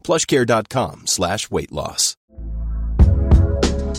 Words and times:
plushcare.com 0.00 1.06
slash 1.06 1.50
weight 1.50 1.72
loss. 1.72 2.16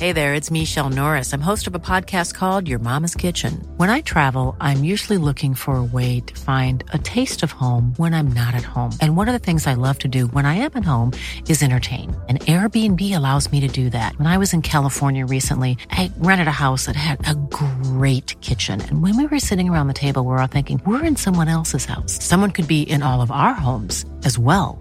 Hey 0.02 0.14
there, 0.14 0.34
it's 0.34 0.50
Michele 0.50 0.90
Norris. 0.90 1.32
I'm 1.32 1.42
host 1.42 1.68
of 1.68 1.76
a 1.76 1.80
podcast 1.80 2.34
called 2.34 2.68
Your 2.68 2.80
Mama's 2.80 3.14
Kitchen. 3.14 3.64
When 3.78 3.92
I 3.92 4.02
travel, 4.02 4.58
I'm 4.60 4.84
usually 4.84 5.20
looking 5.20 5.54
for 5.54 5.76
a 5.76 5.84
way 5.84 6.22
to 6.22 6.40
find 6.42 6.84
a 6.92 6.98
taste 6.98 7.44
of 7.44 7.52
home 7.52 7.94
when 7.98 8.12
I'm 8.12 8.30
not 8.30 8.56
at 8.56 8.64
home. 8.64 8.94
And 9.00 9.16
one 9.16 9.30
of 9.30 9.34
the 9.34 9.46
things 9.46 9.68
I 9.68 9.76
love 9.76 10.00
to 10.00 10.08
do 10.08 10.26
when 10.34 10.44
I 10.44 10.56
am 10.56 10.72
at 10.74 10.84
home 10.84 11.12
is 11.48 11.62
entertain. 11.62 12.20
And 12.28 12.40
Airbnb 12.42 13.16
allows 13.16 13.52
me 13.52 13.60
to 13.60 13.68
do 13.68 13.92
that. 13.92 14.18
When 14.18 14.26
I 14.26 14.40
was 14.40 14.54
in 14.54 14.64
California 14.64 15.24
recently, 15.24 15.78
I 15.92 16.12
rented 16.18 16.48
a 16.48 16.62
house 16.66 16.88
that 16.88 16.96
had 16.96 17.20
a 17.30 17.36
great 17.36 18.36
kitchen. 18.42 18.82
And 18.82 19.04
when 19.04 19.16
we 19.16 19.28
were 19.28 19.38
sitting 19.38 19.70
around 19.70 19.88
the 19.88 19.94
table, 19.94 20.24
we 20.24 20.30
we're 20.30 20.42
all 20.42 20.48
thinking, 20.48 20.82
we're 20.84 21.06
in 21.06 21.16
someone 21.16 21.48
else's 21.48 21.86
house. 21.86 22.18
Someone 22.24 22.50
could 22.50 22.68
be 22.68 22.82
in 22.82 23.04
all 23.04 23.22
of 23.22 23.30
our 23.30 23.54
homes 23.54 24.04
as 24.26 24.40
well. 24.40 24.81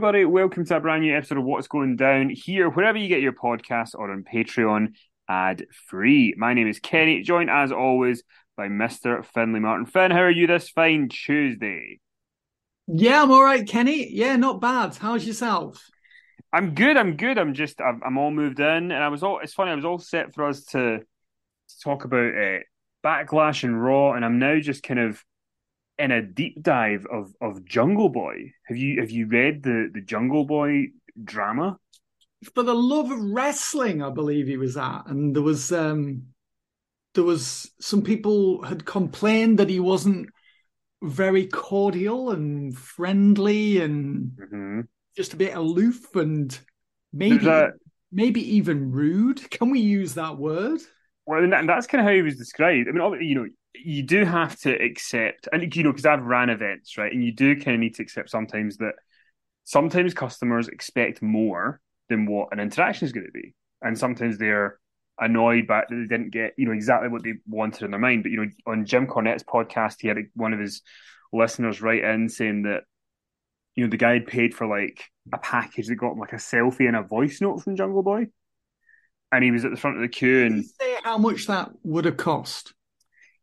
Everybody, 0.00 0.24
welcome 0.24 0.64
to 0.64 0.76
a 0.76 0.80
brand 0.80 1.02
new 1.02 1.14
episode 1.14 1.36
of 1.36 1.44
What's 1.44 1.68
Going 1.68 1.94
Down 1.94 2.30
here, 2.30 2.70
wherever 2.70 2.96
you 2.96 3.06
get 3.06 3.20
your 3.20 3.34
podcasts 3.34 3.94
or 3.94 4.10
on 4.10 4.24
Patreon 4.24 4.94
ad 5.28 5.66
free. 5.88 6.32
My 6.38 6.54
name 6.54 6.68
is 6.68 6.80
Kenny, 6.80 7.20
joined 7.20 7.50
as 7.50 7.70
always 7.70 8.22
by 8.56 8.68
Mr. 8.68 9.22
Finley 9.22 9.60
Martin. 9.60 9.84
Finn, 9.84 10.10
how 10.10 10.20
are 10.20 10.30
you 10.30 10.46
this 10.46 10.70
fine 10.70 11.10
Tuesday? 11.10 12.00
Yeah, 12.86 13.22
I'm 13.22 13.30
all 13.30 13.44
right, 13.44 13.68
Kenny. 13.68 14.10
Yeah, 14.10 14.36
not 14.36 14.62
bad. 14.62 14.96
How's 14.96 15.26
yourself? 15.26 15.86
I'm 16.50 16.74
good. 16.74 16.96
I'm 16.96 17.18
good. 17.18 17.36
I'm 17.36 17.52
just 17.52 17.78
I'm, 17.82 18.00
I'm 18.02 18.16
all 18.16 18.30
moved 18.30 18.58
in, 18.58 18.92
and 18.92 19.04
I 19.04 19.08
was 19.08 19.22
all. 19.22 19.40
It's 19.40 19.52
funny. 19.52 19.70
I 19.70 19.74
was 19.74 19.84
all 19.84 19.98
set 19.98 20.32
for 20.32 20.48
us 20.48 20.64
to, 20.68 21.00
to 21.00 21.80
talk 21.84 22.06
about 22.06 22.32
uh, 22.34 22.60
backlash 23.04 23.64
and 23.64 23.84
Raw, 23.84 24.14
and 24.14 24.24
I'm 24.24 24.38
now 24.38 24.60
just 24.60 24.82
kind 24.82 24.98
of 24.98 25.22
in 26.00 26.10
a 26.10 26.22
deep 26.22 26.62
dive 26.62 27.06
of 27.06 27.34
of 27.40 27.64
Jungle 27.64 28.08
Boy. 28.08 28.52
Have 28.66 28.76
you 28.76 29.00
have 29.00 29.10
you 29.10 29.26
read 29.26 29.62
the 29.62 29.90
the 29.92 30.00
Jungle 30.00 30.44
Boy 30.44 30.88
drama? 31.22 31.78
For 32.54 32.62
the 32.62 32.74
love 32.74 33.10
of 33.10 33.20
wrestling, 33.20 34.02
I 34.02 34.10
believe 34.10 34.46
he 34.46 34.56
was 34.56 34.76
at, 34.76 35.02
and 35.06 35.36
there 35.36 35.42
was 35.42 35.70
um 35.72 36.22
there 37.14 37.24
was 37.24 37.70
some 37.80 38.02
people 38.02 38.62
had 38.62 38.84
complained 38.84 39.58
that 39.58 39.68
he 39.68 39.80
wasn't 39.80 40.30
very 41.02 41.46
cordial 41.46 42.30
and 42.30 42.76
friendly 42.76 43.80
and 43.80 44.32
mm-hmm. 44.38 44.80
just 45.16 45.32
a 45.32 45.36
bit 45.36 45.54
aloof 45.54 46.14
and 46.14 46.58
maybe 47.12 47.46
a, 47.46 47.70
maybe 48.12 48.56
even 48.56 48.90
rude. 48.90 49.50
Can 49.50 49.70
we 49.70 49.80
use 49.80 50.14
that 50.14 50.36
word? 50.36 50.80
Well, 51.26 51.42
and, 51.42 51.68
that's 51.68 51.86
kind 51.86 52.00
of 52.00 52.06
how 52.06 52.14
he 52.14 52.22
was 52.22 52.36
described. 52.36 52.88
I 52.88 52.92
mean, 52.92 53.22
you 53.22 53.34
know, 53.34 53.46
you 53.74 54.02
do 54.02 54.24
have 54.24 54.58
to 54.60 54.72
accept, 54.72 55.48
and 55.52 55.74
you 55.74 55.82
know, 55.82 55.92
because 55.92 56.06
I've 56.06 56.24
ran 56.24 56.50
events, 56.50 56.98
right, 56.98 57.12
and 57.12 57.24
you 57.24 57.32
do 57.32 57.56
kind 57.56 57.74
of 57.74 57.80
need 57.80 57.94
to 57.96 58.02
accept 58.02 58.30
sometimes 58.30 58.78
that 58.78 58.94
sometimes 59.64 60.14
customers 60.14 60.68
expect 60.68 61.22
more 61.22 61.80
than 62.08 62.26
what 62.26 62.48
an 62.52 62.60
interaction 62.60 63.06
is 63.06 63.12
going 63.12 63.26
to 63.26 63.32
be, 63.32 63.54
and 63.82 63.98
sometimes 63.98 64.38
they're 64.38 64.78
annoyed 65.18 65.66
by 65.66 65.84
that 65.88 65.94
they 65.94 66.06
didn't 66.06 66.30
get 66.30 66.54
you 66.56 66.66
know 66.66 66.72
exactly 66.72 67.08
what 67.08 67.22
they 67.22 67.34
wanted 67.46 67.82
in 67.82 67.90
their 67.90 68.00
mind. 68.00 68.22
But 68.22 68.32
you 68.32 68.44
know, 68.44 68.50
on 68.66 68.86
Jim 68.86 69.06
Cornette's 69.06 69.44
podcast, 69.44 69.96
he 70.00 70.08
had 70.08 70.18
one 70.34 70.52
of 70.52 70.60
his 70.60 70.82
listeners 71.32 71.80
write 71.80 72.02
in 72.02 72.28
saying 72.28 72.62
that 72.62 72.84
you 73.76 73.84
know 73.84 73.90
the 73.90 73.96
guy 73.96 74.14
had 74.14 74.26
paid 74.26 74.54
for 74.54 74.66
like 74.66 75.04
a 75.32 75.38
package 75.38 75.86
that 75.86 75.96
got 75.96 76.12
him 76.12 76.18
like 76.18 76.32
a 76.32 76.36
selfie 76.36 76.88
and 76.88 76.96
a 76.96 77.02
voice 77.02 77.40
note 77.40 77.62
from 77.62 77.76
Jungle 77.76 78.02
Boy, 78.02 78.26
and 79.30 79.44
he 79.44 79.50
was 79.50 79.64
at 79.64 79.70
the 79.70 79.76
front 79.76 79.96
of 79.96 80.02
the 80.02 80.08
queue 80.08 80.44
and 80.44 80.64
say 80.64 80.96
how 81.04 81.18
much 81.18 81.46
that 81.46 81.70
would 81.84 82.04
have 82.04 82.16
cost. 82.16 82.74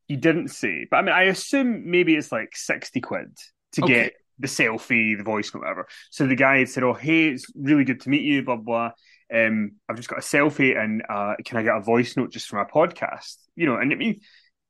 He 0.07 0.15
didn't 0.15 0.49
say, 0.49 0.87
but 0.89 0.97
I 0.97 1.01
mean, 1.01 1.15
I 1.15 1.23
assume 1.23 1.89
maybe 1.89 2.15
it's 2.15 2.31
like 2.31 2.55
sixty 2.55 3.01
quid 3.01 3.37
to 3.73 3.81
Okay. 3.81 3.83
get 3.83 4.13
the 4.39 4.47
selfie, 4.47 5.17
the 5.17 5.23
voice 5.23 5.53
note, 5.53 5.61
whatever. 5.61 5.87
So 6.11 6.27
the 6.27 6.35
guy 6.35 6.59
had 6.59 6.69
said, 6.69 6.83
"Oh, 6.83 6.93
hey, 6.93 7.27
it's 7.29 7.45
really 7.55 7.83
good 7.83 8.01
to 8.01 8.09
meet 8.09 8.21
you." 8.21 8.43
Blah 8.43 8.55
blah. 8.57 8.91
Um, 9.33 9.73
I've 9.89 9.97
just 9.97 10.07
got 10.07 10.19
a 10.19 10.21
selfie, 10.21 10.77
and 10.77 11.03
uh, 11.09 11.35
can 11.43 11.57
I 11.57 11.63
get 11.63 11.75
a 11.75 11.81
voice 11.81 12.15
note 12.15 12.31
just 12.31 12.47
from 12.47 12.59
a 12.59 12.65
podcast? 12.65 13.35
You 13.55 13.65
know, 13.65 13.75
and 13.77 13.91
I 13.91 13.95
mean, 13.95 14.21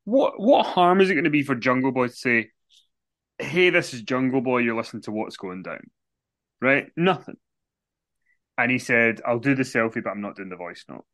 what 0.05 0.39
what 0.39 0.65
harm 0.65 1.01
is 1.01 1.09
it 1.09 1.13
going 1.15 1.25
to 1.25 1.29
be 1.29 1.43
for 1.43 1.55
Jungle 1.55 1.91
Boy 1.91 2.07
to 2.07 2.13
say, 2.13 2.49
"Hey, 3.39 3.69
this 3.71 3.93
is 3.93 4.03
Jungle 4.03 4.41
Boy. 4.41 4.59
You're 4.59 4.77
listening 4.77 5.03
to 5.03 5.11
what's 5.11 5.37
going 5.37 5.63
down," 5.63 5.89
right? 6.61 6.89
Nothing. 6.97 7.37
And 8.55 8.71
he 8.71 8.77
said, 8.77 9.19
"I'll 9.25 9.39
do 9.39 9.55
the 9.55 9.63
selfie, 9.63 10.03
but 10.03 10.11
I'm 10.11 10.21
not 10.21 10.35
doing 10.35 10.49
the 10.49 10.55
voice 10.55 10.85
note." 10.87 11.05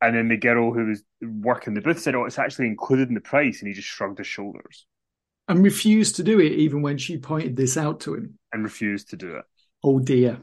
And 0.00 0.14
then 0.14 0.28
the 0.28 0.36
girl 0.36 0.72
who 0.72 0.86
was 0.86 1.02
working 1.22 1.74
the 1.74 1.80
booth 1.80 2.00
said, 2.00 2.14
"Oh, 2.14 2.24
it's 2.24 2.38
actually 2.38 2.66
included 2.68 3.08
in 3.08 3.14
the 3.14 3.20
price," 3.20 3.60
and 3.60 3.68
he 3.68 3.74
just 3.74 3.88
shrugged 3.88 4.18
his 4.18 4.26
shoulders 4.26 4.86
And 5.48 5.64
refused 5.64 6.16
to 6.16 6.22
do 6.22 6.40
it 6.40 6.52
even 6.52 6.82
when 6.82 6.98
she 6.98 7.18
pointed 7.18 7.56
this 7.56 7.76
out 7.76 8.00
to 8.00 8.14
him. 8.14 8.38
and 8.52 8.62
refused 8.64 9.10
to 9.10 9.16
do 9.16 9.36
it. 9.36 9.44
Oh 9.82 9.98
dear. 9.98 10.40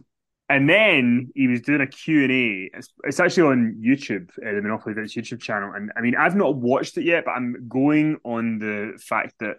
And 0.47 0.69
then 0.69 1.31
he 1.33 1.47
was 1.47 1.61
doing 1.61 1.81
a 1.81 1.87
Q&A. 1.87 2.69
It's, 2.77 2.89
it's 3.03 3.19
actually 3.19 3.49
on 3.49 3.81
YouTube, 3.83 4.29
uh, 4.37 4.53
the 4.53 4.61
Monopoly 4.61 4.91
Events 4.93 5.15
YouTube 5.15 5.41
channel. 5.41 5.73
And 5.73 5.91
I 5.97 6.01
mean, 6.01 6.15
I've 6.15 6.35
not 6.35 6.55
watched 6.55 6.97
it 6.97 7.03
yet, 7.03 7.25
but 7.25 7.31
I'm 7.31 7.67
going 7.67 8.17
on 8.23 8.59
the 8.59 8.93
fact 9.01 9.33
that 9.39 9.57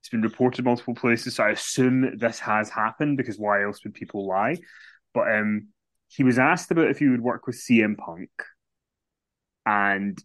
it's 0.00 0.10
been 0.10 0.20
reported 0.20 0.64
multiple 0.66 0.94
places. 0.94 1.36
So 1.36 1.44
I 1.44 1.50
assume 1.50 2.18
this 2.18 2.38
has 2.40 2.68
happened 2.68 3.16
because 3.16 3.38
why 3.38 3.64
else 3.64 3.82
would 3.84 3.94
people 3.94 4.26
lie? 4.26 4.58
But 5.14 5.34
um, 5.34 5.68
he 6.08 6.22
was 6.22 6.38
asked 6.38 6.70
about 6.70 6.90
if 6.90 6.98
he 6.98 7.08
would 7.08 7.22
work 7.22 7.46
with 7.46 7.56
CM 7.56 7.96
Punk. 7.96 8.28
And 9.66 10.18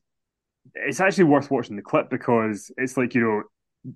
it's 0.76 1.00
actually 1.00 1.26
worth 1.26 1.52
watching 1.52 1.76
the 1.76 1.82
clip 1.82 2.10
because 2.10 2.72
it's 2.78 2.96
like, 2.96 3.16
you 3.16 3.22
know, 3.22 3.44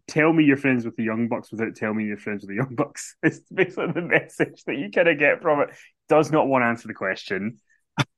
tell 0.08 0.34
me 0.34 0.44
you're 0.44 0.58
friends 0.58 0.86
with 0.86 0.96
the 0.96 1.04
Young 1.04 1.28
Bucks 1.28 1.52
without 1.52 1.76
telling 1.76 1.98
me 1.98 2.06
you're 2.06 2.18
friends 2.18 2.42
with 2.42 2.50
the 2.50 2.56
Young 2.56 2.76
Bucks. 2.76 3.16
It's 3.24 3.40
basically 3.54 3.92
the 3.94 4.02
message 4.02 4.64
that 4.66 4.78
you 4.78 4.90
kind 4.92 5.08
of 5.08 5.20
get 5.20 5.42
from 5.42 5.62
it. 5.62 5.70
Does 6.10 6.32
not 6.32 6.48
want 6.48 6.64
to 6.64 6.68
answer 6.68 6.88
the 6.88 6.94
question. 6.94 7.58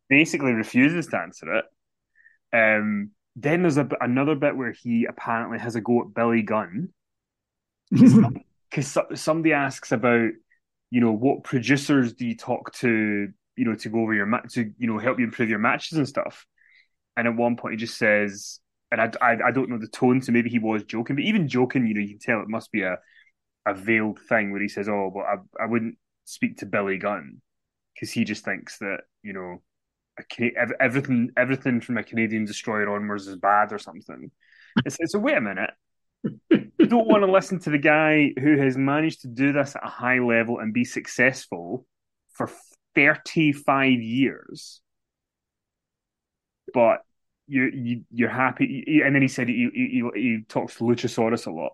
Basically 0.09 0.53
refuses 0.53 1.07
to 1.07 1.17
answer 1.17 1.55
it. 1.55 1.65
Um, 2.53 3.11
then 3.35 3.61
there's 3.61 3.77
a, 3.77 3.87
another 4.01 4.35
bit 4.35 4.55
where 4.55 4.71
he 4.71 5.05
apparently 5.05 5.59
has 5.59 5.75
a 5.75 5.81
go 5.81 6.01
at 6.01 6.13
Billy 6.13 6.41
Gunn 6.41 6.89
because 7.91 8.97
somebody 9.15 9.53
asks 9.53 9.91
about, 9.91 10.31
you 10.89 11.01
know, 11.01 11.11
what 11.11 11.43
producers 11.43 12.13
do 12.13 12.25
you 12.25 12.35
talk 12.35 12.73
to, 12.75 13.27
you 13.55 13.65
know, 13.65 13.75
to 13.75 13.89
go 13.89 13.99
over 13.99 14.13
your 14.13 14.25
match 14.25 14.53
to, 14.53 14.71
you 14.77 14.87
know, 14.87 14.97
help 14.97 15.19
you 15.19 15.25
improve 15.25 15.49
your 15.49 15.59
matches 15.59 15.97
and 15.97 16.07
stuff. 16.07 16.45
And 17.17 17.27
at 17.27 17.35
one 17.35 17.57
point, 17.57 17.73
he 17.73 17.77
just 17.77 17.97
says, 17.97 18.59
and 18.91 19.01
I, 19.01 19.11
I, 19.21 19.37
I 19.47 19.51
don't 19.51 19.69
know 19.69 19.77
the 19.77 19.87
tone, 19.87 20.21
so 20.21 20.31
maybe 20.31 20.49
he 20.49 20.59
was 20.59 20.83
joking, 20.83 21.17
but 21.17 21.25
even 21.25 21.49
joking, 21.49 21.85
you 21.85 21.93
know, 21.93 21.99
you 21.99 22.09
can 22.09 22.19
tell 22.19 22.41
it 22.41 22.47
must 22.47 22.71
be 22.71 22.83
a 22.83 22.97
a 23.65 23.73
veiled 23.73 24.17
thing 24.29 24.53
where 24.53 24.61
he 24.61 24.69
says, 24.69 24.87
"Oh, 24.87 25.11
but 25.13 25.23
I 25.23 25.63
I 25.63 25.65
wouldn't 25.65 25.97
speak 26.23 26.57
to 26.57 26.65
Billy 26.65 26.97
Gunn 26.97 27.41
because 27.93 28.11
he 28.11 28.23
just 28.23 28.45
thinks 28.45 28.77
that 28.79 29.01
you 29.23 29.33
know." 29.33 29.61
everything, 30.79 31.29
everything 31.37 31.79
from 31.79 31.99
a 31.99 32.03
Canadian 32.03 32.43
destroyer 32.43 32.89
onwards 32.89 33.27
is 33.27 33.35
bad 33.35 33.71
or 33.71 33.77
something. 33.77 34.31
It's, 34.83 35.13
a 35.13 35.19
wait 35.19 35.37
a 35.37 35.41
minute 35.41 35.69
you 36.49 36.85
don't 36.87 37.07
want 37.07 37.23
to 37.23 37.31
listen 37.31 37.59
to 37.59 37.69
the 37.69 37.77
guy 37.77 38.33
who 38.39 38.57
has 38.57 38.77
managed 38.77 39.21
to 39.21 39.27
do 39.27 39.51
this 39.51 39.75
at 39.75 39.85
a 39.85 39.89
high 39.89 40.19
level 40.19 40.59
and 40.59 40.73
be 40.73 40.85
successful 40.85 41.85
for 42.33 42.49
35 42.95 43.91
years. 43.91 44.81
But 46.73 46.99
you, 47.47 47.71
you 47.73 48.01
you're 48.11 48.29
happy. 48.29 49.01
And 49.03 49.15
then 49.15 49.21
he 49.21 49.27
said 49.27 49.47
he, 49.47 49.69
he, 49.73 50.03
he 50.15 50.39
talks 50.47 50.75
to 50.75 50.83
Luchasaurus 50.83 51.47
a 51.47 51.51
lot 51.51 51.73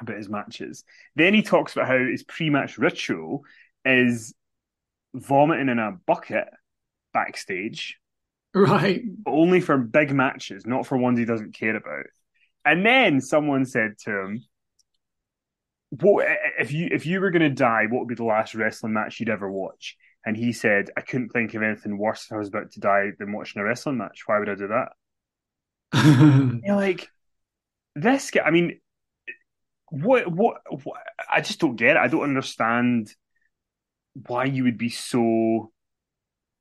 about 0.00 0.16
his 0.16 0.28
matches. 0.28 0.84
Then 1.14 1.34
he 1.34 1.42
talks 1.42 1.74
about 1.74 1.86
how 1.86 1.98
his 1.98 2.24
pre-match 2.24 2.78
ritual 2.78 3.44
is 3.84 4.34
vomiting 5.14 5.68
in 5.68 5.78
a 5.78 5.92
bucket 6.06 6.48
backstage, 7.12 7.98
right? 8.54 9.02
But 9.04 9.30
only 9.30 9.60
for 9.60 9.76
big 9.78 10.12
matches, 10.12 10.66
not 10.66 10.86
for 10.86 10.96
ones 10.96 11.18
he 11.18 11.24
doesn't 11.24 11.54
care 11.54 11.76
about. 11.76 12.06
And 12.64 12.84
then 12.84 13.20
someone 13.20 13.64
said 13.66 13.98
to 14.04 14.10
him, 14.10 14.44
"What 15.90 16.26
if 16.58 16.72
you 16.72 16.88
if 16.90 17.06
you 17.06 17.20
were 17.20 17.30
going 17.30 17.42
to 17.42 17.50
die? 17.50 17.86
What 17.88 18.00
would 18.00 18.08
be 18.08 18.14
the 18.14 18.24
last 18.24 18.54
wrestling 18.54 18.94
match 18.94 19.20
you'd 19.20 19.28
ever 19.28 19.50
watch?" 19.50 19.96
And 20.24 20.36
he 20.36 20.52
said, 20.52 20.90
"I 20.96 21.00
couldn't 21.00 21.30
think 21.30 21.54
of 21.54 21.62
anything 21.62 21.98
worse 21.98 22.24
if 22.24 22.32
I 22.32 22.38
was 22.38 22.48
about 22.48 22.72
to 22.72 22.80
die 22.80 23.10
than 23.18 23.32
watching 23.32 23.60
a 23.60 23.64
wrestling 23.64 23.98
match. 23.98 24.22
Why 24.26 24.38
would 24.38 24.48
I 24.48 24.54
do 24.54 24.68
that?" 24.68 24.92
You're 26.64 26.76
like, 26.76 27.08
this 27.94 28.30
guy. 28.30 28.42
I 28.42 28.50
mean, 28.50 28.80
what, 29.90 30.30
what, 30.30 30.58
what? 30.84 31.00
I 31.30 31.40
just 31.40 31.60
don't 31.60 31.76
get 31.76 31.96
it. 31.96 32.00
I 32.00 32.08
don't 32.08 32.22
understand 32.22 33.12
why 34.26 34.44
you 34.44 34.64
would 34.64 34.78
be 34.78 34.90
so 34.90 35.72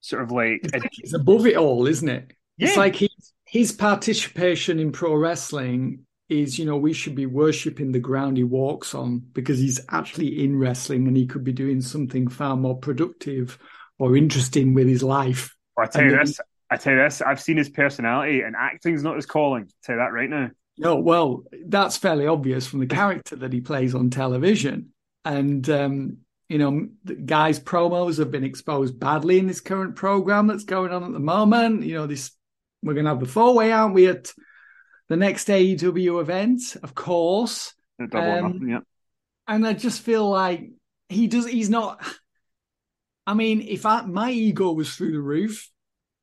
sort 0.02 0.24
of 0.24 0.32
like 0.32 0.62
it's 0.74 1.14
above 1.14 1.46
it 1.46 1.58
all, 1.58 1.88
isn't 1.88 2.10
it? 2.10 2.34
Yeah. 2.58 2.68
It's 2.68 2.78
like 2.78 2.96
he's 2.96 3.34
his 3.46 3.72
participation 3.72 4.80
in 4.80 4.92
pro 4.92 5.14
wrestling 5.14 6.06
is, 6.32 6.58
you 6.58 6.66
know, 6.66 6.78
we 6.78 6.94
should 6.94 7.14
be 7.14 7.26
worshipping 7.26 7.92
the 7.92 8.00
ground 8.00 8.38
he 8.38 8.44
walks 8.44 8.96
on 8.96 9.20
because 9.34 9.60
he's 9.60 9.82
actually 9.90 10.44
in 10.44 10.58
wrestling 10.58 11.08
and 11.08 11.18
he 11.18 11.28
could 11.28 11.44
be 11.44 11.52
doing 11.52 11.82
something 11.82 12.28
far 12.28 12.56
more 12.56 12.78
productive 12.78 13.60
or 14.00 14.16
interesting 14.16 14.74
with 14.74 14.88
his 14.88 15.04
life. 15.04 15.56
Well, 15.76 15.86
I 15.86 15.90
tell 15.90 16.02
and 16.02 16.12
you 16.12 16.18
this, 16.18 16.40
I 16.70 16.78
tell 16.78 16.94
you 16.94 17.00
this, 17.00 17.22
I've 17.22 17.42
seen 17.42 17.58
his 17.58 17.70
personality 17.70 18.42
and 18.42 18.56
acting's 18.56 19.04
not 19.04 19.18
his 19.18 19.26
calling. 19.26 19.64
I'll 19.64 19.70
tell 19.84 19.96
you 19.96 20.02
that 20.02 20.14
right 20.14 20.30
now. 20.30 20.50
No, 20.78 20.96
well, 20.96 21.44
that's 21.68 21.98
fairly 21.98 22.28
obvious 22.28 22.66
from 22.66 22.80
the 22.80 22.88
character 22.88 23.36
that 23.36 23.54
he 23.54 23.62
plays 23.62 23.94
on 23.94 24.10
television. 24.10 24.94
And 25.26 25.70
um, 25.70 26.18
you 26.48 26.58
know, 26.58 26.88
the 27.04 27.16
guys' 27.16 27.60
promos 27.60 28.18
have 28.18 28.32
been 28.32 28.44
exposed 28.44 29.00
badly 29.00 29.38
in 29.38 29.48
this 29.48 29.62
current 29.62 29.96
program 29.96 30.48
that's 30.48 30.64
going 30.64 30.92
on 30.92 31.04
at 31.04 31.12
the 31.12 31.20
moment. 31.20 31.84
You 31.84 31.96
know, 31.96 32.08
this 32.08 32.32
we're 32.84 32.94
going 32.94 33.06
to 33.06 33.12
have 33.12 33.20
the 33.20 33.26
four 33.26 33.54
way, 33.54 33.72
aren't 33.72 33.94
we, 33.94 34.08
at 34.08 34.34
the 35.12 35.18
next 35.18 35.50
AEW 35.50 36.22
event, 36.22 36.78
of 36.84 36.96
course. 36.96 37.74
Um, 38.00 38.08
nothing, 38.14 38.70
yeah. 38.70 38.80
And 39.46 39.68
I 39.68 39.74
just 39.74 40.04
feel 40.04 40.30
like 40.30 40.70
he 41.10 41.28
does. 41.28 41.46
He's 41.46 41.70
not. 41.70 42.02
I 43.28 43.34
mean, 43.34 43.60
if 43.62 43.86
I, 43.86 44.04
my 44.04 44.32
ego 44.32 44.72
was 44.72 44.96
through 44.96 45.12
the 45.12 45.20
roof, 45.20 45.70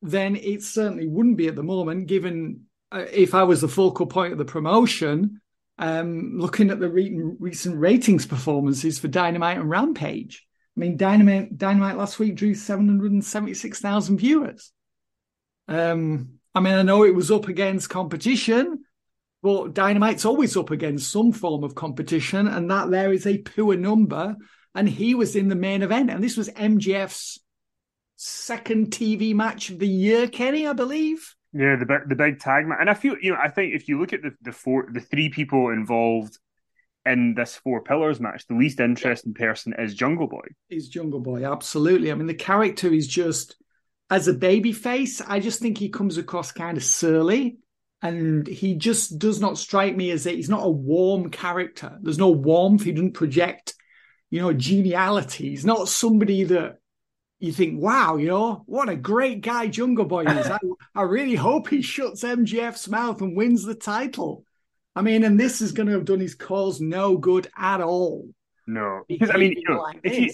then 0.00 0.37
it 0.37 0.62
certainly 0.62 1.06
wouldn't 1.06 1.37
be 1.37 1.49
at 1.49 1.55
the 1.55 1.62
moment. 1.62 2.06
Given 2.06 2.62
uh, 2.90 3.05
if 3.12 3.35
I 3.35 3.43
was 3.43 3.61
the 3.61 3.69
focal 3.69 4.06
point 4.06 4.32
of 4.32 4.38
the 4.38 4.46
promotion, 4.46 5.43
um, 5.79 6.38
looking 6.38 6.70
at 6.70 6.81
the 6.81 6.88
re- 6.88 7.20
recent 7.38 7.79
ratings 7.79 8.25
performances 8.25 8.99
for 8.99 9.08
Dynamite 9.08 9.58
and 9.58 9.69
Rampage. 9.69 10.46
I 10.75 10.81
mean, 10.81 10.96
Dynamite 10.96 11.58
Dynamite 11.58 11.99
last 11.99 12.19
week 12.19 12.37
drew 12.37 12.55
seven 12.55 12.87
hundred 12.88 13.12
and 13.12 13.23
seventy 13.23 13.52
six 13.52 13.81
thousand 13.81 14.17
viewers. 14.17 14.73
Um, 15.69 16.38
I 16.59 16.61
mean, 16.61 16.75
I 16.75 16.83
know 16.83 17.05
it 17.05 17.15
was 17.15 17.31
up 17.31 17.47
against 17.47 17.89
competition, 17.89 18.81
but 19.45 19.75
Dynamite's 19.75 20.25
always 20.25 20.57
up 20.57 20.73
against 20.73 21.09
some 21.09 21.31
form 21.31 21.63
of 21.63 21.77
competition, 21.77 22.49
and 22.49 22.69
that 22.69 22.91
there 22.91 23.13
is 23.13 23.29
a 23.29 23.39
poor 23.39 23.77
number. 23.77 24.35
And 24.75 24.89
he 24.89 25.15
was 25.15 25.37
in 25.37 25.47
the 25.47 25.55
main 25.55 25.85
event, 25.85 26.11
and 26.11 26.23
this 26.23 26.37
was 26.37 26.49
MJF's 26.49 27.39
second 28.17 28.91
TV 28.91 29.37
match 29.37 29.71
of 29.71 29.79
the 29.79 29.87
year, 29.87 30.27
Kenny, 30.27 30.67
I 30.67 30.73
believe. 30.73 31.33
Yeah, 31.53 31.77
the 31.77 31.87
big, 31.87 32.09
the 32.09 32.17
big 32.17 32.41
tag 32.41 32.67
match, 32.67 32.79
and 32.81 32.91
I 32.91 32.95
feel 32.95 33.15
you 33.23 33.31
know 33.31 33.39
I 33.41 33.51
think 33.51 33.73
if 33.77 33.87
you 33.87 34.01
look 34.01 34.13
at 34.13 34.23
the 34.23 34.33
the 34.43 34.51
four 34.51 34.89
the 34.93 35.01
three 35.01 35.29
people 35.29 35.69
involved 35.69 36.39
in 37.07 37.35
this 37.35 37.55
four 37.55 37.85
pillars 37.85 38.19
match, 38.19 38.49
the 38.49 38.57
least 38.57 38.81
interesting 38.81 39.33
person 39.33 39.75
is 39.79 39.95
Jungle 39.95 40.27
Boy. 40.27 40.49
Is 40.71 40.89
Jungle 40.89 41.21
Boy 41.21 41.49
absolutely? 41.49 42.11
I 42.11 42.17
mean, 42.17 42.27
the 42.27 42.35
character 42.35 42.93
is 42.93 43.07
just 43.07 43.55
as 44.11 44.29
a 44.29 44.35
baby 44.35 44.73
face, 44.73 45.21
I 45.21 45.41
just 45.41 45.61
think 45.61 45.79
he 45.79 45.89
comes 45.89 46.19
across 46.19 46.53
kind 46.53 46.77
of 46.77 46.85
surly. 46.85 47.59
And 48.01 48.47
he 48.47 48.77
just 48.77 49.19
does 49.19 49.41
not 49.41 49.59
strike 49.59 49.97
me 49.97 50.13
as 50.13 50.25
a, 50.27 50.31
he's 50.31 50.49
not 50.49 50.65
a 50.65 50.71
warm 50.71 51.31
character. 51.31 51.99
There's 52.01 52.19
no 52.19 52.31
warmth. 52.31 52.85
He 52.85 52.93
doesn't 52.93 53.15
project, 53.15 53.75
you 54.31 54.41
know, 54.41 54.53
geniality. 54.53 55.51
He's 55.51 55.65
not 55.65 55.89
somebody 55.89 56.45
that 56.45 56.79
you 57.41 57.53
think, 57.53 57.83
wow, 57.83 58.17
you 58.17 58.29
know, 58.29 58.63
what 58.67 58.89
a 58.89 58.97
great 58.97 59.41
guy 59.41 59.67
Jungle 59.67 60.05
Boy 60.05 60.25
is. 60.25 60.47
I, 60.51 60.59
I 60.95 61.03
really 61.03 61.35
hope 61.35 61.69
he 61.69 61.83
shuts 61.83 62.23
MJF's 62.23 62.89
mouth 62.89 63.21
and 63.21 63.37
wins 63.37 63.65
the 63.65 63.75
title. 63.75 64.45
I 64.95 65.03
mean, 65.03 65.25
and 65.25 65.39
this 65.39 65.61
is 65.61 65.73
going 65.73 65.89
to 65.89 65.95
have 65.95 66.05
done 66.05 66.21
his 66.21 66.35
cause 66.35 66.81
no 66.81 67.17
good 67.17 67.49
at 67.57 67.81
all. 67.81 68.29
No, 68.67 69.03
because 69.09 69.31
I 69.31 69.39
mean, 69.39 69.55
you 69.57 69.65
know, 69.69 69.81
like 69.81 70.01
if 70.05 70.19
you 70.19 70.31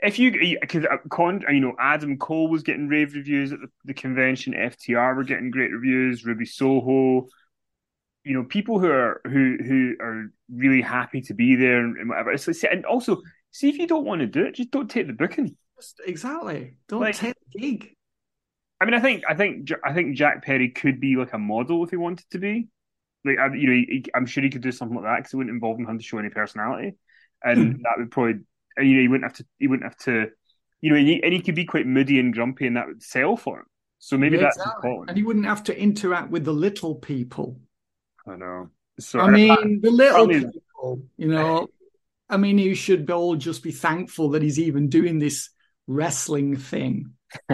if 0.00 0.18
you 0.18 0.58
because 0.60 0.84
uh, 0.84 1.50
you 1.50 1.60
know 1.60 1.74
Adam 1.78 2.18
Cole 2.18 2.48
was 2.48 2.62
getting 2.62 2.88
rave 2.88 3.14
reviews 3.14 3.52
at 3.52 3.60
the, 3.60 3.68
the, 3.86 3.94
convention, 3.94 4.52
FTR 4.52 5.16
were 5.16 5.24
getting 5.24 5.50
great 5.50 5.72
reviews, 5.72 6.24
Ruby 6.24 6.44
Soho, 6.44 7.26
you 8.26 8.34
know, 8.34 8.42
people 8.42 8.80
who 8.80 8.90
are 8.90 9.20
who 9.24 9.56
who 9.64 9.94
are 10.00 10.32
really 10.52 10.82
happy 10.82 11.20
to 11.22 11.34
be 11.34 11.54
there 11.54 11.78
and 11.78 12.08
whatever. 12.08 12.32
It's 12.32 12.48
like, 12.48 12.56
and 12.72 12.84
also 12.84 13.22
see 13.52 13.68
if 13.68 13.78
you 13.78 13.86
don't 13.86 14.04
want 14.04 14.20
to 14.20 14.26
do 14.26 14.44
it, 14.44 14.56
just 14.56 14.72
don't 14.72 14.90
take 14.90 15.06
the 15.06 15.12
booking. 15.12 15.56
Just, 15.76 16.00
exactly, 16.04 16.76
don't 16.88 17.00
like, 17.00 17.14
take 17.14 17.36
the 17.52 17.60
gig. 17.60 17.94
I 18.80 18.84
mean, 18.84 18.94
I 18.94 19.00
think 19.00 19.22
I 19.28 19.34
think 19.34 19.70
I 19.84 19.94
think 19.94 20.16
Jack 20.16 20.44
Perry 20.44 20.70
could 20.70 21.00
be 21.00 21.14
like 21.14 21.34
a 21.34 21.38
model 21.38 21.84
if 21.84 21.90
he 21.90 21.96
wanted 21.96 22.28
to 22.32 22.38
be. 22.38 22.66
Like, 23.24 23.36
you 23.54 23.68
know, 23.68 23.74
he, 23.74 24.04
I'm 24.12 24.26
sure 24.26 24.42
he 24.42 24.50
could 24.50 24.60
do 24.60 24.72
something 24.72 24.96
like 24.96 25.04
that 25.04 25.16
because 25.18 25.32
it 25.32 25.36
wouldn't 25.36 25.54
involve 25.54 25.78
him 25.78 25.86
having 25.86 26.00
to 26.00 26.04
show 26.04 26.18
any 26.18 26.30
personality, 26.30 26.96
and 27.44 27.74
that 27.84 27.94
would 27.96 28.10
probably 28.10 28.40
Uh, 28.78 28.82
you 28.82 28.96
know, 28.96 29.00
he 29.02 29.08
wouldn't 29.08 29.30
have 29.30 29.38
to. 29.38 29.46
He 29.58 29.66
wouldn't 29.66 29.90
have 29.90 29.98
to. 30.04 30.30
You 30.80 30.90
know, 30.90 30.96
and 30.96 31.08
he, 31.08 31.22
and 31.22 31.32
he 31.32 31.40
could 31.40 31.54
be 31.54 31.64
quite 31.64 31.86
moody 31.86 32.18
and 32.18 32.32
grumpy, 32.32 32.66
and 32.66 32.76
that 32.76 32.86
would 32.86 33.02
sell 33.02 33.36
for 33.36 33.60
him. 33.60 33.66
So 33.98 34.18
maybe 34.18 34.36
yeah, 34.36 34.44
that's 34.44 34.56
exactly. 34.56 34.98
And 35.08 35.16
he 35.16 35.22
wouldn't 35.22 35.46
have 35.46 35.64
to 35.64 35.78
interact 35.78 36.30
with 36.30 36.44
the 36.44 36.52
little 36.52 36.96
people. 36.96 37.60
I 38.26 38.36
know. 38.36 38.70
So 39.00 39.20
I 39.20 39.30
mean, 39.30 39.80
the 39.80 39.90
little 39.90 40.28
people. 40.28 41.02
You 41.16 41.28
know, 41.28 41.68
I 42.28 42.36
mean, 42.36 42.58
you 42.58 42.74
should 42.74 43.10
all 43.10 43.36
just 43.36 43.62
be 43.62 43.72
thankful 43.72 44.30
that 44.30 44.42
he's 44.42 44.58
even 44.58 44.88
doing 44.88 45.18
this 45.18 45.50
wrestling 45.86 46.56
thing. 46.56 47.12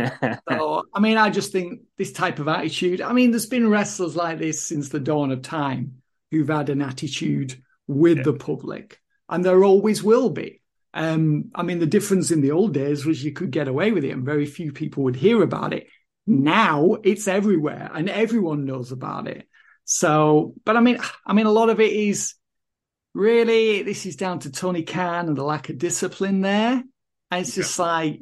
so, 0.49 0.85
I 0.95 1.01
mean, 1.01 1.17
I 1.17 1.31
just 1.31 1.53
think 1.53 1.83
this 1.99 2.13
type 2.13 2.39
of 2.39 2.49
attitude. 2.49 3.01
I 3.01 3.13
mean, 3.13 3.31
there's 3.31 3.47
been 3.47 3.69
wrestlers 3.69 4.17
like 4.17 4.39
this 4.39 4.63
since 4.63 4.89
the 4.89 5.01
dawn 5.01 5.31
of 5.31 5.43
time 5.43 6.03
who've 6.31 6.49
had 6.49 6.71
an 6.71 6.83
attitude 6.83 7.63
with 7.87 8.19
yeah. 8.19 8.25
the 8.25 8.33
public, 8.35 9.01
and 9.29 9.45
there 9.45 9.65
always 9.65 10.03
will 10.03 10.31
be. 10.31 10.62
Um, 10.95 11.51
I 11.55 11.63
mean, 11.63 11.79
the 11.79 11.87
difference 11.87 12.31
in 12.31 12.41
the 12.41 12.53
old 12.53 12.75
days 12.75 13.07
was 13.07 13.25
you 13.25 13.33
could 13.33 13.51
get 13.51 13.69
away 13.69 13.93
with 13.93 14.05
it 14.05 14.11
and 14.11 14.25
very 14.25 14.47
few 14.47 14.73
people 14.73 15.05
would 15.05 15.17
hear 15.17 15.43
about 15.43 15.73
it. 15.73 15.87
Now 16.27 16.97
it's 17.03 17.27
everywhere 17.27 17.91
and 17.95 18.09
everyone 18.09 18.65
knows 18.65 18.93
about 18.93 19.27
it. 19.27 19.49
So, 19.85 20.55
but 20.65 20.77
I 20.77 20.81
mean, 20.81 20.99
I 21.27 21.33
mean, 21.33 21.47
a 21.47 21.53
lot 21.53 21.71
of 21.71 21.81
it 21.81 21.93
is 21.93 22.35
really 23.15 23.83
this 23.83 24.07
is 24.07 24.17
down 24.17 24.39
to 24.41 24.51
Tony 24.51 24.83
Khan 24.83 25.29
and 25.29 25.37
the 25.37 25.45
lack 25.45 25.69
of 25.69 25.79
discipline 25.79 26.41
there. 26.41 26.83
And 27.31 27.41
it's 27.41 27.55
just 27.55 27.79
yeah. 27.79 27.85
like 27.85 28.21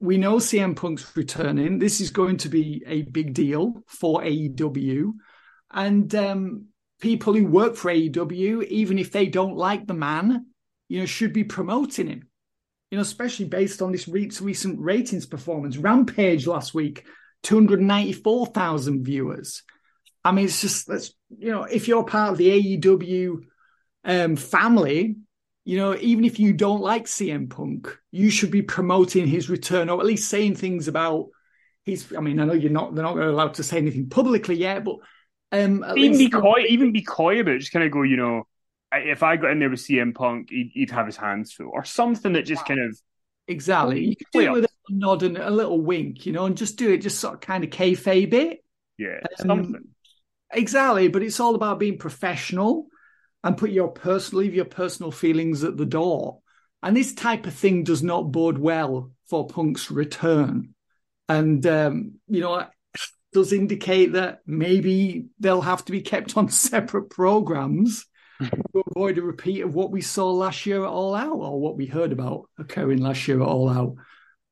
we 0.00 0.18
know 0.18 0.36
CM 0.36 0.76
Punk's 0.76 1.16
returning. 1.16 1.78
This 1.78 2.00
is 2.00 2.10
going 2.10 2.38
to 2.38 2.48
be 2.48 2.82
a 2.86 3.02
big 3.02 3.34
deal 3.34 3.82
for 3.86 4.22
AEW, 4.22 5.12
and 5.70 6.14
um, 6.14 6.66
people 7.00 7.34
who 7.34 7.46
work 7.46 7.76
for 7.76 7.90
AEW, 7.90 8.64
even 8.64 8.98
if 8.98 9.12
they 9.12 9.26
don't 9.26 9.56
like 9.56 9.86
the 9.86 9.94
man, 9.94 10.46
you 10.88 11.00
know, 11.00 11.06
should 11.06 11.32
be 11.32 11.44
promoting 11.44 12.08
him. 12.08 12.28
You 12.90 12.98
know, 12.98 13.02
especially 13.02 13.46
based 13.46 13.82
on 13.82 13.90
this 13.90 14.06
recent 14.06 14.80
ratings 14.80 15.26
performance. 15.26 15.76
Rampage 15.76 16.46
last 16.46 16.72
week, 16.72 17.04
294,000 17.42 19.04
viewers. 19.04 19.62
I 20.24 20.32
mean, 20.32 20.46
it's 20.46 20.60
just 20.60 20.86
that's 20.86 21.12
you 21.38 21.50
know, 21.50 21.64
if 21.64 21.88
you're 21.88 22.04
part 22.04 22.32
of 22.32 22.38
the 22.38 22.78
AEW 22.78 23.38
um, 24.04 24.36
family, 24.36 25.16
you 25.64 25.76
know, 25.78 25.96
even 25.96 26.24
if 26.24 26.38
you 26.38 26.52
don't 26.52 26.80
like 26.80 27.06
CM 27.06 27.50
Punk, 27.50 27.96
you 28.12 28.30
should 28.30 28.50
be 28.50 28.62
promoting 28.62 29.26
his 29.26 29.50
return 29.50 29.88
or 29.88 30.00
at 30.00 30.06
least 30.06 30.30
saying 30.30 30.54
things 30.54 30.88
about 30.88 31.28
his. 31.84 32.12
I 32.16 32.20
mean, 32.20 32.40
I 32.40 32.44
know 32.44 32.54
you're 32.54 32.70
not 32.70 32.94
they're 32.94 33.04
not 33.04 33.18
allowed 33.18 33.54
to 33.54 33.62
say 33.62 33.78
anything 33.78 34.08
publicly 34.08 34.56
yet, 34.56 34.84
but 34.84 34.96
um, 35.52 35.84
even 35.96 36.18
least, 36.18 36.18
be 36.18 36.30
coy, 36.30 36.64
even 36.68 36.92
be 36.92 37.02
coy 37.02 37.40
about 37.40 37.54
it. 37.54 37.58
Just 37.60 37.72
kind 37.72 37.84
of 37.84 37.92
go, 37.92 38.02
you 38.02 38.16
know, 38.16 38.46
if 38.98 39.22
I 39.22 39.36
got 39.36 39.50
in 39.50 39.58
there 39.58 39.70
with 39.70 39.80
CM 39.80 40.14
Punk, 40.14 40.50
he'd, 40.50 40.70
he'd 40.74 40.90
have 40.90 41.06
his 41.06 41.16
hands 41.16 41.52
full, 41.52 41.70
or 41.72 41.84
something 41.84 42.32
that 42.34 42.42
just 42.42 42.66
kind 42.66 42.80
of 42.80 42.98
exactly. 43.48 44.04
You 44.04 44.16
can 44.16 44.26
do 44.32 44.40
it 44.40 44.52
with 44.52 44.64
a 44.64 44.68
nod 44.90 45.22
and 45.22 45.38
a 45.38 45.50
little 45.50 45.80
wink, 45.80 46.26
you 46.26 46.32
know, 46.32 46.46
and 46.46 46.56
just 46.56 46.76
do 46.76 46.92
it, 46.92 46.98
just 46.98 47.18
sort 47.18 47.34
of 47.34 47.40
kind 47.40 47.64
of 47.64 47.70
kayfabe 47.70 48.32
it. 48.32 48.64
Yeah, 48.98 49.20
um, 49.40 49.48
something. 49.48 49.84
Exactly, 50.52 51.08
but 51.08 51.22
it's 51.22 51.40
all 51.40 51.54
about 51.54 51.78
being 51.78 51.98
professional 51.98 52.86
and 53.42 53.56
put 53.56 53.70
your 53.70 53.88
personal, 53.88 54.42
leave 54.42 54.54
your 54.54 54.64
personal 54.64 55.10
feelings 55.10 55.64
at 55.64 55.76
the 55.76 55.86
door. 55.86 56.40
And 56.82 56.96
this 56.96 57.14
type 57.14 57.46
of 57.46 57.54
thing 57.54 57.84
does 57.84 58.02
not 58.02 58.32
bode 58.32 58.58
well 58.58 59.10
for 59.28 59.46
Punk's 59.46 59.90
return. 59.90 60.74
And 61.28 61.66
um, 61.66 62.14
you 62.28 62.40
know, 62.40 62.66
does 63.32 63.52
indicate 63.52 64.12
that 64.12 64.40
maybe 64.46 65.26
they'll 65.38 65.60
have 65.60 65.84
to 65.84 65.92
be 65.92 66.00
kept 66.00 66.36
on 66.36 66.48
separate 66.50 67.10
programs 67.10 68.06
to 68.40 68.82
avoid 68.94 69.18
a 69.18 69.22
repeat 69.22 69.62
of 69.62 69.74
what 69.74 69.90
we 69.90 70.00
saw 70.00 70.30
last 70.30 70.66
year 70.66 70.84
at 70.84 70.90
All 70.90 71.14
Out 71.14 71.32
or 71.32 71.60
what 71.60 71.76
we 71.76 71.86
heard 71.86 72.12
about 72.12 72.48
occurring 72.58 73.00
last 73.00 73.26
year 73.28 73.40
at 73.40 73.46
All 73.46 73.68
Out. 73.68 73.96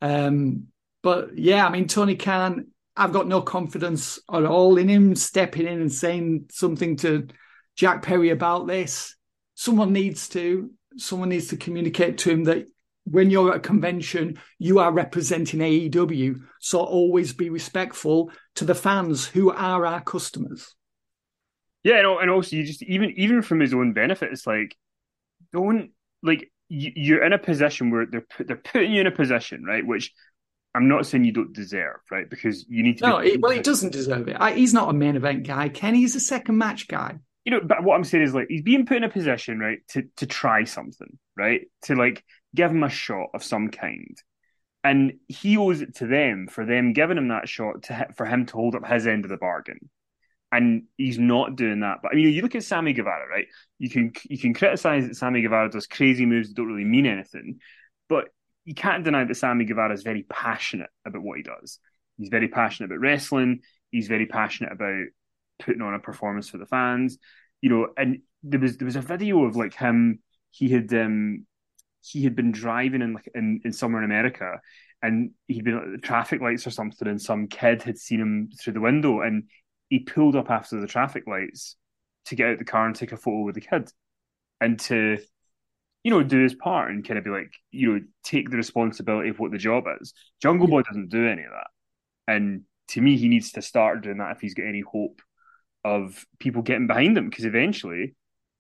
Um, 0.01 0.69
but 1.03 1.37
yeah, 1.37 1.67
I 1.67 1.71
mean, 1.71 1.87
Tony 1.87 2.17
Khan, 2.17 2.69
I've 2.97 3.13
got 3.13 3.27
no 3.27 3.43
confidence 3.43 4.19
at 4.33 4.45
all 4.45 4.79
in 4.79 4.89
him 4.89 5.17
stepping 5.17 5.67
in 5.67 5.81
and 5.81 5.93
saying 5.93 6.47
something 6.51 6.97
to 6.99 7.29
Jack 7.77 8.03
Perry 8.03 8.31
about 8.31 8.67
this. 8.67 9.17
Someone 9.55 9.93
needs 9.93 10.29
to. 10.31 10.71
Someone 10.97 11.29
needs 11.29 11.49
to 11.49 11.57
communicate 11.57 12.19
to 12.19 12.31
him 12.31 12.45
that 12.45 12.69
when 13.05 13.31
you're 13.31 13.51
at 13.51 13.57
a 13.57 13.61
convention, 13.61 14.39
you 14.59 14.79
are 14.79 14.93
representing 14.93 15.61
AEW. 15.61 16.41
So 16.61 16.81
always 16.81 17.33
be 17.33 17.51
respectful 17.51 18.31
to 18.57 18.65
the 18.65 18.75
fans 18.75 19.27
who 19.27 19.51
are 19.51 19.85
our 19.85 20.01
customers. 20.01 20.75
Yeah, 21.85 21.99
and, 21.99 22.07
and 22.23 22.31
also 22.31 22.57
you 22.57 22.65
just 22.65 22.83
even 22.83 23.13
even 23.17 23.43
from 23.43 23.61
his 23.61 23.75
own 23.75 23.93
benefit, 23.93 24.33
it's 24.33 24.47
like 24.47 24.77
don't 25.53 25.91
like 26.23 26.51
you, 26.69 27.17
are 27.17 27.25
in 27.25 27.33
a 27.33 27.39
position 27.39 27.91
where 27.91 28.07
they're 28.07 28.27
they're 28.41 28.57
putting 28.57 28.93
you 28.93 29.03
in 29.03 29.07
a 29.07 29.13
position 29.13 29.65
right, 29.65 29.87
which 29.87 30.13
I'm 30.75 30.89
not 30.89 31.07
saying 31.07 31.25
you 31.25 31.33
don't 31.33 31.53
deserve, 31.53 32.01
right? 32.11 32.29
Because 32.29 32.67
you 32.69 32.83
need 32.83 32.99
to. 32.99 33.07
No, 33.07 33.17
it, 33.19 33.41
well, 33.41 33.53
he 33.53 33.61
doesn't 33.61 33.93
deserve 33.93 34.29
it. 34.29 34.37
I, 34.41 34.55
he's 34.55 34.75
not 34.75 34.91
a 34.91 34.93
main 34.93 35.15
event 35.15 35.47
guy. 35.47 35.69
Kenny, 35.69 35.99
he's 35.99 36.17
a 36.17 36.21
second 36.21 36.59
match 36.59 36.89
guy. 36.89 37.19
You 37.45 37.53
know, 37.53 37.61
but 37.63 37.85
what 37.85 37.95
I'm 37.95 38.05
saying 38.05 38.25
is 38.25 38.35
like 38.35 38.47
he's 38.49 38.63
being 38.63 38.87
put 38.87 38.97
in 38.97 39.05
a 39.05 39.09
position, 39.09 39.59
right, 39.59 39.79
to 39.89 40.09
to 40.17 40.27
try 40.27 40.65
something, 40.65 41.19
right, 41.37 41.63
to 41.83 41.95
like 41.95 42.25
give 42.55 42.71
him 42.71 42.83
a 42.83 42.89
shot 42.89 43.29
of 43.35 43.45
some 43.45 43.69
kind. 43.69 44.17
And 44.83 45.15
he 45.29 45.57
owes 45.57 45.81
it 45.81 45.97
to 45.97 46.07
them 46.07 46.47
for 46.51 46.67
them 46.67 46.93
giving 46.93 47.19
him 47.19 47.29
that 47.29 47.49
shot 47.49 47.85
to 47.85 48.09
for 48.17 48.27
him 48.27 48.47
to 48.47 48.53
hold 48.55 48.75
up 48.75 48.87
his 48.87 49.07
end 49.07 49.25
of 49.25 49.31
the 49.31 49.37
bargain. 49.37 49.91
And 50.55 50.85
he's 50.97 51.19
not 51.19 51.57
doing 51.57 51.81
that. 51.81 51.99
But 52.01 52.13
I 52.13 52.15
mean, 52.15 52.29
you 52.29 52.43
look 52.43 52.55
at 52.55 52.63
Sammy 52.63 52.93
Guevara, 52.93 53.29
right? 53.29 53.47
You 53.81 53.91
can 53.91 54.13
you 54.29 54.39
can 54.39 54.55
criticize 54.55 55.09
that 55.09 55.17
Sammy 55.17 55.43
Guevara 55.43 55.69
does 55.69 55.89
crazy 55.89 56.27
moves 56.27 56.49
that 56.49 56.55
don't 56.55 56.69
really 56.69 56.85
mean 56.85 57.07
anything, 57.07 57.59
but 58.09 58.29
you 58.65 58.75
can't 58.75 59.03
deny 59.03 59.25
that 59.25 59.35
Sammy 59.35 59.65
Guevara 59.65 59.93
is 59.93 60.05
very 60.05 60.23
passionate 60.23 60.91
about 61.05 61.23
what 61.23 61.39
he 61.39 61.43
does. 61.43 61.81
He's 62.19 62.29
very 62.29 62.47
passionate 62.47 62.87
about 62.87 63.01
wrestling. 63.01 63.63
He's 63.91 64.07
very 64.07 64.27
passionate 64.27 64.73
about 64.73 65.07
putting 65.59 65.83
on 65.83 65.95
a 65.95 65.99
performance 65.99 66.49
for 66.49 66.59
the 66.59 66.67
fans. 66.67 67.19
You 67.61 67.71
know, 67.71 67.89
and 67.97 68.21
there 68.45 68.61
was 68.61 68.77
there 68.77 68.87
was 68.87 68.97
a 68.97 69.01
video 69.01 69.43
of 69.45 69.57
like 69.57 69.75
him. 69.75 70.21
He 70.53 70.69
had 70.69 70.95
um 70.95 71.47
he 72.01 72.23
had 72.23 72.37
been 72.37 72.53
driving 72.53 73.03
in 73.03 73.15
like 73.15 73.29
in, 73.35 73.61
in 73.65 73.73
somewhere 73.73 74.05
in 74.05 74.11
America 74.11 74.61
and 75.03 75.33
he'd 75.49 75.65
been 75.65 75.77
at 75.77 75.91
the 75.93 75.99
traffic 75.99 76.41
lights 76.41 76.67
or 76.67 76.71
something 76.71 77.09
and 77.09 77.21
some 77.21 77.47
kid 77.47 77.83
had 77.83 77.99
seen 77.99 78.21
him 78.21 78.51
through 78.59 78.73
the 78.73 78.81
window 78.81 79.21
and 79.21 79.45
he 79.89 80.01
pulled 80.01 80.37
up 80.37 80.51
after 80.51 80.81
the 80.81 80.87
traffic 80.87 81.27
lights 81.27 81.77
to 82.27 82.37
get 82.37 82.49
out 82.49 82.59
the 82.59 82.65
car 82.65 82.87
and 82.87 82.97
take 82.97 83.13
a 83.13 83.17
photo 83.17 83.43
with 83.43 83.55
the 83.55 83.61
kid 83.61 83.91
and 84.61 84.79
to 84.81 85.19
you 86.03 86.11
know 86.11 86.23
do 86.23 86.43
his 86.43 86.55
part 86.55 86.91
and 86.91 87.07
kind 87.07 87.19
of 87.19 87.25
be 87.25 87.31
like 87.31 87.53
you 87.71 87.93
know 87.93 88.01
take 88.23 88.51
the 88.51 88.57
responsibility 88.57 89.29
of 89.29 89.39
what 89.39 89.51
the 89.51 89.59
job 89.59 89.85
is. 90.01 90.13
Jungle 90.43 90.67
boy 90.67 90.83
doesn't 90.83 91.11
do 91.11 91.27
any 91.27 91.43
of 91.43 91.51
that. 91.51 91.69
And 92.27 92.63
to 92.89 93.01
me 93.01 93.17
he 93.17 93.29
needs 93.29 93.53
to 93.53 93.63
start 93.63 94.03
doing 94.03 94.19
that 94.19 94.33
if 94.33 94.41
he's 94.41 94.55
got 94.55 94.67
any 94.67 94.81
hope 94.81 95.21
of 95.85 96.25
people 96.39 96.63
getting 96.63 96.87
behind 96.87 97.17
him. 97.17 97.29
Because 97.29 97.45
eventually 97.45 98.15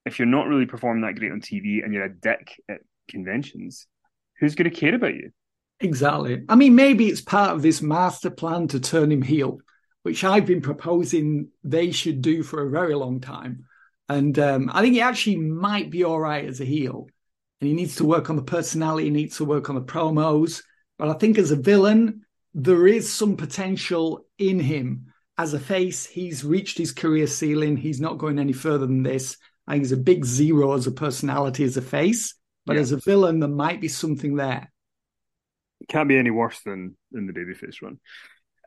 if 0.04 0.18
you're 0.18 0.26
not 0.26 0.46
really 0.46 0.66
performing 0.66 1.02
that 1.02 1.18
great 1.18 1.32
on 1.32 1.40
tv 1.40 1.82
and 1.82 1.94
you're 1.94 2.04
a 2.04 2.14
dick 2.14 2.60
at 2.68 2.80
conventions, 3.08 3.86
who's 4.38 4.54
going 4.54 4.70
to 4.70 4.76
care 4.76 4.94
about 4.94 5.14
you? 5.14 5.30
Exactly. 5.80 6.42
I 6.48 6.54
mean, 6.54 6.74
maybe 6.74 7.08
it's 7.08 7.20
part 7.20 7.50
of 7.50 7.62
this 7.62 7.82
master 7.82 8.30
plan 8.30 8.68
to 8.68 8.80
turn 8.80 9.10
him 9.10 9.22
heel, 9.22 9.58
which 10.04 10.22
I've 10.22 10.44
been 10.44 10.60
proposing 10.60 11.48
they 11.64 11.90
should 11.90 12.20
do 12.20 12.42
for 12.42 12.62
a 12.62 12.70
very 12.70 12.94
long 12.94 13.20
time. 13.20 13.64
And 14.06 14.38
um, 14.38 14.70
I 14.70 14.82
think 14.82 14.92
he 14.92 15.00
actually 15.00 15.36
might 15.36 15.90
be 15.90 16.04
all 16.04 16.20
right 16.20 16.44
as 16.44 16.60
a 16.60 16.66
heel. 16.66 17.08
And 17.60 17.68
he 17.68 17.74
needs 17.74 17.96
to 17.96 18.04
work 18.04 18.28
on 18.28 18.36
the 18.36 18.42
personality, 18.42 19.06
he 19.06 19.10
needs 19.10 19.38
to 19.38 19.46
work 19.46 19.70
on 19.70 19.76
the 19.76 19.80
promos. 19.80 20.62
But 20.98 21.08
I 21.08 21.14
think 21.14 21.38
as 21.38 21.52
a 21.52 21.56
villain, 21.56 22.26
there 22.52 22.86
is 22.86 23.10
some 23.10 23.38
potential 23.38 24.26
in 24.36 24.60
him. 24.60 25.06
As 25.38 25.54
a 25.54 25.58
face, 25.58 26.04
he's 26.04 26.44
reached 26.44 26.76
his 26.76 26.92
career 26.92 27.26
ceiling. 27.26 27.78
He's 27.78 28.00
not 28.00 28.18
going 28.18 28.38
any 28.38 28.52
further 28.52 28.86
than 28.86 29.04
this. 29.04 29.38
I 29.66 29.72
think 29.72 29.84
he's 29.84 29.92
a 29.92 29.96
big 29.96 30.26
zero 30.26 30.74
as 30.74 30.86
a 30.86 30.92
personality, 30.92 31.64
as 31.64 31.78
a 31.78 31.82
face. 31.82 32.34
But 32.66 32.76
yeah. 32.76 32.82
as 32.82 32.92
a 32.92 32.98
villain, 32.98 33.40
there 33.40 33.48
might 33.48 33.80
be 33.80 33.88
something 33.88 34.36
there. 34.36 34.70
It 35.80 35.88
can't 35.88 36.10
be 36.10 36.18
any 36.18 36.30
worse 36.30 36.60
than 36.60 36.96
than 37.10 37.26
the 37.26 37.32
babyface 37.32 37.80
run. 37.80 37.98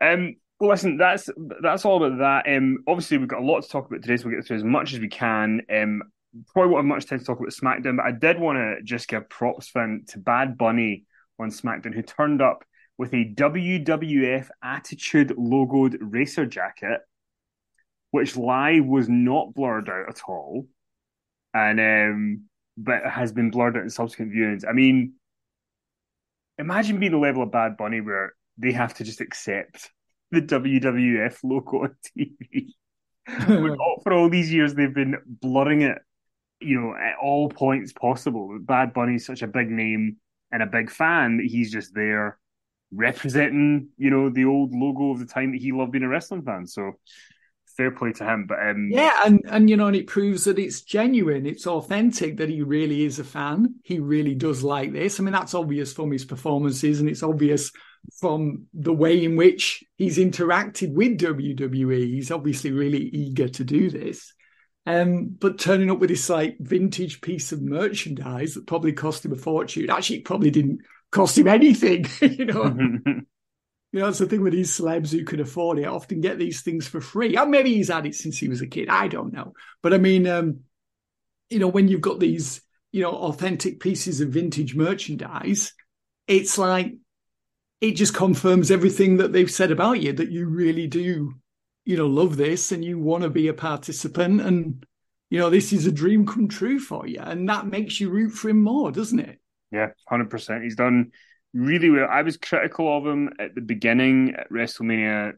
Um, 0.01 0.35
well, 0.59 0.71
listen, 0.71 0.97
that's 0.97 1.29
that's 1.61 1.85
all 1.85 2.03
about 2.03 2.17
that. 2.19 2.55
Um, 2.55 2.79
obviously, 2.87 3.17
we've 3.17 3.27
got 3.27 3.41
a 3.41 3.45
lot 3.45 3.61
to 3.61 3.69
talk 3.69 3.87
about 3.87 4.01
today, 4.01 4.17
so 4.17 4.27
we'll 4.27 4.37
get 4.37 4.47
through 4.47 4.57
as 4.57 4.63
much 4.63 4.93
as 4.93 4.99
we 4.99 5.07
can. 5.07 5.61
Um, 5.73 6.01
probably 6.47 6.71
won't 6.73 6.85
have 6.85 6.95
much 6.95 7.05
time 7.05 7.19
to 7.19 7.25
talk 7.25 7.39
about 7.39 7.51
SmackDown, 7.51 7.97
but 7.97 8.05
I 8.05 8.11
did 8.11 8.39
want 8.39 8.57
to 8.57 8.83
just 8.83 9.07
give 9.07 9.29
props 9.29 9.71
to 9.71 10.17
Bad 10.17 10.57
Bunny 10.57 11.05
on 11.39 11.51
SmackDown, 11.51 11.93
who 11.93 12.01
turned 12.01 12.41
up 12.41 12.63
with 12.97 13.13
a 13.13 13.33
WWF 13.35 14.49
Attitude 14.63 15.29
logoed 15.37 15.97
racer 15.99 16.47
jacket, 16.47 17.01
which 18.09 18.35
lie 18.35 18.79
was 18.79 19.07
not 19.07 19.53
blurred 19.53 19.89
out 19.89 20.09
at 20.09 20.21
all. 20.27 20.67
And 21.53 21.79
um, 21.79 22.41
but 22.77 23.05
has 23.05 23.31
been 23.31 23.51
blurred 23.51 23.77
out 23.77 23.83
in 23.83 23.89
subsequent 23.89 24.31
viewings. 24.31 24.63
I 24.67 24.73
mean, 24.73 25.13
imagine 26.57 26.99
being 26.99 27.11
the 27.11 27.17
level 27.17 27.43
of 27.43 27.51
Bad 27.51 27.77
Bunny 27.77 28.01
where 28.01 28.33
they 28.57 28.71
have 28.71 28.95
to 28.95 29.03
just 29.03 29.21
accept 29.21 29.91
the 30.31 30.41
WWF 30.41 31.37
logo 31.43 31.83
on 31.83 31.95
TV. 32.17 32.73
for 34.03 34.13
all 34.13 34.29
these 34.29 34.51
years, 34.51 34.73
they've 34.73 34.93
been 34.93 35.17
blurring 35.27 35.81
it, 35.81 35.97
you 36.59 36.79
know, 36.79 36.95
at 36.95 37.15
all 37.21 37.49
points 37.49 37.93
possible. 37.93 38.57
Bad 38.61 38.93
Bunny's 38.93 39.25
such 39.25 39.41
a 39.41 39.47
big 39.47 39.69
name 39.69 40.17
and 40.51 40.63
a 40.63 40.67
big 40.67 40.89
fan 40.89 41.37
that 41.37 41.45
he's 41.45 41.71
just 41.71 41.93
there 41.93 42.39
representing, 42.91 43.89
you 43.97 44.09
know, 44.09 44.29
the 44.29 44.45
old 44.45 44.73
logo 44.73 45.11
of 45.11 45.19
the 45.19 45.25
time 45.25 45.51
that 45.51 45.61
he 45.61 45.71
loved 45.71 45.91
being 45.91 46.03
a 46.03 46.07
wrestling 46.07 46.43
fan. 46.43 46.65
So 46.67 46.93
fair 47.77 47.91
play 47.91 48.11
to 48.13 48.25
him. 48.25 48.47
But 48.47 48.59
um, 48.59 48.89
yeah, 48.91 49.21
and 49.25 49.41
and 49.47 49.69
you 49.69 49.77
know, 49.77 49.87
and 49.87 49.95
it 49.95 50.07
proves 50.07 50.45
that 50.45 50.59
it's 50.59 50.81
genuine, 50.81 51.45
it's 51.45 51.67
authentic, 51.67 52.37
that 52.37 52.49
he 52.49 52.61
really 52.61 53.05
is 53.05 53.19
a 53.19 53.23
fan. 53.23 53.75
He 53.83 53.99
really 53.99 54.35
does 54.35 54.63
like 54.63 54.91
this. 54.91 55.19
I 55.19 55.23
mean, 55.23 55.33
that's 55.33 55.53
obvious 55.53 55.93
from 55.93 56.11
his 56.11 56.25
performances, 56.25 56.99
and 56.99 57.09
it's 57.09 57.23
obvious 57.23 57.71
from 58.19 58.67
the 58.73 58.93
way 58.93 59.23
in 59.23 59.35
which 59.35 59.83
he's 59.97 60.17
interacted 60.17 60.93
with 60.93 61.19
WWE. 61.19 62.05
He's 62.05 62.31
obviously 62.31 62.71
really 62.71 62.99
eager 62.99 63.47
to 63.49 63.63
do 63.63 63.89
this. 63.89 64.33
Um, 64.85 65.35
but 65.37 65.59
turning 65.59 65.91
up 65.91 65.99
with 65.99 66.09
this 66.09 66.29
like 66.29 66.57
vintage 66.59 67.19
piece 67.21 67.51
of 67.51 67.61
merchandise 67.61 68.53
that 68.53 68.67
probably 68.67 68.93
cost 68.93 69.25
him 69.25 69.33
a 69.33 69.35
fortune. 69.35 69.89
Actually, 69.89 70.19
it 70.19 70.25
probably 70.25 70.49
didn't 70.49 70.79
cost 71.11 71.37
him 71.37 71.47
anything, 71.47 72.05
you 72.21 72.45
know. 72.45 72.77
You 73.93 74.01
know, 74.01 74.07
that's 74.07 74.19
the 74.19 74.25
thing 74.25 74.43
with 74.43 74.53
these 74.53 74.77
celebs 74.77 75.11
who 75.11 75.23
can 75.23 75.39
afford 75.39 75.79
it 75.79 75.85
often 75.85 76.19
get 76.19 76.37
these 76.37 76.61
things 76.61 76.87
for 76.87 76.99
free. 76.99 77.37
Or 77.37 77.45
maybe 77.45 77.73
he's 77.73 77.87
had 77.87 78.05
it 78.05 78.15
since 78.15 78.37
he 78.37 78.49
was 78.49 78.61
a 78.61 78.67
kid. 78.67 78.89
I 78.89 79.07
don't 79.07 79.31
know. 79.31 79.53
But 79.81 79.93
I 79.93 79.97
mean, 79.97 80.27
um, 80.27 80.59
you 81.49 81.59
know, 81.59 81.69
when 81.69 81.87
you've 81.87 82.01
got 82.01 82.19
these, 82.19 82.61
you 82.91 83.01
know, 83.01 83.11
authentic 83.11 83.79
pieces 83.79 84.19
of 84.19 84.29
vintage 84.29 84.75
merchandise, 84.75 85.73
it's 86.27 86.57
like 86.57 86.95
it 87.81 87.91
just 87.91 88.13
confirms 88.13 88.71
everything 88.71 89.17
that 89.17 89.33
they've 89.33 89.51
said 89.51 89.71
about 89.71 90.01
you 90.01 90.13
that 90.13 90.31
you 90.31 90.47
really 90.47 90.87
do, 90.87 91.35
you 91.85 91.97
know, 91.97 92.07
love 92.07 92.37
this 92.37 92.71
and 92.71 92.83
you 92.83 92.99
want 92.99 93.23
to 93.23 93.29
be 93.29 93.47
a 93.47 93.53
participant. 93.53 94.41
And 94.41 94.85
you 95.29 95.39
know, 95.39 95.49
this 95.49 95.73
is 95.73 95.85
a 95.85 95.91
dream 95.91 96.25
come 96.25 96.47
true 96.47 96.79
for 96.79 97.05
you. 97.05 97.19
And 97.19 97.47
that 97.49 97.67
makes 97.67 97.99
you 97.99 98.09
root 98.09 98.31
for 98.31 98.49
him 98.49 98.63
more, 98.63 98.91
doesn't 98.91 99.19
it? 99.19 99.39
Yeah, 99.71 99.89
100%. 100.09 100.63
He's 100.63 100.75
done 100.75 101.11
really 101.53 101.89
well. 101.89 102.07
I 102.09 102.21
was 102.21 102.37
critical 102.37 102.97
of 102.97 103.05
him 103.05 103.33
at 103.39 103.53
the 103.53 103.61
beginning 103.61 104.35
at 104.35 104.49
WrestleMania 104.49 105.33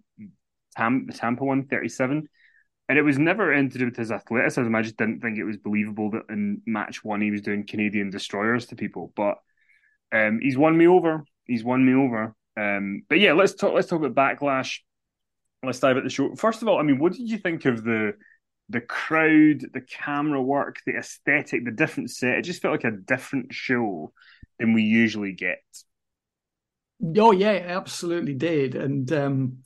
Tam- 0.78 1.08
Tampa 1.08 1.44
137 1.44 2.28
And 2.88 2.98
it 2.98 3.02
was 3.02 3.18
never 3.18 3.52
to 3.52 3.86
with 3.86 3.98
his 3.98 4.12
athleticism. 4.12 4.74
I 4.74 4.82
just 4.82 4.98
didn't 4.98 5.22
think 5.22 5.38
it 5.38 5.44
was 5.44 5.58
believable 5.58 6.12
that 6.12 6.24
in 6.30 6.62
match 6.66 7.04
one 7.04 7.22
he 7.22 7.32
was 7.32 7.42
doing 7.42 7.66
Canadian 7.66 8.12
destroyers 8.12 8.68
to 8.68 8.76
people. 8.76 9.12
But 9.16 9.38
um, 10.12 10.40
he's 10.42 10.58
won 10.58 10.78
me 10.78 10.88
over. 10.88 11.24
He's 11.50 11.64
won 11.64 11.86
me 11.86 11.94
over. 11.94 12.36
Um, 12.56 13.04
but 13.10 13.20
yeah, 13.20 13.34
let's 13.34 13.54
talk. 13.54 13.74
Let's 13.74 13.88
talk 13.88 14.04
about 14.04 14.40
backlash. 14.40 14.80
Let's 15.64 15.80
dive 15.80 15.98
at 15.98 16.04
the 16.04 16.10
show. 16.10 16.36
First 16.36 16.62
of 16.62 16.68
all, 16.68 16.80
I 16.80 16.84
mean, 16.84 17.00
what 17.00 17.14
did 17.14 17.30
you 17.30 17.38
think 17.38 17.66
of 17.66 17.84
the 17.84 18.14
the 18.70 18.82
crowd, 18.82 19.66
the 19.74 19.82
camera 19.82 20.42
work, 20.42 20.78
the 20.86 20.96
aesthetic, 20.96 21.66
the 21.66 21.72
different 21.72 22.12
set? 22.12 22.38
It 22.38 22.44
just 22.44 22.62
felt 22.62 22.72
like 22.72 22.84
a 22.84 22.96
different 22.96 23.54
show 23.54 24.14
than 24.60 24.74
we 24.74 24.84
usually 24.84 25.34
get. 25.34 25.60
Oh 27.18 27.32
yeah, 27.32 27.52
it 27.52 27.66
absolutely 27.66 28.36
did. 28.36 28.76
And 28.76 29.12
um, 29.12 29.58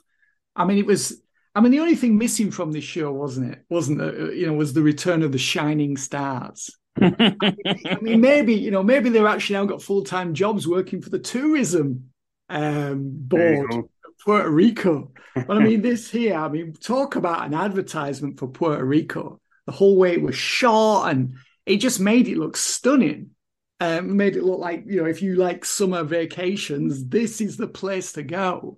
I 0.56 0.66
mean, 0.66 0.78
it 0.78 0.86
was. 0.86 1.22
I 1.56 1.62
mean, 1.62 1.72
the 1.72 1.82
only 1.82 1.96
thing 1.96 2.18
missing 2.18 2.50
from 2.50 2.72
this 2.72 2.84
show 2.84 3.12
wasn't 3.12 3.52
it? 3.52 3.66
Wasn't 3.70 4.02
it? 4.02 4.20
Uh, 4.20 4.32
you 4.32 4.48
know, 4.48 4.54
was 4.54 4.74
the 4.74 4.82
return 4.82 5.22
of 5.22 5.32
the 5.32 5.38
shining 5.38 5.98
stars. 5.98 6.72
I 7.02 7.98
mean, 8.02 8.22
maybe 8.22 8.54
you 8.54 8.72
know, 8.72 8.84
maybe 8.84 9.10
they've 9.10 9.26
actually 9.26 9.56
now 9.56 9.66
got 9.66 9.82
full 9.82 10.04
time 10.04 10.34
jobs 10.34 10.68
working 10.68 11.02
for 11.02 11.10
the 11.10 11.20
tourism 11.20 12.12
um, 12.50 13.10
board 13.14 13.74
of 13.74 13.86
Puerto 14.24 14.50
Rico. 14.50 15.12
But 15.36 15.58
I 15.58 15.60
mean, 15.60 15.82
this 15.84 16.10
here, 16.10 16.36
I 16.36 16.48
mean, 16.50 16.74
talk 16.74 17.16
about 17.16 17.46
an 17.46 17.54
advertisement 17.54 18.40
for 18.40 18.48
Puerto 18.48 18.84
Rico. 18.84 19.40
The 19.66 19.72
whole 19.72 19.98
way 19.98 20.14
it 20.14 20.22
was 20.22 20.36
shot, 20.36 21.10
and 21.10 21.36
it 21.66 21.78
just 21.78 22.00
made 22.00 22.28
it 22.28 22.38
look 22.38 22.58
stunning. 22.58 23.32
Um, 23.80 24.16
made 24.16 24.38
it 24.38 24.44
look 24.44 24.60
like 24.60 24.84
you 24.86 25.02
know, 25.02 25.08
if 25.08 25.22
you 25.22 25.36
like 25.36 25.66
summer 25.66 26.04
vacations, 26.04 27.08
this 27.08 27.42
is 27.42 27.58
the 27.58 27.68
place 27.68 28.14
to 28.14 28.24
go. 28.24 28.78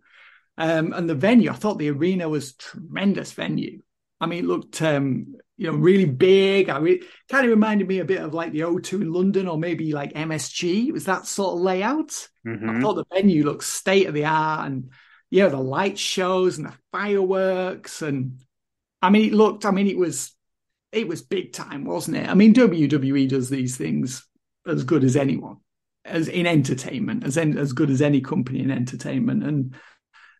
Um, 0.57 0.93
and 0.93 1.09
the 1.09 1.15
venue, 1.15 1.51
I 1.51 1.55
thought 1.55 1.79
the 1.79 1.91
arena 1.91 2.29
was 2.29 2.53
tremendous 2.53 3.33
venue. 3.33 3.81
I 4.21 4.27
mean, 4.27 4.45
it 4.45 4.47
looked 4.47 4.81
um, 4.81 5.35
you 5.57 5.71
know 5.71 5.77
really 5.77 6.05
big. 6.05 6.69
I 6.69 6.79
mean, 6.79 6.99
kind 7.29 7.45
of 7.45 7.49
reminded 7.49 7.87
me 7.87 7.99
a 7.99 8.05
bit 8.05 8.21
of 8.21 8.33
like 8.33 8.51
the 8.51 8.61
O2 8.61 9.01
in 9.01 9.13
London, 9.13 9.47
or 9.47 9.57
maybe 9.57 9.93
like 9.93 10.13
MSG. 10.13 10.87
It 10.87 10.91
was 10.91 11.05
that 11.05 11.25
sort 11.25 11.55
of 11.55 11.61
layout. 11.61 12.27
Mm-hmm. 12.45 12.69
I 12.69 12.81
thought 12.81 12.95
the 12.95 13.05
venue 13.13 13.43
looked 13.43 13.63
state 13.63 14.07
of 14.07 14.13
the 14.13 14.25
art, 14.25 14.67
and 14.67 14.91
yeah, 15.29 15.47
the 15.47 15.57
light 15.57 15.97
shows 15.97 16.57
and 16.57 16.67
the 16.67 16.73
fireworks, 16.91 18.01
and 18.01 18.39
I 19.01 19.09
mean, 19.09 19.27
it 19.27 19.33
looked. 19.33 19.65
I 19.65 19.71
mean, 19.71 19.87
it 19.87 19.97
was 19.97 20.33
it 20.91 21.07
was 21.07 21.21
big 21.21 21.53
time, 21.53 21.85
wasn't 21.85 22.17
it? 22.17 22.29
I 22.29 22.33
mean, 22.33 22.53
WWE 22.53 23.29
does 23.29 23.49
these 23.49 23.77
things 23.77 24.25
as 24.67 24.83
good 24.83 25.03
as 25.03 25.15
anyone, 25.15 25.57
as 26.03 26.27
in 26.27 26.45
entertainment, 26.45 27.23
as 27.23 27.37
as 27.37 27.73
good 27.73 27.89
as 27.89 28.01
any 28.01 28.21
company 28.21 28.59
in 28.59 28.71
entertainment, 28.71 29.43
and 29.43 29.75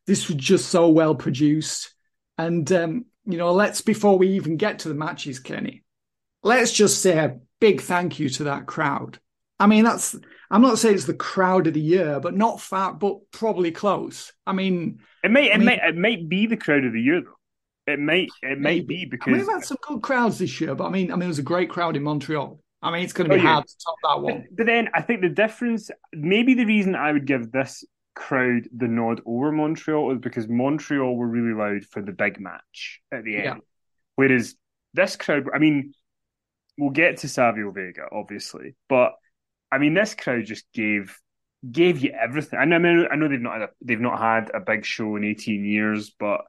this 0.08 0.28
was 0.28 0.38
just 0.38 0.70
so 0.70 0.90
well 0.90 1.16
produced. 1.16 1.94
And 2.38 2.70
um, 2.74 3.06
you 3.26 3.38
know, 3.38 3.54
let's 3.54 3.82
before 3.82 4.18
we 4.18 4.30
even 4.30 4.58
get 4.58 4.80
to 4.80 4.90
the 4.90 4.96
matches, 4.96 5.40
Kenny, 5.40 5.84
let's 6.44 6.72
just 6.72 7.02
say 7.02 7.18
a 7.18 7.40
big 7.60 7.82
thank 7.82 8.20
you 8.20 8.30
to 8.30 8.46
that 8.46 8.66
crowd. 8.66 9.20
I 9.60 9.68
mean, 9.68 9.84
that's 9.84 10.16
I'm 10.52 10.62
not 10.62 10.80
saying 10.80 10.96
it's 10.96 11.06
the 11.06 11.14
crowd 11.14 11.68
of 11.68 11.74
the 11.74 11.82
year, 11.82 12.20
but 12.20 12.36
not 12.36 12.62
far, 12.62 12.94
but 12.94 13.32
probably 13.32 13.72
close. 13.72 14.32
I 14.46 14.54
mean, 14.54 15.00
it 15.24 15.32
may, 15.32 15.50
it 15.50 15.56
I 15.56 15.58
mean, 15.58 15.66
may, 15.66 15.82
it 15.82 15.98
might 15.98 16.30
be 16.30 16.46
the 16.46 16.58
crowd 16.58 16.86
of 16.86 16.94
the 16.94 17.02
year 17.02 17.22
though. 17.22 17.92
It 17.92 18.00
may, 18.00 18.28
it 18.42 18.60
may 18.60 18.80
be 18.80 19.06
because 19.06 19.28
I 19.28 19.32
mean, 19.32 19.42
we've 19.42 19.54
had 19.54 19.64
some 19.64 19.78
good 19.82 20.02
crowds 20.02 20.40
this 20.40 20.60
year, 20.60 20.74
but 20.74 20.86
I 20.86 20.90
mean, 20.90 21.12
I 21.12 21.16
mean, 21.16 21.24
it 21.24 21.28
was 21.28 21.40
a 21.40 21.44
great 21.44 21.70
crowd 21.70 21.96
in 21.96 22.04
Montreal. 22.04 22.60
I 22.82 22.92
mean, 22.92 23.04
it's 23.04 23.14
going 23.14 23.30
to 23.30 23.36
be 23.36 23.42
oh, 23.42 23.44
yeah. 23.44 23.54
hard 23.54 23.68
to 23.68 23.74
top 23.84 23.96
that 24.04 24.22
one. 24.22 24.42
But, 24.42 24.58
but 24.58 24.66
then 24.66 24.90
I 24.94 25.02
think 25.02 25.22
the 25.22 25.30
difference, 25.30 25.90
maybe 26.14 26.56
the 26.56 26.66
reason 26.66 26.96
I 26.96 27.12
would 27.12 27.26
give 27.26 27.52
this 27.52 27.84
crowd 28.16 28.68
the 28.76 28.88
nod 28.88 29.22
over 29.26 29.52
Montreal 29.52 30.14
is 30.14 30.20
because 30.20 30.48
Montreal 30.48 31.16
were 31.16 31.28
really 31.28 31.54
loud 31.54 31.86
for 31.86 32.02
the 32.02 32.12
big 32.12 32.40
match 32.40 33.02
at 33.12 33.24
the 33.24 33.36
end. 33.36 33.46
Yeah. 33.46 33.56
Whereas 34.16 34.56
this 34.94 35.16
crowd, 35.16 35.48
I 35.54 35.60
mean, 35.60 35.94
we'll 36.78 36.92
get 36.92 37.18
to 37.18 37.30
Savio 37.30 37.72
Vega, 37.72 38.08
obviously, 38.12 38.76
but 38.90 39.14
I 39.72 39.78
mean, 39.78 39.94
this 39.94 40.16
crowd 40.16 40.46
just 40.46 40.66
gave 40.74 41.18
gave 41.70 42.00
you 42.00 42.12
everything. 42.12 42.60
I 42.60 42.66
know, 42.66 43.08
I 43.12 43.16
know 43.16 43.28
they've 43.28 43.42
not 43.42 43.54
had 43.54 43.62
a, 43.64 43.70
they've 43.82 44.00
not 44.00 44.20
had 44.20 44.52
a 44.54 44.60
big 44.60 44.86
show 44.86 45.16
in 45.16 45.24
eighteen 45.24 45.66
years, 45.66 46.14
but 46.18 46.42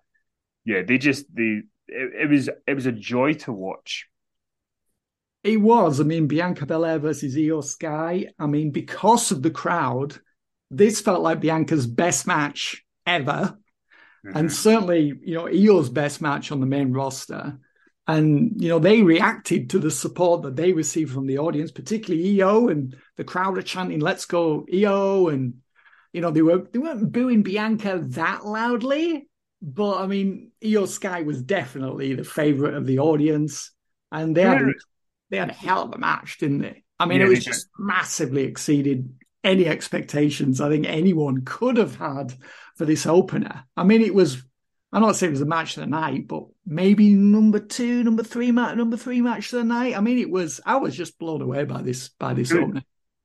yeah, 0.64 0.83
they 0.83 0.98
just 0.98 1.26
they 1.35 1.62
it, 1.88 2.22
it 2.22 2.31
was 2.31 2.48
it 2.66 2.74
was 2.74 2.87
a 2.87 2.92
joy 2.92 3.35
to 3.35 3.52
watch. 3.52 4.07
It 5.42 5.61
was. 5.61 6.00
I 6.00 6.05
mean, 6.05 6.26
Bianca 6.26 6.66
Belair 6.66 6.98
versus 6.98 7.37
Iyo 7.37 7.62
Sky. 7.62 8.26
I 8.38 8.46
mean, 8.46 8.72
because 8.72 9.31
of 9.31 9.42
the 9.42 9.50
crowd, 9.50 10.18
this 10.70 11.00
felt 11.00 11.22
like 11.22 11.40
Bianca's 11.40 11.87
best 11.87 12.26
match 12.26 12.85
ever. 13.07 13.59
Mm-hmm. 14.26 14.37
And 14.37 14.52
certainly, 14.52 15.12
you 15.22 15.35
know, 15.35 15.44
Iyo's 15.44 15.90
best 15.90 16.20
match 16.20 16.50
on 16.50 16.61
the 16.61 16.66
main 16.66 16.92
roster. 16.92 17.59
And, 18.09 18.52
you 18.62 18.68
know, 18.68 18.79
they 18.79 19.02
reacted 19.02 19.70
to 19.70 19.79
the 19.79 19.90
support 19.90 20.42
that 20.42 20.57
they 20.57 20.72
received 20.72 21.12
from 21.12 21.26
the 21.26 21.38
audience, 21.38 21.72
particularly 21.72 22.37
Iyo 22.37 22.70
and 22.70 22.96
the 23.16 23.24
crowd 23.24 23.59
are 23.59 23.62
chanting, 23.62 24.00
let's 24.00 24.26
go, 24.26 24.64
Iyo. 24.72 25.33
And, 25.33 25.55
you 26.12 26.20
know, 26.20 26.31
they 26.31 26.42
were 26.42 26.66
they 26.72 26.79
weren't 26.79 27.11
booing 27.11 27.42
Bianca 27.42 28.02
that 28.11 28.46
loudly. 28.46 29.29
But 29.61 29.98
I 29.98 30.07
mean, 30.07 30.52
Iyo 30.62 30.87
Sky 30.87 31.22
was 31.22 31.42
definitely 31.42 32.14
the 32.14 32.24
favorite 32.24 32.74
of 32.74 32.87
the 32.87 33.00
audience. 33.00 33.72
And 34.12 34.37
they 34.37 34.42
had 34.42 34.66
they 35.31 35.38
had 35.38 35.50
a 35.50 35.55
hell 35.55 35.83
of 35.83 35.92
a 35.92 35.98
match, 35.98 36.38
didn't 36.38 36.61
they? 36.61 36.85
I 36.98 37.07
mean, 37.07 37.20
yeah, 37.20 37.26
it 37.26 37.31
was 37.31 37.44
just 37.44 37.68
massively 37.79 38.44
exceeded 38.44 39.12
any 39.44 39.66
expectations 39.66 40.61
I 40.61 40.68
think 40.68 40.87
anyone 40.87 41.44
could 41.44 41.77
have 41.77 41.96
had 41.96 42.35
for 42.77 42.85
this 42.85 43.07
opener. 43.07 43.64
I 43.77 43.85
mean, 43.85 44.03
it 44.03 44.14
was. 44.14 44.42
I'm 44.92 45.03
not 45.03 45.16
saying 45.16 45.31
it 45.31 45.35
was 45.35 45.40
a 45.42 45.46
match 45.46 45.77
of 45.77 45.83
the 45.83 45.88
night, 45.88 46.27
but 46.27 46.44
maybe 46.64 47.12
number 47.12 47.59
two, 47.59 48.05
number 48.05 48.22
three 48.22 48.53
match, 48.53 48.77
number 48.77 48.96
three 48.96 49.20
match 49.20 49.53
of 49.53 49.59
the 49.59 49.64
night. 49.64 49.96
I 49.96 50.01
mean, 50.01 50.18
it 50.18 50.31
was. 50.31 50.61
I 50.64 50.77
was 50.77 50.96
just 50.96 51.18
blown 51.18 51.42
away 51.42 51.64
by 51.64 51.83
this 51.83 52.09
by 52.09 52.35
this 52.35 52.51
it, 52.51 52.62
opener. 52.62 52.83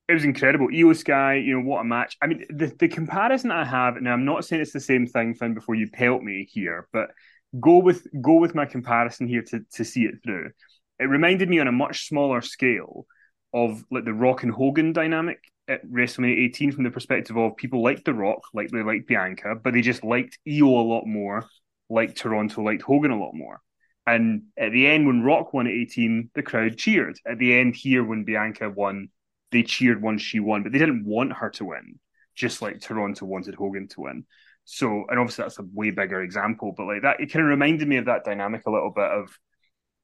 It 0.08 0.14
was 0.14 0.24
incredible. 0.24 0.68
Iyo 0.68 0.96
Sky, 0.96 1.36
you 1.36 1.58
know 1.58 1.66
what 1.66 1.82
a 1.82 1.84
match. 1.86 2.18
I 2.22 2.28
mean, 2.28 2.46
the 2.50 2.68
the 2.68 2.88
comparison 2.88 3.52
I 3.52 3.64
have, 3.64 3.96
and 3.96 4.10
I'm 4.10 4.26
not 4.26 4.46
saying 4.46 4.62
it's 4.62 4.74
the 4.74 4.80
same 4.80 5.06
thing, 5.06 5.36
Finn. 5.36 5.54
Before 5.54 5.76
you 5.76 5.90
pelt 5.90 6.22
me 6.22 6.48
here, 6.52 6.88
but 6.92 7.12
go 7.60 7.80
with 7.80 8.08
go 8.22 8.36
with 8.36 8.56
my 8.56 8.66
comparison 8.66 9.28
here 9.28 9.44
to 9.44 9.62
to 9.74 9.86
see 9.86 10.04
it 10.04 10.16
through. 10.24 10.52
It 11.00 11.06
reminded 11.06 11.50
me 11.50 11.60
on 11.60 11.68
a 11.68 11.72
much 11.72 12.08
smaller 12.08 12.42
scale 12.42 13.06
of 13.54 13.84
like 13.92 14.06
the 14.06 14.14
Rock 14.14 14.44
and 14.44 14.52
Hogan 14.52 14.94
dynamic 14.94 15.40
at 15.72 15.86
WrestleMania 15.86 16.38
18 16.46 16.72
from 16.74 16.84
the 16.84 16.92
perspective 16.92 17.38
of 17.38 17.56
people 17.56 17.82
liked 17.82 18.06
The 18.06 18.14
Rock, 18.14 18.42
like 18.54 18.70
they 18.70 18.84
liked 18.84 19.08
Bianca, 19.08 19.56
but 19.56 19.74
they 19.74 19.82
just 19.82 20.04
liked 20.04 20.38
Iyo 20.48 20.64
a 20.64 20.88
lot 20.88 21.06
more, 21.06 21.46
liked 21.90 22.18
Toronto, 22.18 22.62
liked 22.62 22.82
Hogan 22.82 23.12
a 23.12 23.20
lot 23.20 23.34
more. 23.34 23.62
And 24.06 24.44
at 24.58 24.72
the 24.72 24.88
end, 24.88 25.08
when 25.08 25.24
Rock 25.24 25.54
won 25.54 25.68
at 25.68 25.74
18, 25.74 26.32
the 26.36 26.44
crowd 26.44 26.78
cheered. 26.78 27.18
At 27.26 27.38
the 27.38 27.58
end 27.58 27.76
here, 27.76 28.04
when 28.04 28.26
Bianca 28.26 28.70
won, 28.70 29.10
they 29.52 29.64
cheered 29.64 30.02
once 30.02 30.22
she 30.22 30.40
won, 30.40 30.64
but 30.64 30.72
they 30.72 30.80
didn't 30.80 31.06
want 31.06 31.34
her 31.34 31.50
to 31.52 31.66
win, 31.66 32.00
just 32.36 32.62
like 32.62 32.82
Toronto 32.82 33.26
wanted 33.26 33.56
Hogan 33.56 33.88
to 33.90 34.02
win. 34.02 34.26
So, 34.66 35.06
and 35.10 35.20
obviously 35.20 35.44
that's 35.44 35.60
a 35.60 35.66
way 35.74 35.92
bigger 35.92 36.22
example, 36.22 36.74
but 36.76 36.88
like 36.88 37.04
that, 37.04 37.20
it 37.20 37.32
kind 37.32 37.46
of 37.46 37.50
reminded 37.50 37.88
me 37.88 37.98
of 37.98 38.06
that 38.06 38.26
dynamic 38.26 38.64
a 38.66 38.72
little 38.72 38.92
bit 38.92 39.10
of, 39.10 39.38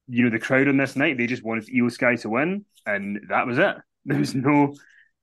you 0.08 0.23
know, 0.23 0.30
the 0.30 0.39
crowd 0.39 0.67
on 0.67 0.77
this 0.77 0.95
night, 0.95 1.17
they 1.17 1.27
just 1.27 1.43
wanted 1.43 1.67
Iyo 1.67 1.91
Sky 1.91 2.15
to 2.17 2.30
win, 2.30 2.65
and 2.86 3.19
that 3.30 3.45
was 3.45 3.58
it. 3.58 3.75
There 4.06 4.17
was 4.17 4.34
no 4.34 4.73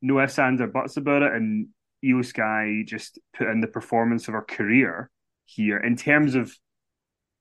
no 0.05 0.21
ifs, 0.21 0.39
ands, 0.39 0.61
or 0.61 0.67
buts 0.67 0.97
about 0.97 1.23
it. 1.23 1.33
And 1.33 1.69
Iyo 2.05 2.25
Sky 2.25 2.85
just 2.87 3.19
put 3.37 3.49
in 3.49 3.61
the 3.61 3.67
performance 3.67 4.29
of 4.29 4.35
her 4.35 4.43
career 4.43 5.11
here 5.47 5.79
in 5.79 5.97
terms 5.97 6.35
of 6.35 6.55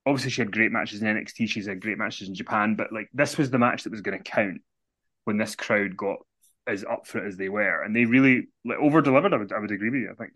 obviously 0.06 0.32
she 0.32 0.42
had 0.42 0.52
great 0.52 0.72
matches 0.72 1.02
in 1.02 1.08
NXT, 1.08 1.48
she's 1.50 1.68
had 1.68 1.82
great 1.82 1.98
matches 1.98 2.28
in 2.28 2.36
Japan, 2.36 2.76
but 2.76 2.92
like 2.92 3.10
this 3.14 3.38
was 3.38 3.50
the 3.50 3.60
match 3.60 3.84
that 3.84 3.92
was 3.92 4.02
going 4.02 4.18
to 4.18 4.24
count 4.24 4.62
when 5.26 5.38
this 5.38 5.56
crowd 5.56 5.96
got 5.96 6.18
as 6.68 6.84
up 6.84 7.08
for 7.08 7.24
it 7.24 7.28
as 7.28 7.38
they 7.38 7.50
were, 7.50 7.84
and 7.84 7.96
they 7.96 8.06
really 8.06 8.48
like 8.66 8.78
over 8.80 9.02
delivered. 9.02 9.34
I 9.34 9.38
would 9.38 9.52
I 9.54 9.60
would 9.60 9.72
agree 9.72 9.90
with 9.90 10.02
you. 10.02 10.12
I 10.12 10.16
think. 10.16 10.32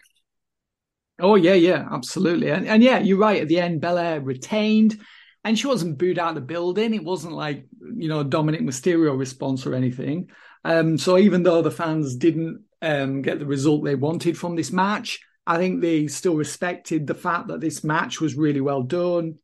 Oh 1.19 1.35
yeah, 1.35 1.53
yeah, 1.53 1.87
absolutely, 1.91 2.49
and 2.49 2.67
and 2.67 2.83
yeah, 2.83 2.99
you're 2.99 3.17
right. 3.17 3.41
At 3.41 3.47
the 3.47 3.59
end, 3.59 3.81
Belair 3.81 4.19
retained, 4.21 4.99
and 5.43 5.57
she 5.57 5.67
wasn't 5.67 5.97
booed 5.97 6.19
out 6.19 6.29
of 6.29 6.35
the 6.35 6.41
building. 6.41 6.93
It 6.93 7.03
wasn't 7.03 7.33
like 7.33 7.65
you 7.95 8.09
know 8.09 8.23
Dominik 8.23 8.61
Mysterio 8.61 9.17
response 9.17 9.65
or 9.65 9.73
anything. 9.73 10.29
Um, 10.67 10.97
so 10.97 11.17
even 11.17 11.43
though 11.43 11.61
the 11.61 11.71
fans 11.71 12.17
didn't 12.17 12.65
um, 12.81 13.21
get 13.21 13.39
the 13.39 13.45
result 13.45 13.85
they 13.85 13.95
wanted 13.95 14.37
from 14.37 14.57
this 14.57 14.69
match, 14.69 15.21
I 15.45 15.55
think 15.55 15.79
they 15.79 16.07
still 16.07 16.35
respected 16.35 17.07
the 17.07 17.15
fact 17.15 17.47
that 17.47 17.61
this 17.61 17.85
match 17.85 18.19
was 18.19 18.35
really 18.35 18.59
well 18.59 18.83
done. 18.83 19.35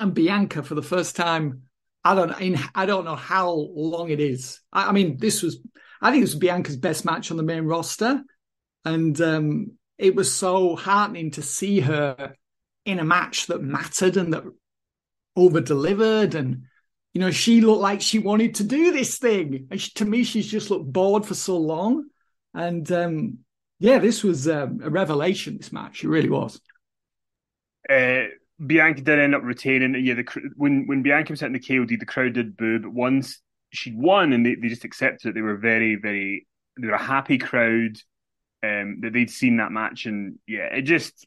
And 0.00 0.12
Bianca, 0.12 0.64
for 0.64 0.74
the 0.74 0.82
first 0.82 1.14
time, 1.14 1.62
I 2.02 2.16
don't 2.16 2.32
in 2.40 2.58
I 2.74 2.84
don't 2.84 3.04
know 3.04 3.14
how 3.14 3.52
long 3.52 4.10
it 4.10 4.18
is. 4.18 4.60
I, 4.72 4.88
I 4.88 4.92
mean, 4.92 5.18
this 5.18 5.40
was 5.40 5.60
I 6.02 6.10
think 6.10 6.22
it 6.22 6.24
was 6.24 6.34
Bianca's 6.34 6.76
best 6.76 7.04
match 7.04 7.30
on 7.30 7.36
the 7.36 7.44
main 7.44 7.64
roster, 7.64 8.20
and 8.84 9.20
um, 9.20 9.72
it 9.98 10.16
was 10.16 10.34
so 10.34 10.74
heartening 10.74 11.30
to 11.32 11.42
see 11.42 11.78
her 11.78 12.34
in 12.84 12.98
a 12.98 13.04
match 13.04 13.46
that 13.46 13.62
mattered 13.62 14.16
and 14.16 14.34
that 14.34 14.42
over 15.36 15.60
delivered 15.60 16.34
and 16.34 16.64
you 17.12 17.20
know, 17.20 17.30
she 17.30 17.60
looked 17.60 17.82
like 17.82 18.00
she 18.00 18.18
wanted 18.18 18.56
to 18.56 18.64
do 18.64 18.92
this 18.92 19.18
thing. 19.18 19.66
And 19.70 19.80
she, 19.80 19.90
to 19.92 20.04
me, 20.04 20.24
she's 20.24 20.46
just 20.46 20.70
looked 20.70 20.92
bored 20.92 21.26
for 21.26 21.34
so 21.34 21.56
long. 21.56 22.04
And 22.54 22.90
um, 22.92 23.38
yeah, 23.78 23.98
this 23.98 24.22
was 24.22 24.48
um, 24.48 24.80
a 24.82 24.90
revelation. 24.90 25.56
This 25.56 25.72
match, 25.72 26.04
it 26.04 26.08
really 26.08 26.30
was. 26.30 26.60
Uh, 27.88 28.24
Bianca 28.64 29.00
did 29.00 29.18
end 29.18 29.34
up 29.34 29.42
retaining. 29.42 30.04
Yeah, 30.04 30.14
the, 30.14 30.50
when 30.56 30.86
when 30.86 31.02
Bianca 31.02 31.32
was 31.32 31.40
hitting 31.40 31.54
the 31.54 31.60
KOD, 31.60 31.98
the 31.98 32.06
crowd 32.06 32.34
did 32.34 32.56
boo. 32.56 32.78
But 32.78 32.92
once 32.92 33.40
she 33.72 33.92
won 33.94 34.32
and 34.32 34.44
they, 34.44 34.54
they 34.54 34.68
just 34.68 34.84
accepted 34.84 35.30
it, 35.30 35.34
they 35.34 35.42
were 35.42 35.56
very, 35.56 35.96
very. 35.96 36.46
They 36.80 36.86
were 36.86 36.94
a 36.94 37.02
happy 37.02 37.38
crowd. 37.38 37.96
Um, 38.62 38.98
that 39.00 39.14
they'd 39.14 39.30
seen 39.30 39.56
that 39.56 39.72
match, 39.72 40.04
and 40.04 40.38
yeah, 40.46 40.66
it 40.66 40.82
just 40.82 41.26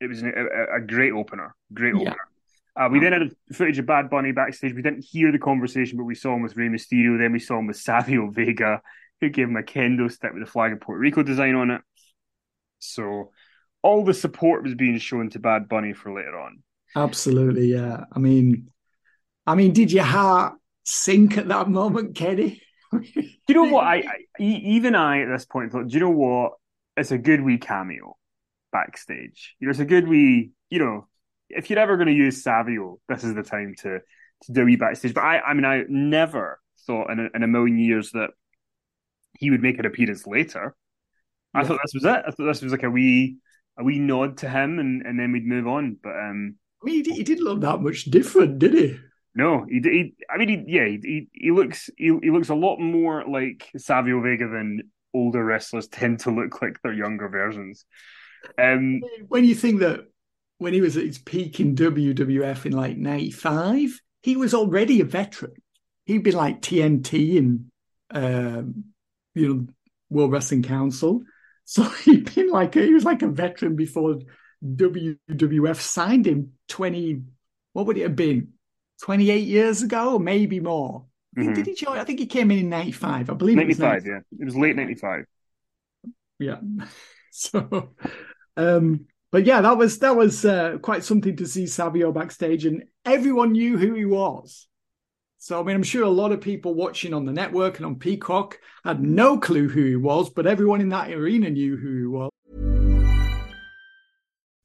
it 0.00 0.06
was 0.06 0.22
a, 0.22 0.76
a 0.76 0.80
great 0.80 1.12
opener. 1.12 1.56
Great 1.74 1.94
opener. 1.94 2.29
Uh, 2.76 2.88
we 2.90 3.00
then 3.00 3.12
had 3.12 3.32
footage 3.52 3.78
of 3.78 3.86
Bad 3.86 4.10
Bunny 4.10 4.32
backstage. 4.32 4.74
We 4.74 4.82
didn't 4.82 5.04
hear 5.04 5.32
the 5.32 5.38
conversation, 5.38 5.98
but 5.98 6.04
we 6.04 6.14
saw 6.14 6.34
him 6.34 6.42
with 6.42 6.56
Rey 6.56 6.68
Mysterio. 6.68 7.18
Then 7.18 7.32
we 7.32 7.38
saw 7.38 7.58
him 7.58 7.66
with 7.66 7.76
Savio 7.80 8.30
Vega, 8.30 8.80
who 9.20 9.28
gave 9.28 9.48
him 9.48 9.56
a 9.56 9.62
kendo 9.62 10.10
stick 10.10 10.32
with 10.32 10.44
the 10.44 10.50
flag 10.50 10.72
of 10.72 10.80
Puerto 10.80 11.00
Rico 11.00 11.22
design 11.22 11.54
on 11.54 11.70
it. 11.70 11.82
So 12.78 13.30
all 13.82 14.04
the 14.04 14.14
support 14.14 14.62
was 14.62 14.74
being 14.74 14.98
shown 14.98 15.30
to 15.30 15.38
Bad 15.38 15.68
Bunny 15.68 15.92
for 15.92 16.12
later 16.12 16.38
on. 16.38 16.62
Absolutely, 16.96 17.72
yeah. 17.72 18.04
I 18.12 18.18
mean, 18.18 18.70
I 19.46 19.54
mean, 19.54 19.72
did 19.72 19.92
your 19.92 20.04
heart 20.04 20.54
sink 20.84 21.38
at 21.38 21.48
that 21.48 21.68
moment, 21.68 22.14
Kenny? 22.14 22.62
do 22.92 23.02
you 23.48 23.54
know 23.54 23.64
what? 23.64 23.84
I, 23.84 23.96
I 23.96 24.42
even 24.42 24.94
I 24.94 25.22
at 25.22 25.28
this 25.28 25.44
point 25.44 25.72
thought, 25.72 25.88
do 25.88 25.94
you 25.94 26.00
know 26.00 26.10
what? 26.10 26.52
It's 26.96 27.12
a 27.12 27.18
good 27.18 27.40
wee 27.40 27.58
cameo 27.58 28.16
backstage. 28.72 29.56
You 29.58 29.66
know, 29.66 29.70
it's 29.70 29.80
a 29.80 29.84
good 29.84 30.08
wee, 30.08 30.50
you 30.68 30.78
know, 30.78 31.06
if 31.50 31.70
you're 31.70 31.78
ever 31.78 31.96
going 31.96 32.08
to 32.08 32.14
use 32.14 32.42
Savio, 32.42 32.98
this 33.08 33.24
is 33.24 33.34
the 33.34 33.42
time 33.42 33.74
to 33.82 34.00
to 34.44 34.52
do 34.52 34.62
a 34.62 34.64
wee 34.64 34.76
backstage. 34.76 35.14
But 35.14 35.24
I, 35.24 35.40
I 35.40 35.54
mean, 35.54 35.64
I 35.64 35.84
never 35.88 36.60
thought 36.86 37.10
in 37.10 37.20
a, 37.20 37.28
in 37.34 37.42
a 37.42 37.46
million 37.46 37.78
years 37.78 38.12
that 38.12 38.30
he 39.38 39.50
would 39.50 39.62
make 39.62 39.78
an 39.78 39.86
appearance 39.86 40.26
later. 40.26 40.74
I 41.54 41.60
yeah. 41.60 41.66
thought 41.66 41.80
this 41.82 41.94
was 41.94 42.04
it. 42.04 42.22
I 42.26 42.30
thought 42.30 42.46
this 42.46 42.62
was 42.62 42.72
like 42.72 42.82
a 42.82 42.90
wee 42.90 43.38
a 43.78 43.84
wee 43.84 43.98
nod 43.98 44.38
to 44.38 44.48
him, 44.48 44.78
and, 44.78 45.02
and 45.02 45.18
then 45.18 45.32
we'd 45.32 45.46
move 45.46 45.66
on. 45.66 45.96
But 46.02 46.16
um, 46.16 46.56
I 46.82 46.86
mean, 46.86 47.04
he, 47.04 47.12
he 47.12 47.22
didn't 47.22 47.44
look 47.44 47.60
that 47.60 47.80
much 47.80 48.04
different, 48.04 48.58
did 48.58 48.74
he? 48.74 48.98
No, 49.34 49.64
he, 49.68 49.80
he 49.80 50.14
I 50.28 50.38
mean, 50.38 50.48
he, 50.48 50.64
yeah, 50.66 50.86
he, 50.86 51.28
he 51.32 51.50
looks 51.50 51.88
he, 51.96 52.16
he 52.22 52.30
looks 52.30 52.48
a 52.48 52.54
lot 52.54 52.78
more 52.78 53.24
like 53.26 53.68
Savio 53.76 54.20
Vega 54.20 54.48
than 54.48 54.82
older 55.14 55.44
wrestlers 55.44 55.88
tend 55.88 56.20
to 56.20 56.30
look 56.30 56.62
like 56.62 56.80
their 56.82 56.92
younger 56.92 57.28
versions. 57.28 57.84
Um, 58.58 59.02
when 59.28 59.44
you 59.44 59.54
think 59.54 59.80
that 59.80 60.00
when 60.60 60.74
he 60.74 60.82
was 60.82 60.98
at 60.98 61.06
his 61.06 61.18
peak 61.18 61.58
in 61.58 61.74
WWF 61.74 62.66
in 62.66 62.72
like 62.72 62.98
95, 62.98 63.98
he 64.22 64.36
was 64.36 64.52
already 64.52 65.00
a 65.00 65.06
veteran. 65.06 65.54
He'd 66.04 66.22
been 66.22 66.34
like 66.34 66.60
TNT 66.60 67.38
and, 67.38 67.70
um, 68.10 68.84
you 69.34 69.48
know, 69.48 69.66
World 70.10 70.32
Wrestling 70.32 70.62
Council. 70.62 71.22
So 71.64 71.84
he'd 71.84 72.34
been 72.34 72.50
like, 72.50 72.74
a, 72.74 72.80
he 72.82 72.92
was 72.92 73.04
like 73.04 73.22
a 73.22 73.28
veteran 73.28 73.76
before 73.76 74.18
WWF 74.64 75.76
signed 75.76 76.26
him 76.26 76.54
20, 76.66 77.22
what 77.74 77.86
would 77.86 77.96
it 77.96 78.02
have 78.02 78.16
been? 78.16 78.54
28 79.02 79.46
years 79.46 79.82
ago, 79.82 80.18
maybe 80.18 80.58
more. 80.58 81.06
Mm-hmm. 81.38 81.52
Did 81.52 81.66
he 81.66 81.74
join? 81.76 81.96
I 81.96 82.02
think 82.02 82.18
he 82.18 82.26
came 82.26 82.50
in 82.50 82.58
in 82.58 82.70
95. 82.70 83.30
I 83.30 83.34
believe 83.34 83.56
95, 83.56 84.04
yeah. 84.04 84.18
It 84.36 84.44
was 84.44 84.56
late 84.56 84.74
95. 84.74 85.26
Yeah. 86.40 86.56
So, 87.32 87.90
um, 88.56 89.06
but 89.32 89.44
yeah, 89.46 89.60
that 89.60 89.78
was 89.78 89.98
that 90.00 90.16
was 90.16 90.44
uh, 90.44 90.78
quite 90.82 91.04
something 91.04 91.36
to 91.36 91.46
see 91.46 91.66
Savio 91.66 92.12
backstage, 92.12 92.66
and 92.66 92.84
everyone 93.04 93.52
knew 93.52 93.78
who 93.78 93.94
he 93.94 94.04
was. 94.04 94.66
So 95.38 95.60
I 95.60 95.62
mean, 95.62 95.76
I'm 95.76 95.82
sure 95.82 96.02
a 96.02 96.08
lot 96.08 96.32
of 96.32 96.40
people 96.40 96.74
watching 96.74 97.14
on 97.14 97.26
the 97.26 97.32
network 97.32 97.76
and 97.76 97.86
on 97.86 97.96
Peacock 97.96 98.58
had 98.84 99.00
no 99.00 99.38
clue 99.38 99.68
who 99.68 99.84
he 99.84 99.96
was, 99.96 100.30
but 100.30 100.46
everyone 100.46 100.80
in 100.80 100.88
that 100.90 101.10
arena 101.10 101.48
knew 101.48 101.76
who 101.76 101.98
he 101.98 102.06
was. 102.06 102.30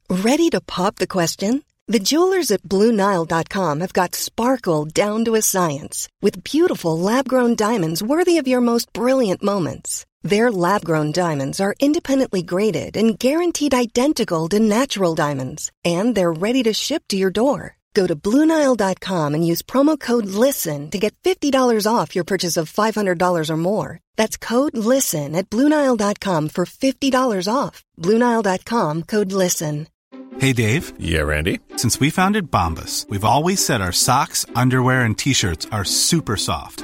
Ready 0.10 0.50
to 0.50 0.62
pop 0.62 0.96
the 0.96 1.08
question? 1.08 1.64
The 1.88 2.00
jewelers 2.00 2.50
at 2.50 2.64
BlueNile.com 2.64 3.80
have 3.82 3.94
got 3.94 4.16
sparkle 4.16 4.86
down 4.86 5.24
to 5.26 5.36
a 5.36 5.42
science 5.42 6.10
with 6.20 6.44
beautiful 6.44 6.98
lab-grown 6.98 7.56
diamonds 7.56 8.02
worthy 8.02 8.40
of 8.40 8.48
your 8.48 8.62
most 8.62 8.92
brilliant 8.92 9.44
moments. 9.44 10.06
Their 10.26 10.52
lab 10.52 10.84
grown 10.84 11.12
diamonds 11.12 11.60
are 11.60 11.76
independently 11.80 12.42
graded 12.42 12.98
and 12.98 13.20
guaranteed 13.20 13.76
identical 13.76 14.50
to 14.50 14.60
natural 14.60 15.14
diamonds, 15.14 15.72
and 15.84 16.16
they're 16.16 16.34
ready 16.34 16.64
to 16.64 16.74
ship 16.74 17.04
to 17.10 17.16
your 17.16 17.30
door. 17.30 17.78
Go 17.94 18.08
to 18.08 18.16
Bluenile.com 18.16 19.36
and 19.36 19.46
use 19.46 19.62
promo 19.62 20.00
code 20.00 20.26
LISTEN 20.26 20.90
to 20.90 20.98
get 20.98 21.16
$50 21.24 21.88
off 21.88 22.16
your 22.16 22.24
purchase 22.24 22.58
of 22.58 22.74
$500 22.74 23.50
or 23.50 23.58
more. 23.58 24.00
That's 24.16 24.36
code 24.36 24.76
LISTEN 24.76 25.36
at 25.36 25.50
Bluenile.com 25.52 26.50
for 26.50 26.66
$50 26.66 27.48
off. 27.48 27.84
Bluenile.com 28.02 29.04
code 29.04 29.32
LISTEN. 29.32 29.88
Hey, 30.40 30.54
Dave. 30.54 30.92
Yeah, 31.00 31.22
Randy. 31.22 31.60
Since 31.78 32.00
we 32.00 32.10
founded 32.10 32.50
Bombas, 32.52 33.08
we've 33.10 33.24
always 33.24 33.64
said 33.64 33.80
our 33.80 33.94
socks, 33.94 34.46
underwear, 34.56 35.06
and 35.06 35.18
t 35.18 35.34
shirts 35.34 35.68
are 35.72 35.86
super 35.86 36.36
soft. 36.36 36.84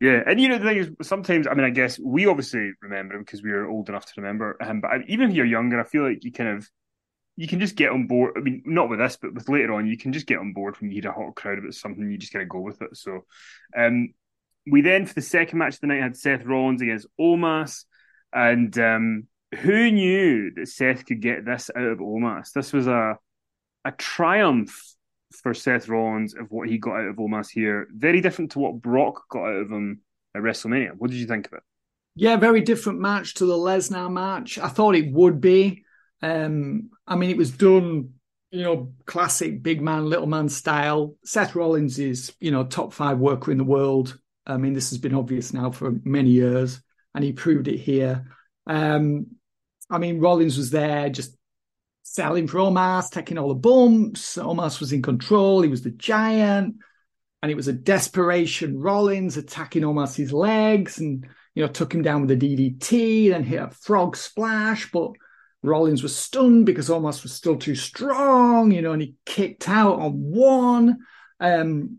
Yeah, 0.00 0.22
and 0.26 0.40
you 0.40 0.48
know 0.48 0.58
the 0.58 0.64
thing 0.64 0.78
is, 0.78 0.90
sometimes 1.02 1.46
I 1.46 1.52
mean, 1.54 1.66
I 1.66 1.70
guess 1.70 1.98
we 1.98 2.26
obviously 2.26 2.72
remember 2.80 3.14
him 3.16 3.22
because 3.22 3.42
we 3.42 3.50
were 3.52 3.68
old 3.68 3.88
enough 3.90 4.06
to 4.06 4.12
remember 4.20 4.56
him. 4.60 4.80
But 4.80 5.02
even 5.08 5.28
if 5.30 5.36
you're 5.36 5.44
younger, 5.44 5.78
I 5.78 5.84
feel 5.84 6.08
like 6.08 6.24
you 6.24 6.32
kind 6.32 6.56
of 6.56 6.68
you 7.36 7.46
can 7.46 7.60
just 7.60 7.76
get 7.76 7.90
on 7.90 8.06
board. 8.06 8.34
I 8.36 8.40
mean, 8.40 8.62
not 8.64 8.88
with 8.88 8.98
this, 8.98 9.18
but 9.20 9.34
with 9.34 9.48
later 9.48 9.74
on, 9.74 9.86
you 9.86 9.98
can 9.98 10.12
just 10.12 10.26
get 10.26 10.38
on 10.38 10.54
board 10.54 10.76
when 10.80 10.90
you 10.90 11.02
hear 11.02 11.10
a 11.10 11.14
hot 11.14 11.34
crowd 11.34 11.58
about 11.58 11.74
something. 11.74 12.10
You 12.10 12.16
just 12.16 12.32
kind 12.32 12.42
of 12.42 12.48
go 12.48 12.60
with 12.60 12.80
it. 12.80 12.96
So, 12.96 13.26
um, 13.76 14.14
we 14.70 14.80
then 14.80 15.04
for 15.04 15.14
the 15.14 15.22
second 15.22 15.58
match 15.58 15.74
of 15.74 15.80
the 15.80 15.86
night 15.88 16.02
had 16.02 16.16
Seth 16.16 16.44
Rollins 16.44 16.80
against 16.80 17.06
Omos, 17.20 17.84
and 18.32 18.76
um, 18.78 19.26
who 19.58 19.90
knew 19.90 20.52
that 20.54 20.68
Seth 20.68 21.04
could 21.04 21.20
get 21.20 21.44
this 21.44 21.70
out 21.76 21.82
of 21.84 21.98
Omos? 21.98 22.52
This 22.52 22.72
was 22.72 22.86
a 22.86 23.18
a 23.84 23.92
triumph 23.92 24.89
for 25.32 25.54
Seth 25.54 25.88
Rollins 25.88 26.34
of 26.34 26.50
what 26.50 26.68
he 26.68 26.78
got 26.78 27.00
out 27.00 27.08
of 27.08 27.16
Omos 27.16 27.50
here. 27.50 27.86
Very 27.92 28.20
different 28.20 28.52
to 28.52 28.58
what 28.58 28.80
Brock 28.80 29.28
got 29.30 29.44
out 29.44 29.62
of 29.62 29.70
him 29.70 30.00
at 30.34 30.42
WrestleMania. 30.42 30.92
What 30.96 31.10
did 31.10 31.18
you 31.18 31.26
think 31.26 31.46
of 31.46 31.54
it? 31.54 31.62
Yeah, 32.16 32.36
very 32.36 32.60
different 32.60 33.00
match 33.00 33.34
to 33.34 33.46
the 33.46 33.56
Lesnar 33.56 34.10
match. 34.10 34.58
I 34.58 34.68
thought 34.68 34.96
it 34.96 35.12
would 35.12 35.40
be. 35.40 35.84
Um, 36.22 36.90
I 37.06 37.16
mean, 37.16 37.30
it 37.30 37.36
was 37.36 37.50
done, 37.50 38.14
you 38.50 38.62
know, 38.62 38.92
classic 39.06 39.62
big 39.62 39.80
man, 39.80 40.06
little 40.06 40.26
man 40.26 40.48
style. 40.48 41.16
Seth 41.24 41.54
Rollins 41.54 41.98
is, 41.98 42.32
you 42.40 42.50
know, 42.50 42.64
top 42.64 42.92
five 42.92 43.18
worker 43.18 43.52
in 43.52 43.58
the 43.58 43.64
world. 43.64 44.18
I 44.46 44.56
mean, 44.56 44.72
this 44.72 44.90
has 44.90 44.98
been 44.98 45.14
obvious 45.14 45.52
now 45.52 45.70
for 45.70 45.92
many 46.04 46.30
years, 46.30 46.80
and 47.14 47.22
he 47.22 47.32
proved 47.32 47.68
it 47.68 47.78
here. 47.78 48.26
Um, 48.66 49.26
I 49.88 49.98
mean, 49.98 50.20
Rollins 50.20 50.56
was 50.56 50.70
there 50.70 51.08
just 51.08 51.36
selling 52.10 52.48
for 52.48 52.58
Omos, 52.58 53.08
taking 53.08 53.38
all 53.38 53.48
the 53.48 53.54
bumps. 53.54 54.36
Omos 54.36 54.80
was 54.80 54.92
in 54.92 55.00
control. 55.00 55.62
He 55.62 55.68
was 55.68 55.82
the 55.82 55.92
giant. 55.92 56.76
And 57.42 57.50
it 57.50 57.54
was 57.54 57.68
a 57.68 57.72
desperation 57.72 58.80
Rollins 58.80 59.36
attacking 59.36 59.82
Omos's 59.82 60.32
legs 60.32 60.98
and, 60.98 61.24
you 61.54 61.62
know, 61.64 61.68
took 61.70 61.94
him 61.94 62.02
down 62.02 62.22
with 62.22 62.32
a 62.32 62.36
DDT, 62.36 63.30
then 63.30 63.44
hit 63.44 63.62
a 63.62 63.70
frog 63.70 64.16
splash. 64.16 64.90
But 64.90 65.12
Rollins 65.62 66.02
was 66.02 66.14
stunned 66.16 66.66
because 66.66 66.88
Omos 66.88 67.22
was 67.22 67.32
still 67.32 67.56
too 67.56 67.76
strong, 67.76 68.72
you 68.72 68.82
know, 68.82 68.92
and 68.92 69.02
he 69.02 69.14
kicked 69.24 69.68
out 69.68 70.00
on 70.00 70.14
one. 70.14 70.98
Um, 71.38 71.98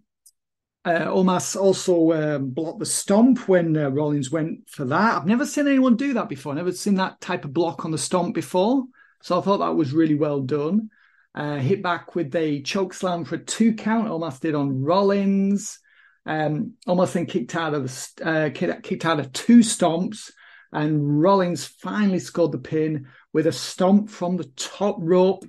uh, 0.84 1.06
Omos 1.06 1.56
also 1.56 2.12
um, 2.12 2.50
blocked 2.50 2.80
the 2.80 2.86
stomp 2.86 3.48
when 3.48 3.78
uh, 3.78 3.90
Rollins 3.90 4.30
went 4.30 4.70
for 4.70 4.84
that. 4.86 5.16
I've 5.16 5.26
never 5.26 5.46
seen 5.46 5.68
anyone 5.68 5.96
do 5.96 6.14
that 6.14 6.28
before. 6.28 6.52
I've 6.52 6.58
Never 6.58 6.74
seen 6.74 6.96
that 6.96 7.22
type 7.22 7.46
of 7.46 7.54
block 7.54 7.86
on 7.86 7.92
the 7.92 7.98
stomp 7.98 8.36
before. 8.36 8.84
So 9.22 9.38
I 9.38 9.42
thought 9.42 9.60
that 9.60 9.76
was 9.76 9.94
really 9.94 10.16
well 10.16 10.42
done. 10.42 10.90
Uh, 11.34 11.58
hit 11.58 11.82
back 11.82 12.16
with 12.16 12.36
a 12.36 12.62
choke 12.62 12.94
slam 12.94 13.24
for 13.24 13.36
a 13.36 13.44
two 13.44 13.74
count, 13.74 14.10
almost 14.10 14.42
did 14.42 14.56
on 14.56 14.82
Rollins. 14.84 15.80
Um, 16.26 16.74
almost 16.86 17.14
then 17.14 17.26
kicked 17.26 17.56
out 17.56 17.74
of 17.74 17.92
uh, 18.24 18.50
kicked 18.54 19.06
out 19.06 19.20
of 19.20 19.32
two 19.32 19.60
stomps, 19.60 20.32
and 20.72 21.22
Rollins 21.22 21.66
finally 21.66 22.20
scored 22.20 22.52
the 22.52 22.60
pin 22.60 23.08
with 23.34 23.48
a 23.48 23.52
stomp 23.52 24.10
from 24.10 24.38
the 24.38 24.52
top 24.56 24.98
rope. 25.00 25.46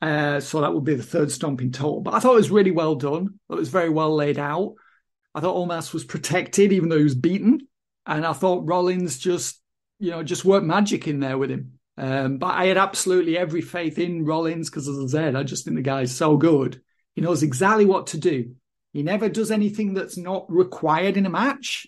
Uh, 0.00 0.40
so 0.40 0.60
that 0.60 0.74
would 0.74 0.84
be 0.84 0.94
the 0.94 1.02
third 1.02 1.30
stomp 1.30 1.60
in 1.62 1.72
total. 1.72 2.00
But 2.00 2.14
I 2.14 2.20
thought 2.20 2.34
it 2.34 2.36
was 2.36 2.50
really 2.50 2.72
well 2.72 2.94
done. 2.96 3.38
It 3.50 3.54
was 3.54 3.68
very 3.68 3.88
well 3.88 4.14
laid 4.14 4.38
out. 4.38 4.74
I 5.34 5.40
thought 5.40 5.56
Omos 5.56 5.94
was 5.94 6.04
protected, 6.04 6.72
even 6.72 6.88
though 6.88 6.98
he 6.98 7.04
was 7.04 7.14
beaten. 7.14 7.66
and 8.06 8.26
I 8.26 8.32
thought 8.32 8.66
Rollins 8.66 9.18
just 9.18 9.60
you 9.98 10.10
know 10.10 10.22
just 10.22 10.44
worked 10.44 10.66
magic 10.66 11.08
in 11.08 11.20
there 11.20 11.38
with 11.38 11.50
him. 11.50 11.78
Um, 11.98 12.38
but 12.38 12.54
I 12.54 12.66
had 12.66 12.78
absolutely 12.78 13.36
every 13.36 13.60
faith 13.60 13.98
in 13.98 14.24
Rollins 14.24 14.70
because, 14.70 14.88
as 14.88 14.98
I 14.98 15.06
said, 15.06 15.36
I 15.36 15.42
just 15.42 15.64
think 15.64 15.76
the 15.76 15.82
guy's 15.82 16.14
so 16.14 16.36
good. 16.36 16.80
He 17.14 17.20
knows 17.20 17.42
exactly 17.42 17.84
what 17.84 18.08
to 18.08 18.18
do. 18.18 18.54
He 18.92 19.02
never 19.02 19.28
does 19.28 19.50
anything 19.50 19.94
that's 19.94 20.16
not 20.16 20.50
required 20.50 21.16
in 21.16 21.26
a 21.26 21.30
match. 21.30 21.86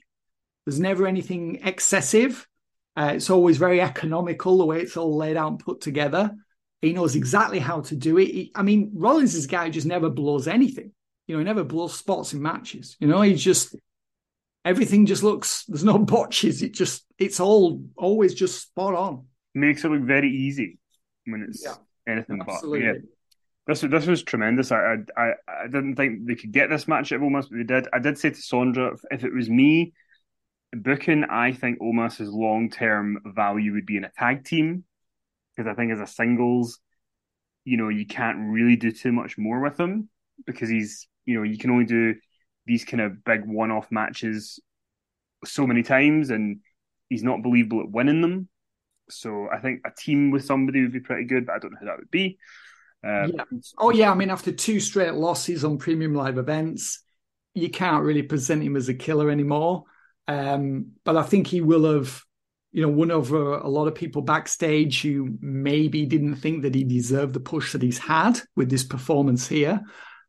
There's 0.64 0.80
never 0.80 1.06
anything 1.06 1.60
excessive. 1.64 2.46
Uh, 2.96 3.12
it's 3.14 3.30
always 3.30 3.58
very 3.58 3.80
economical 3.80 4.58
the 4.58 4.66
way 4.66 4.80
it's 4.80 4.96
all 4.96 5.16
laid 5.16 5.36
out 5.36 5.50
and 5.50 5.58
put 5.58 5.80
together. 5.80 6.30
He 6.80 6.92
knows 6.92 7.16
exactly 7.16 7.58
how 7.58 7.80
to 7.82 7.96
do 7.96 8.18
it. 8.18 8.26
He, 8.26 8.52
I 8.54 8.62
mean, 8.62 8.92
Rollins 8.94 9.34
is 9.34 9.46
a 9.46 9.48
guy 9.48 9.66
who 9.66 9.70
just 9.70 9.86
never 9.86 10.10
blows 10.10 10.46
anything. 10.46 10.92
You 11.26 11.34
know, 11.34 11.38
he 11.38 11.44
never 11.44 11.64
blows 11.64 11.94
spots 11.98 12.34
in 12.34 12.42
matches. 12.42 12.96
You 13.00 13.08
know, 13.08 13.22
he 13.22 13.34
just 13.34 13.74
everything 14.64 15.06
just 15.06 15.22
looks. 15.22 15.64
There's 15.66 15.84
no 15.84 15.98
botches. 15.98 16.62
It 16.62 16.74
just 16.74 17.04
it's 17.18 17.40
all 17.40 17.84
always 17.96 18.34
just 18.34 18.62
spot 18.62 18.94
on. 18.94 19.26
Makes 19.54 19.84
it 19.84 19.88
look 19.90 20.02
very 20.02 20.30
easy 20.30 20.78
when 21.26 21.46
it's 21.48 21.64
yeah, 21.64 21.74
anything 22.08 22.40
absolutely. 22.40 22.86
but. 22.86 22.94
Yeah. 22.94 23.00
This 23.66 23.80
this 23.80 24.06
was 24.06 24.22
tremendous. 24.22 24.72
I, 24.72 24.96
I 25.16 25.32
I 25.48 25.66
didn't 25.66 25.96
think 25.96 26.26
they 26.26 26.34
could 26.34 26.52
get 26.52 26.68
this 26.68 26.86
match 26.86 27.12
at 27.12 27.20
Omos, 27.20 27.48
but 27.48 27.56
they 27.56 27.64
did. 27.64 27.88
I 27.94 27.98
did 27.98 28.18
say 28.18 28.30
to 28.30 28.36
Sondra, 28.36 28.92
if, 28.92 29.00
if 29.10 29.24
it 29.24 29.32
was 29.32 29.48
me 29.48 29.94
booking, 30.74 31.24
I 31.24 31.52
think 31.52 31.78
Omos's 31.80 32.28
long 32.28 32.68
term 32.68 33.20
value 33.24 33.72
would 33.72 33.86
be 33.86 33.96
in 33.96 34.04
a 34.04 34.10
tag 34.10 34.44
team 34.44 34.84
because 35.56 35.70
I 35.70 35.74
think 35.74 35.92
as 35.92 36.00
a 36.00 36.06
singles, 36.06 36.80
you 37.64 37.76
know, 37.76 37.88
you 37.88 38.06
can't 38.06 38.50
really 38.50 38.76
do 38.76 38.92
too 38.92 39.12
much 39.12 39.38
more 39.38 39.60
with 39.60 39.78
him 39.78 40.08
because 40.46 40.68
he's, 40.68 41.08
you 41.26 41.36
know, 41.36 41.42
you 41.42 41.58
can 41.58 41.70
only 41.70 41.84
do 41.84 42.14
these 42.66 42.84
kind 42.84 43.00
of 43.00 43.24
big 43.24 43.42
one 43.46 43.70
off 43.70 43.90
matches 43.90 44.60
so 45.44 45.66
many 45.66 45.82
times 45.82 46.30
and 46.30 46.60
he's 47.08 47.22
not 47.22 47.42
believable 47.42 47.80
at 47.80 47.90
winning 47.90 48.20
them. 48.20 48.48
So 49.10 49.48
I 49.52 49.58
think 49.58 49.82
a 49.84 49.90
team 49.90 50.30
with 50.30 50.44
somebody 50.44 50.82
would 50.82 50.92
be 50.92 51.00
pretty 51.00 51.24
good, 51.24 51.46
but 51.46 51.56
I 51.56 51.58
don't 51.58 51.72
know 51.72 51.78
who 51.80 51.86
that 51.86 51.98
would 51.98 52.10
be. 52.10 52.38
Um, 53.04 53.32
yeah. 53.34 53.44
Oh 53.78 53.90
yeah, 53.90 54.10
I 54.10 54.14
mean 54.14 54.30
after 54.30 54.50
two 54.50 54.80
straight 54.80 55.14
losses 55.14 55.64
on 55.64 55.78
premium 55.78 56.14
live 56.14 56.38
events, 56.38 57.02
you 57.54 57.70
can't 57.70 58.04
really 58.04 58.22
present 58.22 58.62
him 58.62 58.76
as 58.76 58.88
a 58.88 58.94
killer 58.94 59.30
anymore. 59.30 59.84
Um, 60.26 60.92
but 61.04 61.16
I 61.16 61.22
think 61.22 61.46
he 61.46 61.60
will 61.60 61.84
have, 61.94 62.22
you 62.72 62.82
know, 62.82 62.88
won 62.88 63.10
over 63.10 63.58
a 63.58 63.68
lot 63.68 63.88
of 63.88 63.94
people 63.94 64.22
backstage 64.22 65.02
who 65.02 65.36
maybe 65.40 66.06
didn't 66.06 66.36
think 66.36 66.62
that 66.62 66.74
he 66.74 66.82
deserved 66.82 67.34
the 67.34 67.40
push 67.40 67.72
that 67.72 67.82
he's 67.82 67.98
had 67.98 68.40
with 68.56 68.70
this 68.70 68.84
performance 68.84 69.46
here. 69.46 69.82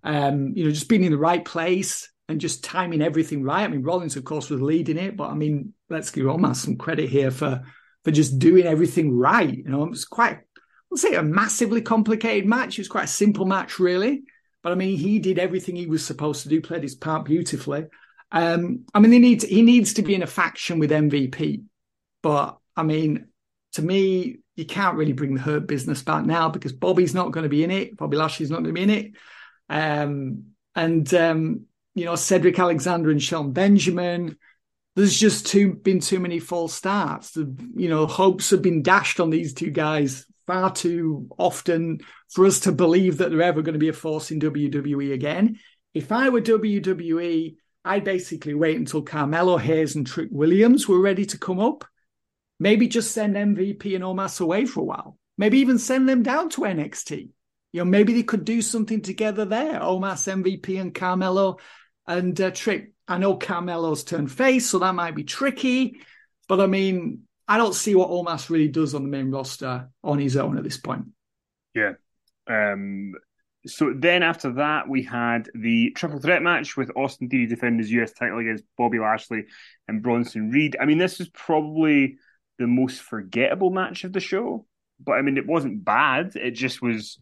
Um, 0.03 0.53
you 0.55 0.65
know, 0.65 0.71
just 0.71 0.89
being 0.89 1.03
in 1.03 1.11
the 1.11 1.17
right 1.17 1.43
place 1.43 2.11
and 2.27 2.41
just 2.41 2.63
timing 2.63 3.01
everything 3.01 3.43
right. 3.43 3.63
I 3.63 3.67
mean, 3.67 3.83
Rollins, 3.83 4.17
of 4.17 4.25
course, 4.25 4.49
was 4.49 4.61
leading 4.61 4.97
it, 4.97 5.15
but 5.15 5.29
I 5.29 5.33
mean, 5.33 5.73
let's 5.89 6.11
give 6.11 6.25
Omos 6.25 6.57
some 6.57 6.77
credit 6.77 7.09
here 7.09 7.31
for 7.31 7.63
for 8.05 8.11
just 8.11 8.39
doing 8.39 8.65
everything 8.65 9.17
right. 9.17 9.57
You 9.57 9.65
know, 9.65 9.83
it 9.83 9.89
was 9.89 10.05
quite, 10.05 10.39
let's 10.89 11.01
say, 11.01 11.15
a 11.15 11.23
massively 11.23 11.81
complicated 11.81 12.47
match. 12.47 12.77
It 12.77 12.81
was 12.81 12.87
quite 12.87 13.05
a 13.05 13.07
simple 13.07 13.45
match, 13.45 13.79
really. 13.79 14.23
But 14.63 14.71
I 14.71 14.75
mean, 14.75 14.97
he 14.97 15.19
did 15.19 15.39
everything 15.39 15.75
he 15.75 15.87
was 15.87 16.05
supposed 16.05 16.43
to 16.43 16.49
do, 16.49 16.61
played 16.61 16.83
his 16.83 16.95
part 16.95 17.25
beautifully. 17.25 17.85
Um, 18.31 18.85
I 18.93 18.99
mean, 18.99 19.11
he 19.11 19.19
needs 19.19 19.43
he 19.43 19.61
needs 19.61 19.95
to 19.95 20.01
be 20.01 20.15
in 20.15 20.23
a 20.23 20.27
faction 20.27 20.79
with 20.79 20.91
MVP, 20.91 21.63
but 22.21 22.57
I 22.75 22.83
mean, 22.83 23.27
to 23.73 23.81
me, 23.81 24.37
you 24.55 24.65
can't 24.65 24.97
really 24.97 25.13
bring 25.13 25.35
the 25.35 25.41
Hurt 25.41 25.67
business 25.67 26.01
back 26.01 26.25
now 26.25 26.49
because 26.49 26.73
Bobby's 26.73 27.13
not 27.13 27.31
going 27.31 27.43
to 27.43 27.49
be 27.49 27.63
in 27.63 27.71
it. 27.71 27.97
Bobby 27.97 28.17
Lashley's 28.17 28.49
not 28.49 28.63
going 28.63 28.73
to 28.73 28.73
be 28.73 28.83
in 28.83 28.89
it, 28.89 29.11
um, 29.69 30.45
and 30.75 31.11
um, 31.13 31.65
you 31.93 32.05
know 32.05 32.15
Cedric 32.15 32.57
Alexander 32.57 33.09
and 33.11 33.21
Shelton 33.21 33.51
Benjamin. 33.53 34.37
There's 34.95 35.17
just 35.17 35.47
too 35.47 35.73
been 35.73 35.99
too 35.99 36.19
many 36.19 36.39
false 36.39 36.73
starts. 36.73 37.31
The, 37.31 37.53
you 37.75 37.89
know, 37.89 38.07
hopes 38.07 38.51
have 38.51 38.61
been 38.61 38.81
dashed 38.81 39.19
on 39.19 39.29
these 39.29 39.53
two 39.53 39.71
guys 39.71 40.25
far 40.47 40.71
too 40.71 41.27
often 41.37 41.99
for 42.29 42.45
us 42.45 42.61
to 42.61 42.71
believe 42.71 43.17
that 43.17 43.29
they're 43.31 43.41
ever 43.41 43.61
going 43.61 43.73
to 43.73 43.79
be 43.79 43.89
a 43.89 43.93
force 43.93 44.31
in 44.31 44.39
WWE 44.39 45.13
again. 45.13 45.59
If 45.93 46.11
I 46.11 46.29
were 46.29 46.41
WWE, 46.41 47.55
I'd 47.83 48.03
basically 48.03 48.53
wait 48.53 48.77
until 48.77 49.01
Carmelo 49.01 49.57
Hayes 49.57 49.95
and 49.95 50.07
Trick 50.07 50.29
Williams 50.31 50.87
were 50.87 50.99
ready 50.99 51.25
to 51.27 51.37
come 51.37 51.59
up. 51.59 51.85
Maybe 52.59 52.87
just 52.87 53.11
send 53.11 53.35
MVP 53.35 53.95
and 53.95 54.03
Omos 54.03 54.39
away 54.41 54.65
for 54.65 54.79
a 54.79 54.85
while. 54.85 55.17
Maybe 55.37 55.59
even 55.59 55.77
send 55.77 56.07
them 56.07 56.23
down 56.23 56.49
to 56.51 56.61
NXT. 56.61 57.29
You 57.73 57.81
know, 57.81 57.85
maybe 57.85 58.13
they 58.13 58.23
could 58.23 58.45
do 58.45 58.61
something 58.61 59.01
together 59.01 59.45
there. 59.45 59.79
Omos, 59.79 60.27
MVP, 60.43 60.79
and 60.79 60.95
Carmelo 60.95 61.57
and 62.07 62.39
uh, 62.39 62.51
Trick. 62.51 62.93
I 63.07 63.17
know 63.17 63.37
Carmelo's 63.37 64.03
turned 64.03 64.31
face, 64.31 64.69
so 64.69 64.79
that 64.79 64.95
might 64.95 65.15
be 65.15 65.23
tricky. 65.23 65.97
But 66.47 66.59
I 66.59 66.67
mean, 66.67 67.23
I 67.47 67.57
don't 67.57 67.75
see 67.75 67.95
what 67.95 68.09
Omos 68.09 68.49
really 68.49 68.67
does 68.67 68.95
on 68.95 69.03
the 69.03 69.09
main 69.09 69.31
roster 69.31 69.89
on 70.03 70.19
his 70.19 70.37
own 70.37 70.57
at 70.57 70.63
this 70.63 70.77
point. 70.77 71.05
Yeah. 71.73 71.93
Um, 72.47 73.13
so 73.67 73.93
then 73.95 74.23
after 74.23 74.53
that, 74.53 74.87
we 74.87 75.03
had 75.03 75.49
the 75.53 75.91
triple 75.91 76.19
threat 76.19 76.41
match 76.41 76.77
with 76.77 76.91
Austin 76.95 77.29
Theory 77.29 77.47
defending 77.47 77.79
his 77.79 77.91
US 77.91 78.13
title 78.13 78.39
against 78.39 78.63
Bobby 78.77 78.99
Lashley 78.99 79.45
and 79.87 80.03
Bronson 80.03 80.51
Reed. 80.51 80.77
I 80.79 80.85
mean, 80.85 80.97
this 80.97 81.19
is 81.19 81.29
probably 81.29 82.17
the 82.57 82.67
most 82.67 83.01
forgettable 83.01 83.71
match 83.71 84.03
of 84.03 84.13
the 84.13 84.19
show, 84.19 84.65
but 84.99 85.13
I 85.13 85.21
mean, 85.21 85.37
it 85.37 85.47
wasn't 85.47 85.83
bad. 85.83 86.35
It 86.35 86.51
just 86.51 86.81
was, 86.81 87.19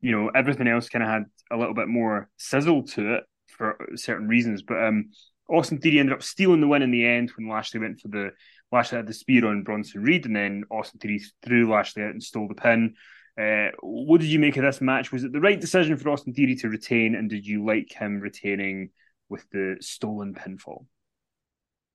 you 0.00 0.12
know, 0.12 0.28
everything 0.28 0.68
else 0.68 0.88
kind 0.88 1.02
of 1.02 1.10
had 1.10 1.24
a 1.50 1.56
little 1.56 1.74
bit 1.74 1.88
more 1.88 2.28
sizzle 2.36 2.84
to 2.84 3.14
it 3.14 3.24
for 3.60 3.76
certain 3.94 4.26
reasons. 4.26 4.62
But 4.62 4.82
um, 4.82 5.10
Austin 5.48 5.78
Theory 5.78 5.98
ended 5.98 6.14
up 6.14 6.22
stealing 6.22 6.60
the 6.60 6.68
win 6.68 6.82
in 6.82 6.90
the 6.90 7.06
end 7.06 7.30
when 7.36 7.48
Lashley 7.48 7.80
went 7.80 8.00
for 8.00 8.08
the 8.08 8.30
Lashley 8.72 8.96
had 8.96 9.06
the 9.06 9.12
spear 9.12 9.46
on 9.46 9.64
Bronson 9.64 10.02
Reed, 10.02 10.24
and 10.24 10.34
then 10.34 10.64
Austin 10.70 10.98
Theory 10.98 11.20
threw 11.44 11.70
Lashley 11.70 12.02
out 12.02 12.10
and 12.10 12.22
stole 12.22 12.48
the 12.48 12.54
pin. 12.54 12.94
Uh, 13.40 13.70
what 13.80 14.20
did 14.20 14.30
you 14.30 14.38
make 14.38 14.56
of 14.56 14.62
this 14.62 14.80
match? 14.80 15.12
Was 15.12 15.24
it 15.24 15.32
the 15.32 15.40
right 15.40 15.60
decision 15.60 15.96
for 15.96 16.10
Austin 16.10 16.32
Theory 16.32 16.56
to 16.56 16.68
retain, 16.68 17.14
and 17.14 17.28
did 17.28 17.46
you 17.46 17.64
like 17.64 17.92
him 17.92 18.20
retaining 18.20 18.90
with 19.28 19.44
the 19.50 19.76
stolen 19.80 20.34
pinfall? 20.34 20.86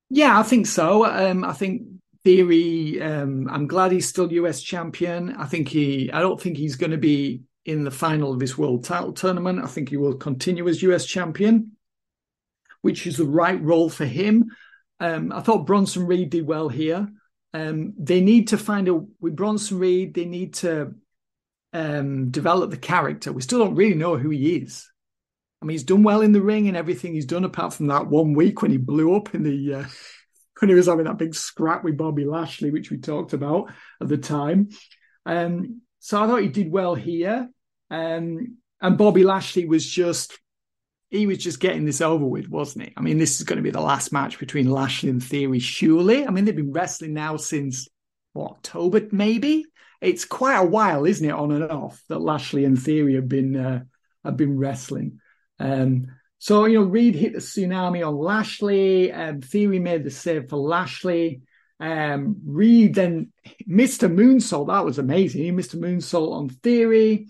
Yeah, 0.08 0.38
I 0.38 0.42
think 0.44 0.66
so. 0.66 1.04
Um, 1.04 1.44
I 1.44 1.52
think 1.52 1.82
Theory. 2.24 3.02
Um, 3.02 3.48
I'm 3.50 3.66
glad 3.66 3.92
he's 3.92 4.08
still 4.08 4.32
US 4.32 4.62
champion. 4.62 5.34
I 5.36 5.46
think 5.46 5.68
he. 5.68 6.12
I 6.12 6.20
don't 6.20 6.40
think 6.40 6.58
he's 6.58 6.76
going 6.76 6.92
to 6.92 6.98
be 6.98 7.42
in 7.66 7.82
the 7.82 7.90
final 7.90 8.32
of 8.32 8.38
this 8.38 8.56
world 8.56 8.84
title 8.84 9.12
tournament. 9.12 9.62
I 9.62 9.66
think 9.66 9.88
he 9.88 9.96
will 9.96 10.14
continue 10.14 10.68
as 10.68 10.82
US 10.82 11.04
champion, 11.04 11.72
which 12.80 13.06
is 13.06 13.16
the 13.16 13.24
right 13.24 13.60
role 13.60 13.90
for 13.90 14.06
him. 14.06 14.50
Um, 15.00 15.32
I 15.32 15.40
thought 15.40 15.66
Bronson 15.66 16.06
Reed 16.06 16.30
did 16.30 16.46
well 16.46 16.68
here. 16.68 17.08
Um, 17.52 17.94
they 17.98 18.20
need 18.20 18.48
to 18.48 18.58
find 18.58 18.88
a 18.88 18.94
with 19.20 19.36
Bronson 19.36 19.78
Reed. 19.78 20.14
They 20.14 20.26
need 20.26 20.54
to 20.54 20.94
um, 21.72 22.30
develop 22.30 22.70
the 22.70 22.76
character. 22.76 23.32
We 23.32 23.42
still 23.42 23.58
don't 23.58 23.74
really 23.74 23.96
know 23.96 24.16
who 24.16 24.30
he 24.30 24.56
is. 24.56 24.90
I 25.60 25.66
mean, 25.66 25.74
he's 25.74 25.84
done 25.84 26.04
well 26.04 26.20
in 26.20 26.32
the 26.32 26.40
ring 26.40 26.68
and 26.68 26.76
everything 26.76 27.14
he's 27.14 27.26
done, 27.26 27.44
apart 27.44 27.74
from 27.74 27.88
that 27.88 28.06
one 28.06 28.34
week 28.34 28.62
when 28.62 28.70
he 28.70 28.76
blew 28.76 29.16
up 29.16 29.34
in 29.34 29.42
the 29.42 29.74
uh, 29.74 29.84
when 30.60 30.68
he 30.68 30.74
was 30.74 30.86
having 30.86 31.06
that 31.06 31.18
big 31.18 31.34
scrap 31.34 31.82
with 31.82 31.96
Bobby 31.96 32.24
Lashley, 32.24 32.70
which 32.70 32.90
we 32.90 32.98
talked 32.98 33.32
about 33.32 33.72
at 34.00 34.08
the 34.08 34.18
time. 34.18 34.68
Um, 35.24 35.80
so 35.98 36.22
I 36.22 36.26
thought 36.28 36.42
he 36.42 36.48
did 36.48 36.70
well 36.70 36.94
here. 36.94 37.50
Um, 37.90 38.58
and 38.80 38.98
Bobby 38.98 39.24
Lashley 39.24 39.66
was 39.66 39.86
just 39.86 40.38
he 41.08 41.26
was 41.26 41.38
just 41.38 41.60
getting 41.60 41.84
this 41.84 42.00
over 42.00 42.24
with, 42.24 42.48
wasn't 42.48 42.86
he? 42.86 42.92
I 42.96 43.00
mean, 43.00 43.18
this 43.18 43.38
is 43.38 43.44
going 43.44 43.58
to 43.58 43.62
be 43.62 43.70
the 43.70 43.80
last 43.80 44.12
match 44.12 44.38
between 44.38 44.70
Lashley 44.70 45.08
and 45.08 45.22
Theory, 45.22 45.60
surely. 45.60 46.26
I 46.26 46.30
mean, 46.30 46.44
they've 46.44 46.56
been 46.56 46.72
wrestling 46.72 47.14
now 47.14 47.36
since 47.36 47.88
what, 48.32 48.50
October, 48.50 49.02
maybe 49.12 49.64
it's 50.00 50.24
quite 50.24 50.56
a 50.56 50.66
while, 50.66 51.04
isn't 51.04 51.26
it, 51.26 51.32
on 51.32 51.52
and 51.52 51.70
off 51.70 52.02
that 52.08 52.20
Lashley 52.20 52.64
and 52.64 52.80
Theory 52.80 53.14
have 53.14 53.28
been 53.28 53.56
uh, 53.56 53.84
have 54.24 54.36
been 54.36 54.58
wrestling. 54.58 55.20
Um, 55.58 56.06
so 56.38 56.66
you 56.66 56.80
know, 56.80 56.84
Reed 56.84 57.14
hit 57.14 57.32
the 57.32 57.38
tsunami 57.38 58.06
on 58.06 58.16
Lashley. 58.16 59.12
Um, 59.12 59.40
Theory 59.40 59.78
made 59.78 60.04
the 60.04 60.10
save 60.10 60.48
for 60.48 60.56
Lashley. 60.56 61.42
Um, 61.78 62.36
Reed 62.44 62.94
then 62.94 63.32
Mr. 63.68 64.12
Moonsault. 64.12 64.68
That 64.68 64.84
was 64.84 64.98
amazing. 64.98 65.42
He 65.42 65.50
missed 65.50 65.74
a 65.74 65.78
moonsault 65.78 66.32
on 66.32 66.48
Theory. 66.48 67.28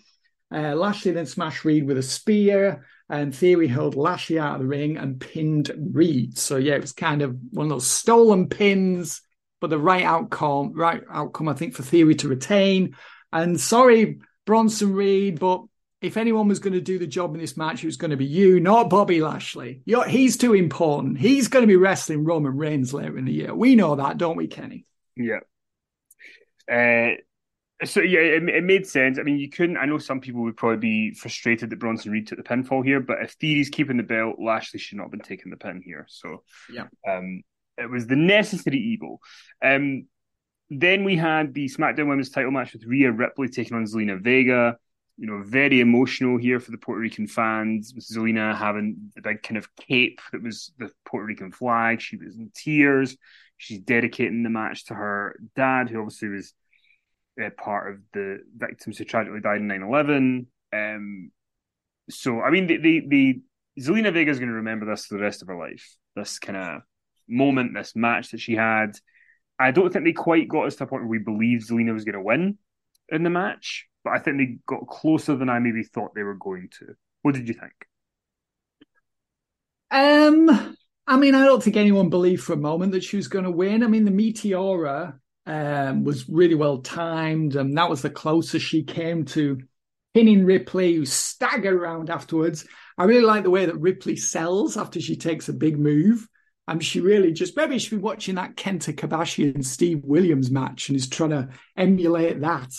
Uh, 0.53 0.75
Lashley 0.75 1.13
then 1.13 1.27
smashed 1.27 1.65
Reed 1.65 1.87
with 1.87 1.99
a 1.99 2.03
spear, 2.03 2.87
and 3.09 3.35
Theory 3.35 3.69
held 3.69 3.95
Lashley 3.95 4.39
out 4.39 4.55
of 4.55 4.61
the 4.61 4.67
ring 4.67 4.97
and 4.97 5.21
pinned 5.21 5.71
Reed. 5.93 6.39
So 6.39 6.57
yeah, 6.57 6.75
it 6.75 6.81
was 6.81 6.93
kind 6.93 7.23
of 7.23 7.37
one 7.51 7.67
of 7.67 7.71
those 7.71 7.87
stolen 7.87 8.49
pins 8.49 9.23
but 9.61 9.71
the 9.71 9.79
right 9.79 10.05
outcome, 10.05 10.73
right 10.75 11.03
outcome, 11.11 11.49
I 11.49 11.55
think, 11.55 11.75
for 11.75 11.83
Theory 11.83 12.15
to 12.17 12.29
retain. 12.29 12.97
And 13.33 13.61
sorry, 13.61 14.21
Bronson 14.45 14.93
Reed, 14.95 15.41
but 15.41 15.65
if 16.01 16.17
anyone 16.17 16.49
was 16.49 16.59
going 16.59 16.75
to 16.75 16.81
do 16.81 16.99
the 16.99 17.07
job 17.07 17.35
in 17.35 17.41
this 17.41 17.57
match, 17.57 17.83
it 17.83 17.87
was 17.87 17.97
going 17.97 18.11
to 18.11 18.17
be 18.17 18.27
you, 18.27 18.61
not 18.61 18.91
Bobby 18.91 19.21
Lashley. 19.21 19.83
You're, 19.85 20.07
he's 20.07 20.37
too 20.37 20.55
important. 20.55 21.19
He's 21.19 21.49
going 21.49 21.63
to 21.63 21.67
be 21.67 21.77
wrestling 21.77 22.25
Roman 22.25 22.57
Reigns 22.57 22.93
later 22.93 23.17
in 23.19 23.25
the 23.25 23.33
year. 23.33 23.55
We 23.55 23.75
know 23.75 23.97
that, 23.97 24.19
don't 24.19 24.37
we, 24.37 24.47
Kenny? 24.47 24.85
Yeah. 25.17 25.41
Uh, 26.71 27.17
so 27.85 28.01
yeah, 28.01 28.21
it, 28.21 28.49
it, 28.49 28.65
made 28.65 28.87
sense. 28.87 29.19
I 29.19 29.23
mean, 29.23 29.39
you 29.39 29.51
couldn't. 29.51 29.77
I 29.77 29.85
know 29.85 29.99
some 29.99 30.21
people 30.21 30.43
would 30.43 30.57
probably 30.57 30.79
be 30.79 31.15
frustrated 31.15 31.71
that 31.71 31.79
Bronson 31.79 32.11
Reed 32.11 32.27
took 32.27 32.39
the 32.39 32.45
pinfall 32.45 32.85
here, 32.85 33.01
but 33.01 33.19
if 33.21 33.33
Theory's 33.33 33.69
keeping 33.69 33.99
the 33.99 34.03
belt, 34.03 34.37
Lashley 34.39 34.81
should 34.81 34.97
not 34.97 35.05
have 35.05 35.11
been 35.11 35.21
taking 35.21 35.51
the 35.51 35.59
pin 35.59 35.83
here. 35.85 36.07
So 36.09 36.43
yeah, 36.71 36.87
um, 37.07 37.43
it 37.77 37.91
was 37.91 38.07
the 38.07 38.17
necessary 38.17 38.79
evil. 38.79 39.21
Um, 39.63 40.07
then 40.71 41.05
we 41.05 41.17
had 41.17 41.53
the 41.53 41.69
SmackDown 41.69 42.09
Women's 42.09 42.31
Title 42.31 42.51
match 42.51 42.73
with 42.73 42.85
Rhea 42.85 43.13
Ripley 43.13 43.49
taking 43.49 43.77
on 43.77 43.85
Zelina 43.85 44.21
Vega. 44.21 44.79
You 45.19 45.27
know, 45.27 45.43
very 45.43 45.81
emotional 45.81 46.39
here 46.39 46.61
for 46.61 46.71
the 46.71 46.79
Puerto 46.79 47.01
Rican 47.01 47.27
fans. 47.27 47.93
Zelina 47.93 48.57
having 48.57 49.13
the 49.15 49.23
big 49.23 49.43
kind 49.43 49.59
of 49.59 49.75
cape 49.77 50.21
that 50.33 50.43
was 50.43 50.73
the 50.79 50.91
Puerto 51.05 51.27
Rican 51.27 51.53
flag. 51.53 52.01
She 52.01 52.17
was 52.17 52.37
in 52.37 52.51
tears. 52.55 53.17
She's 53.59 53.81
dedicating 53.81 54.43
the 54.43 54.51
match 54.51 54.87
to 54.87 54.95
her 54.95 55.39
dad, 55.55 55.89
who 55.89 56.01
obviously 56.01 56.29
was 56.29 56.53
uh, 57.43 57.51
part 57.57 57.93
of 57.93 58.01
the 58.13 58.41
victims 58.57 58.99
who 58.99 59.05
tragically 59.05 59.41
died 59.41 59.61
in 59.61 59.67
9 59.67 59.83
11. 59.83 60.47
Um, 60.73 61.31
so, 62.09 62.41
I 62.41 62.51
mean, 62.51 62.67
the, 62.67 62.77
the, 62.79 63.03
the 63.09 63.41
Zelina 63.81 64.13
Vega 64.13 64.31
is 64.31 64.39
going 64.39 64.49
to 64.49 64.57
remember 64.57 64.87
this 64.87 65.07
for 65.07 65.17
the 65.17 65.23
rest 65.23 65.43
of 65.43 65.49
her 65.49 65.59
life. 65.59 65.97
This 66.15 66.39
kind 66.39 66.57
of 66.57 66.83
moment, 67.29 67.75
this 67.75 67.95
match 67.97 68.31
that 68.31 68.41
she 68.41 68.55
had. 68.55 68.93
I 69.59 69.71
don't 69.71 69.93
think 69.93 70.05
they 70.05 70.13
quite 70.13 70.49
got 70.49 70.67
us 70.67 70.77
to 70.77 70.85
a 70.85 70.87
point 70.87 71.03
where 71.03 71.11
we 71.11 71.19
believed 71.19 71.69
Zelina 71.69 71.93
was 71.93 72.05
going 72.05 72.15
to 72.15 72.23
win 72.23 72.59
in 73.09 73.23
the 73.23 73.31
match, 73.31 73.87
but 74.05 74.13
I 74.13 74.19
think 74.19 74.39
they 74.39 74.59
got 74.67 74.87
closer 74.87 75.37
than 75.37 75.49
I 75.49 75.59
maybe 75.59 75.83
thought 75.83 76.15
they 76.15 76.23
were 76.23 76.35
going 76.35 76.69
to. 76.79 76.95
What 77.23 77.35
did 77.35 77.49
you 77.49 77.55
think? 77.55 77.73
Um, 79.91 80.77
I 81.07 81.17
mean, 81.17 81.35
I 81.35 81.45
don't 81.45 81.63
think 81.63 81.77
anyone 81.77 82.11
believed 82.11 82.43
for 82.43 82.53
a 82.53 82.59
moment 82.59 82.93
that 82.93 83.05
she 83.05 83.17
was 83.17 83.29
going 83.29 83.45
to 83.45 83.51
win. 83.51 83.83
I 83.83 83.87
mean, 83.87 84.05
the 84.05 84.11
Meteora 84.11 85.19
um, 85.47 86.05
was 86.05 86.29
really 86.29 86.55
well 86.55 86.79
timed, 86.79 87.57
and 87.57 87.77
that 87.77 87.91
was 87.91 88.03
the 88.03 88.11
closest 88.11 88.67
she 88.67 88.83
came 88.83 89.25
to 89.27 89.59
pinning 90.15 90.45
Ripley, 90.45 90.95
who 90.95 91.05
staggered 91.05 91.75
around 91.75 92.11
afterwards. 92.11 92.67
I 92.97 93.05
really 93.05 93.25
like 93.25 93.43
the 93.43 93.51
way 93.51 93.67
that 93.67 93.79
Ripley 93.79 94.17
sells 94.17 94.77
after 94.77 95.01
she 95.01 95.17
takes 95.17 95.49
a 95.49 95.53
big 95.53 95.79
move. 95.79 96.27
And 96.69 96.83
she 96.83 97.01
really 97.01 97.33
just 97.33 97.57
maybe 97.57 97.79
she's 97.79 97.91
been 97.91 98.01
watching 98.01 98.35
that 98.37 98.57
Kenta 98.57 98.93
Kobashi 98.93 99.55
and 99.55 99.65
Steve 99.65 100.01
Williams 100.05 100.51
match 100.51 100.89
and 100.89 100.97
is 100.97 101.09
trying 101.09 101.31
to 101.31 101.49
emulate 101.77 102.41
that, 102.41 102.73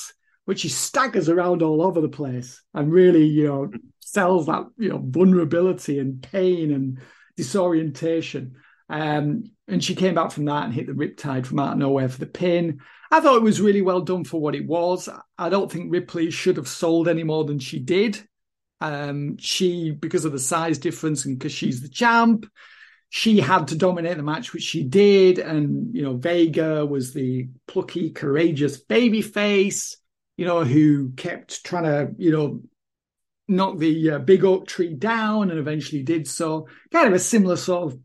which 0.45 0.62
she 0.62 0.69
staggers 0.69 1.30
around 1.30 1.62
all 1.62 1.82
over 1.82 2.01
the 2.01 2.10
place 2.10 2.62
and 2.73 2.91
really, 2.91 3.25
you 3.25 3.47
know, 3.47 3.71
sells 4.01 4.47
that, 4.47 4.65
you 4.77 4.89
know, 4.89 5.01
vulnerability 5.01 5.99
and 5.99 6.21
pain 6.21 6.73
and 6.73 6.99
disorientation. 7.38 8.56
Um, 8.89 9.52
and 9.67 9.84
she 9.84 9.95
came 9.95 10.15
back 10.15 10.32
from 10.32 10.45
that 10.45 10.65
and 10.65 10.73
hit 10.73 10.88
the 10.88 10.93
riptide 10.93 11.45
from 11.45 11.60
out 11.60 11.73
of 11.73 11.78
nowhere 11.78 12.10
for 12.10 12.19
the 12.19 12.26
pin. 12.26 12.80
I 13.12 13.19
thought 13.19 13.38
it 13.38 13.43
was 13.43 13.62
really 13.62 13.82
well 13.82 14.02
done 14.02 14.23
for 14.23 14.39
what 14.39 14.56
it 14.56 14.65
was. 14.65 15.10
I 15.38 15.50
don't 15.50 15.71
think 15.71 15.91
Ripley 15.91 16.32
should 16.32 16.58
have 16.58 16.67
sold 16.67 17.08
any 17.08 17.23
more 17.23 17.43
than 17.45 17.60
she 17.60 17.80
did. 17.80 18.21
Um, 18.80 19.38
she, 19.38 19.91
because 19.91 20.26
of 20.26 20.32
the 20.32 20.39
size 20.39 20.78
difference 20.78 21.26
and 21.26 21.38
because 21.38 21.52
she's 21.52 21.82
the 21.82 21.89
champ, 21.89 22.45
she 23.10 23.39
had 23.39 23.69
to 23.69 23.78
dominate 23.78 24.17
the 24.17 24.23
match, 24.23 24.54
which 24.54 24.63
she 24.63 24.84
did. 24.84 25.39
And, 25.39 25.95
you 25.95 26.04
know, 26.04 26.15
Vega 26.17 26.86
was 26.86 27.13
the 27.13 27.47
plucky, 27.67 28.12
courageous 28.12 28.78
baby 28.78 29.21
face, 29.21 29.97
you 30.36 30.45
know, 30.45 30.63
who 30.63 31.12
kept 31.12 31.63
trying 31.63 31.86
to, 31.86 32.12
you 32.17 32.32
know, 32.32 32.62
knock 33.47 33.78
the 33.78 34.12
uh, 34.12 34.19
big 34.19 34.43
oak 34.43 34.67
tree 34.67 34.93
down 34.93 35.50
and 35.50 35.60
eventually 35.60 36.04
did 36.04 36.28
so. 36.28 36.67
Kind 36.91 37.08
of 37.08 37.13
a 37.13 37.19
similar 37.19 37.56
sort 37.56 37.93
of 37.93 38.00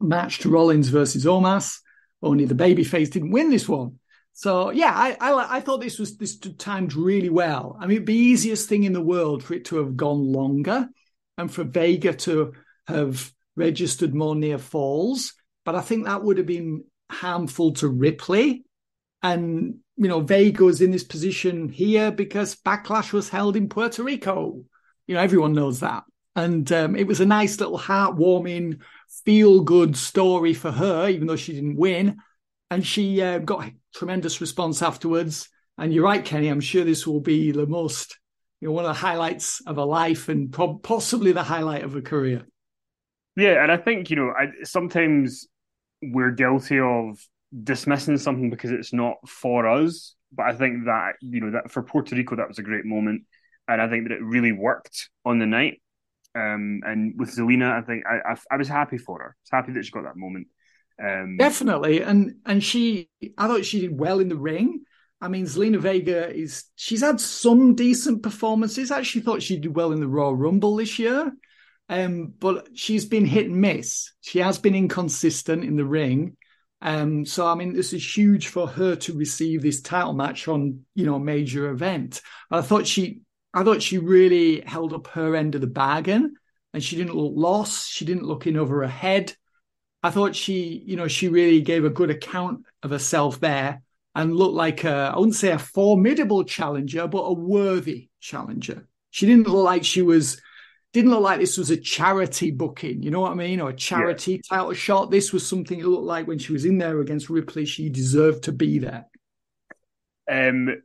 match 0.00 0.40
to 0.40 0.50
Rollins 0.50 0.88
versus 0.88 1.24
Omos, 1.24 1.78
only 2.22 2.44
the 2.44 2.54
baby 2.54 2.84
face 2.84 3.10
didn't 3.10 3.30
win 3.30 3.50
this 3.50 3.68
one. 3.68 3.98
So 4.32 4.70
yeah, 4.70 4.92
I, 4.94 5.16
I, 5.20 5.56
I 5.56 5.60
thought 5.60 5.80
this 5.80 5.98
was 5.98 6.16
this 6.16 6.38
timed 6.38 6.94
really 6.94 7.28
well. 7.28 7.76
I 7.80 7.86
mean, 7.86 7.96
it'd 7.96 8.06
be 8.06 8.14
easiest 8.14 8.68
thing 8.68 8.84
in 8.84 8.92
the 8.92 9.00
world 9.00 9.42
for 9.42 9.54
it 9.54 9.64
to 9.66 9.78
have 9.78 9.96
gone 9.96 10.32
longer, 10.32 10.88
and 11.36 11.52
for 11.52 11.64
Vega 11.64 12.12
to 12.14 12.52
have 12.86 13.32
registered 13.56 14.14
more 14.14 14.36
near 14.36 14.58
falls. 14.58 15.34
But 15.64 15.74
I 15.74 15.80
think 15.80 16.04
that 16.04 16.22
would 16.22 16.38
have 16.38 16.46
been 16.46 16.84
harmful 17.10 17.72
to 17.74 17.88
Ripley, 17.88 18.64
and 19.24 19.78
you 19.96 20.08
know 20.08 20.20
Vega 20.20 20.62
was 20.64 20.80
in 20.80 20.92
this 20.92 21.04
position 21.04 21.68
here 21.68 22.12
because 22.12 22.54
Backlash 22.54 23.12
was 23.12 23.28
held 23.28 23.56
in 23.56 23.68
Puerto 23.68 24.04
Rico. 24.04 24.62
You 25.08 25.14
know, 25.16 25.20
everyone 25.20 25.54
knows 25.54 25.80
that, 25.80 26.04
and 26.36 26.70
um, 26.70 26.94
it 26.94 27.08
was 27.08 27.18
a 27.18 27.26
nice 27.26 27.58
little 27.58 27.78
heartwarming, 27.78 28.82
feel 29.24 29.60
good 29.60 29.96
story 29.96 30.54
for 30.54 30.70
her, 30.70 31.08
even 31.08 31.26
though 31.26 31.36
she 31.36 31.52
didn't 31.52 31.76
win 31.76 32.18
and 32.70 32.86
she 32.86 33.22
uh, 33.22 33.38
got 33.38 33.70
tremendous 33.94 34.40
response 34.40 34.82
afterwards. 34.82 35.48
And 35.78 35.92
you're 35.92 36.04
right, 36.04 36.24
Kenny. 36.24 36.48
I'm 36.48 36.60
sure 36.60 36.84
this 36.84 37.06
will 37.06 37.20
be 37.20 37.52
the 37.52 37.66
most, 37.66 38.18
you 38.60 38.68
know, 38.68 38.72
one 38.74 38.84
of 38.84 38.88
the 38.88 39.00
highlights 39.00 39.60
of 39.66 39.76
her 39.76 39.84
life 39.84 40.28
and 40.28 40.52
pro- 40.52 40.78
possibly 40.78 41.32
the 41.32 41.42
highlight 41.42 41.84
of 41.84 41.92
her 41.92 42.00
career. 42.00 42.44
Yeah, 43.36 43.62
and 43.62 43.70
I 43.70 43.76
think 43.76 44.10
you 44.10 44.16
know, 44.16 44.32
I, 44.36 44.46
sometimes 44.64 45.46
we're 46.02 46.32
guilty 46.32 46.80
of 46.80 47.18
dismissing 47.62 48.18
something 48.18 48.50
because 48.50 48.72
it's 48.72 48.92
not 48.92 49.16
for 49.26 49.66
us. 49.68 50.14
But 50.32 50.46
I 50.46 50.54
think 50.54 50.84
that 50.86 51.12
you 51.20 51.40
know 51.40 51.52
that 51.52 51.70
for 51.70 51.82
Puerto 51.82 52.16
Rico, 52.16 52.36
that 52.36 52.48
was 52.48 52.58
a 52.58 52.62
great 52.62 52.84
moment, 52.84 53.22
and 53.68 53.80
I 53.80 53.88
think 53.88 54.08
that 54.08 54.14
it 54.14 54.22
really 54.22 54.52
worked 54.52 55.08
on 55.24 55.38
the 55.38 55.46
night. 55.46 55.80
Um, 56.34 56.80
and 56.84 57.14
with 57.18 57.34
Zelina, 57.34 57.72
I 57.72 57.82
think 57.82 58.04
I, 58.06 58.32
I, 58.32 58.36
I 58.52 58.56
was 58.56 58.68
happy 58.68 58.98
for 58.98 59.18
her. 59.18 59.36
I 59.36 59.40
was 59.42 59.50
happy 59.50 59.72
that 59.72 59.84
she 59.84 59.90
got 59.90 60.04
that 60.04 60.16
moment. 60.16 60.48
Um, 61.02 61.36
Definitely, 61.38 62.02
and 62.02 62.36
and 62.44 62.62
she, 62.62 63.08
I 63.36 63.46
thought 63.46 63.64
she 63.64 63.80
did 63.80 63.98
well 63.98 64.20
in 64.20 64.28
the 64.28 64.36
ring. 64.36 64.82
I 65.20 65.28
mean, 65.28 65.46
Zelina 65.46 65.78
Vega 65.78 66.32
is 66.32 66.64
she's 66.76 67.00
had 67.00 67.20
some 67.20 67.74
decent 67.74 68.22
performances. 68.22 68.90
I 68.90 68.98
actually 68.98 69.22
thought 69.22 69.42
she 69.42 69.58
did 69.58 69.74
well 69.74 69.92
in 69.92 70.00
the 70.00 70.08
Raw 70.08 70.32
Rumble 70.34 70.76
this 70.76 70.98
year, 70.98 71.32
um, 71.88 72.34
but 72.38 72.68
she's 72.74 73.04
been 73.04 73.26
hit 73.26 73.46
and 73.46 73.60
miss. 73.60 74.12
She 74.20 74.38
has 74.40 74.58
been 74.58 74.74
inconsistent 74.74 75.64
in 75.64 75.76
the 75.76 75.84
ring. 75.84 76.36
Um, 76.80 77.24
so 77.24 77.46
I 77.46 77.54
mean, 77.54 77.74
this 77.74 77.92
is 77.92 78.16
huge 78.16 78.48
for 78.48 78.68
her 78.68 78.94
to 78.96 79.16
receive 79.16 79.62
this 79.62 79.80
title 79.82 80.12
match 80.14 80.46
on 80.46 80.84
you 80.94 81.06
know 81.06 81.16
a 81.16 81.20
major 81.20 81.70
event. 81.70 82.20
I 82.50 82.60
thought 82.60 82.86
she, 82.86 83.22
I 83.54 83.64
thought 83.64 83.82
she 83.82 83.98
really 83.98 84.60
held 84.60 84.92
up 84.92 85.08
her 85.08 85.34
end 85.34 85.54
of 85.54 85.60
the 85.60 85.66
bargain, 85.66 86.36
and 86.74 86.82
she 86.82 86.96
didn't 86.96 87.14
look 87.14 87.32
lost. 87.34 87.90
She 87.90 88.04
didn't 88.04 88.26
look 88.26 88.46
in 88.46 88.56
over 88.56 88.82
her 88.82 88.88
head. 88.88 89.34
I 90.02 90.10
thought 90.10 90.36
she, 90.36 90.82
you 90.86 90.96
know, 90.96 91.08
she 91.08 91.28
really 91.28 91.60
gave 91.60 91.84
a 91.84 91.90
good 91.90 92.10
account 92.10 92.64
of 92.82 92.90
herself 92.90 93.40
there 93.40 93.82
and 94.14 94.36
looked 94.36 94.54
like 94.54 94.84
a, 94.84 95.12
I 95.14 95.18
wouldn't 95.18 95.34
say 95.34 95.50
a 95.50 95.58
formidable 95.58 96.44
challenger, 96.44 97.06
but 97.06 97.22
a 97.22 97.32
worthy 97.32 98.08
challenger. 98.20 98.86
She 99.10 99.26
didn't 99.26 99.48
look 99.48 99.64
like 99.64 99.84
she 99.84 100.02
was, 100.02 100.40
didn't 100.92 101.10
look 101.10 101.22
like 101.22 101.40
this 101.40 101.58
was 101.58 101.70
a 101.70 101.76
charity 101.76 102.50
booking, 102.50 103.02
you 103.02 103.10
know 103.10 103.20
what 103.20 103.32
I 103.32 103.34
mean? 103.34 103.60
Or 103.60 103.70
a 103.70 103.76
charity 103.76 104.32
yeah. 104.32 104.38
title 104.48 104.72
shot. 104.74 105.10
This 105.10 105.32
was 105.32 105.46
something 105.46 105.78
it 105.78 105.86
looked 105.86 106.04
like 106.04 106.26
when 106.26 106.38
she 106.38 106.52
was 106.52 106.64
in 106.64 106.78
there 106.78 107.00
against 107.00 107.30
Ripley, 107.30 107.64
she 107.64 107.88
deserved 107.88 108.44
to 108.44 108.52
be 108.52 108.78
there. 108.78 109.06
Um, 110.30 110.82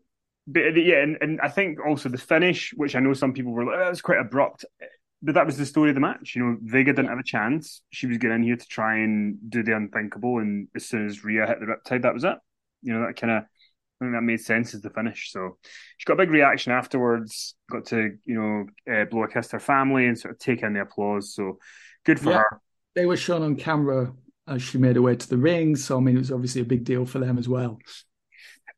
but 0.48 0.76
yeah, 0.76 1.02
and, 1.02 1.18
and 1.22 1.42
I 1.42 1.50
think 1.50 1.80
also 1.86 2.10
the 2.10 2.18
finish, 2.18 2.74
which 2.76 2.96
I 2.96 3.00
know 3.00 3.14
some 3.14 3.34
people 3.34 3.52
were 3.52 3.66
like, 3.66 3.76
oh, 3.76 3.80
that 3.80 3.90
was 3.90 4.02
quite 4.02 4.20
abrupt 4.20 4.66
but 5.24 5.36
that 5.36 5.46
was 5.46 5.58
the 5.58 5.66
story 5.66 5.90
of 5.90 5.96
the 5.96 6.02
match. 6.02 6.36
You 6.36 6.44
know, 6.44 6.58
Vega 6.62 6.92
didn't 6.92 7.10
have 7.10 7.18
a 7.18 7.24
chance. 7.24 7.82
She 7.92 8.08
was 8.08 8.18
getting 8.18 8.36
in 8.36 8.44
here 8.44 8.58
to 8.58 8.68
try 8.68 8.98
and 8.98 9.38
do 9.50 9.64
the 9.64 9.76
unthinkable, 9.76 10.40
and 10.40 10.68
as 10.76 10.86
soon 10.86 11.08
as 11.08 11.24
Rhea 11.24 11.48
hit 11.48 11.60
the 11.62 11.66
riptide, 11.66 12.02
that 12.02 12.14
was 12.14 12.26
it. 12.26 12.36
You 12.82 12.94
know, 12.94 13.08
that 13.08 13.16
kind 13.16 13.32
of 13.32 13.44
I 13.44 14.06
think 14.06 14.14
that 14.14 14.22
made 14.22 14.42
sense 14.42 14.74
as 14.74 14.82
the 14.82 14.90
finish. 14.90 15.32
So 15.32 15.58
she 15.98 16.06
got 16.06 16.16
a 16.16 16.18
big 16.18 16.30
reaction 16.30 16.74
afterwards. 16.74 17.56
Got 17.72 17.86
to 17.88 18.18
you 18.26 18.36
know 18.36 18.94
uh, 18.94 19.06
blow 19.06 19.24
a 19.24 19.30
kiss 19.30 19.48
to 19.48 19.56
her 19.56 19.60
family 19.62 20.08
and 20.08 20.20
sort 20.20 20.34
of 20.34 20.40
take 20.40 20.62
in 20.62 20.74
the 20.74 20.82
applause. 20.82 21.34
So 21.34 21.58
good 22.06 22.20
for 22.20 22.32
yeah. 22.32 22.38
her. 22.40 22.62
They 22.94 23.06
were 23.06 23.18
shown 23.18 23.44
on 23.44 23.56
camera 23.56 24.14
as 24.46 24.62
she 24.62 24.78
made 24.78 24.98
her 24.98 25.02
way 25.02 25.16
to 25.16 25.30
the 25.30 25.38
ring. 25.38 25.78
So 25.78 25.98
I 25.98 26.02
mean, 26.02 26.16
it 26.16 26.20
was 26.20 26.32
obviously 26.32 26.62
a 26.62 26.66
big 26.66 26.84
deal 26.84 27.06
for 27.06 27.20
them 27.20 27.38
as 27.38 27.48
well. 27.48 27.80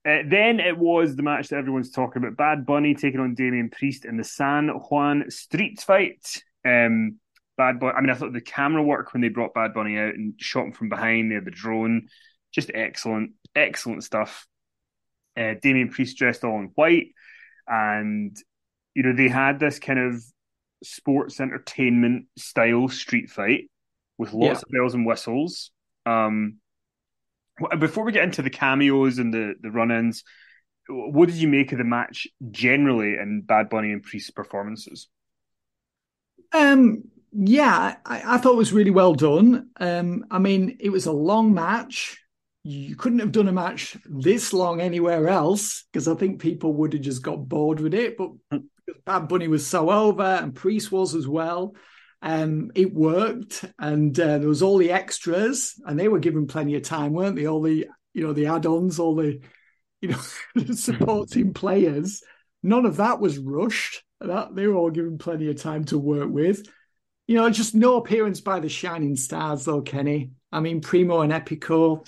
Uh, 0.06 0.20
then 0.28 0.60
it 0.60 0.78
was 0.78 1.16
the 1.16 1.24
match 1.24 1.48
that 1.48 1.58
everyone's 1.58 1.92
talking 1.92 2.22
about: 2.22 2.38
Bad 2.38 2.66
Bunny 2.66 2.94
taking 2.94 3.20
on 3.20 3.34
Damian 3.34 3.70
Priest 3.70 4.06
in 4.06 4.18
the 4.18 4.24
San 4.24 4.68
Juan 4.68 5.30
Street 5.30 5.82
Fight. 5.82 6.44
Um, 6.64 7.20
Bad 7.58 7.80
Bunny. 7.80 7.94
I 7.98 8.02
mean, 8.02 8.10
I 8.12 8.14
thought 8.14 8.34
the 8.34 8.42
camera 8.42 8.84
work 8.84 9.14
when 9.14 9.22
they 9.22 9.30
brought 9.30 9.54
Bad 9.54 9.74
Bunny 9.74 9.98
out 9.98 10.14
and 10.14 10.36
shot 10.38 10.66
him 10.66 10.72
from 10.74 10.90
behind. 10.90 11.32
They 11.32 11.36
had 11.36 11.46
the 11.46 11.52
drone, 11.52 12.08
just 12.52 12.70
excellent, 12.74 13.32
excellent 13.56 14.04
stuff. 14.04 14.46
Uh, 15.36 15.56
Damian 15.62 15.90
Priest 15.90 16.18
dressed 16.18 16.44
all 16.44 16.60
in 16.60 16.72
white, 16.76 17.08
and 17.68 18.38
you 18.94 19.04
know 19.04 19.14
they 19.14 19.28
had 19.28 19.60
this 19.60 19.80
kind 19.80 20.00
of 20.00 20.24
sports 20.84 21.40
entertainment 21.40 22.26
style 22.38 22.88
street 22.90 23.30
fight 23.30 23.72
with 24.18 24.34
lots 24.34 24.60
yeah. 24.60 24.64
of 24.68 24.72
bells 24.72 24.94
and 24.94 25.06
whistles. 25.06 25.72
Um, 26.06 26.60
before 27.80 28.04
we 28.04 28.12
get 28.12 28.24
into 28.24 28.42
the 28.42 28.50
cameos 28.50 29.18
and 29.18 29.34
the, 29.34 29.56
the 29.62 29.72
run 29.72 29.92
ins, 29.92 30.24
what 30.88 31.28
did 31.28 31.38
you 31.38 31.48
make 31.48 31.72
of 31.72 31.78
the 31.78 31.84
match 31.84 32.28
generally 32.52 33.18
in 33.18 33.42
Bad 33.42 33.70
Bunny 33.70 33.92
and 33.92 34.04
Priest's 34.04 34.32
performances? 34.32 35.08
Um, 36.54 37.04
yeah, 37.32 37.96
I, 38.06 38.36
I, 38.36 38.38
thought 38.38 38.54
it 38.54 38.58
was 38.58 38.74
really 38.74 38.92
well 38.92 39.14
done. 39.14 39.70
Um, 39.78 40.26
I 40.30 40.40
mean, 40.40 40.78
it 40.80 40.90
was 40.90 41.06
a 41.06 41.12
long 41.12 41.54
match. 41.54 42.18
You 42.64 42.96
couldn't 42.96 43.20
have 43.20 43.32
done 43.32 43.48
a 43.48 43.54
match 43.54 43.98
this 44.06 44.54
long 44.54 44.80
anywhere 44.80 45.28
else 45.28 45.86
because 45.92 46.08
I 46.08 46.16
think 46.16 46.40
people 46.40 46.74
would 46.76 46.94
have 46.94 47.02
just 47.02 47.22
got 47.22 47.48
bored 47.48 47.80
with 47.80 47.94
it. 47.94 48.18
But 48.18 48.32
hmm. 48.52 48.58
Bad 49.06 49.28
Bunny 49.28 49.48
was 49.48 49.66
so 49.66 49.90
over 49.90 50.24
and 50.24 50.56
Priest 50.56 50.92
was 50.92 51.16
as 51.16 51.28
well. 51.28 51.76
Um, 52.26 52.72
it 52.74 52.92
worked, 52.92 53.66
and 53.78 54.20
uh, 54.20 54.40
there 54.40 54.50
was 54.50 54.64
all 54.64 54.80
the 54.80 54.92
extras, 54.92 55.80
and 55.86 55.98
they 55.98 56.08
were 56.08 56.18
given 56.18 56.48
plenty 56.48 56.74
of 56.74 56.82
time, 56.82 57.14
weren't 57.14 57.36
they? 57.36 57.46
All 57.46 57.62
the 57.62 57.86
you 58.16 58.24
know 58.26 58.34
the 58.34 58.48
add-ons, 58.48 58.98
all 58.98 59.14
the 59.16 59.40
you 60.02 60.10
know 60.10 60.20
supporting 60.74 61.54
players. 61.54 62.24
None 62.64 62.88
of 62.88 62.98
that 62.98 63.20
was 63.20 63.38
rushed. 63.38 64.04
That 64.20 64.56
they 64.56 64.66
were 64.66 64.74
all 64.74 64.90
given 64.90 65.20
plenty 65.20 65.50
of 65.52 65.62
time 65.62 65.84
to 65.86 66.00
work 66.00 66.32
with. 66.32 66.68
You 67.28 67.36
know, 67.36 67.48
just 67.52 67.76
no 67.76 67.98
appearance 67.98 68.42
by 68.42 68.60
the 68.60 68.70
shining 68.70 69.16
stars, 69.16 69.66
though, 69.66 69.82
Kenny. 69.82 70.32
I 70.52 70.62
mean, 70.62 70.82
Primo 70.82 71.22
and 71.22 71.32
Epico. 71.32 72.08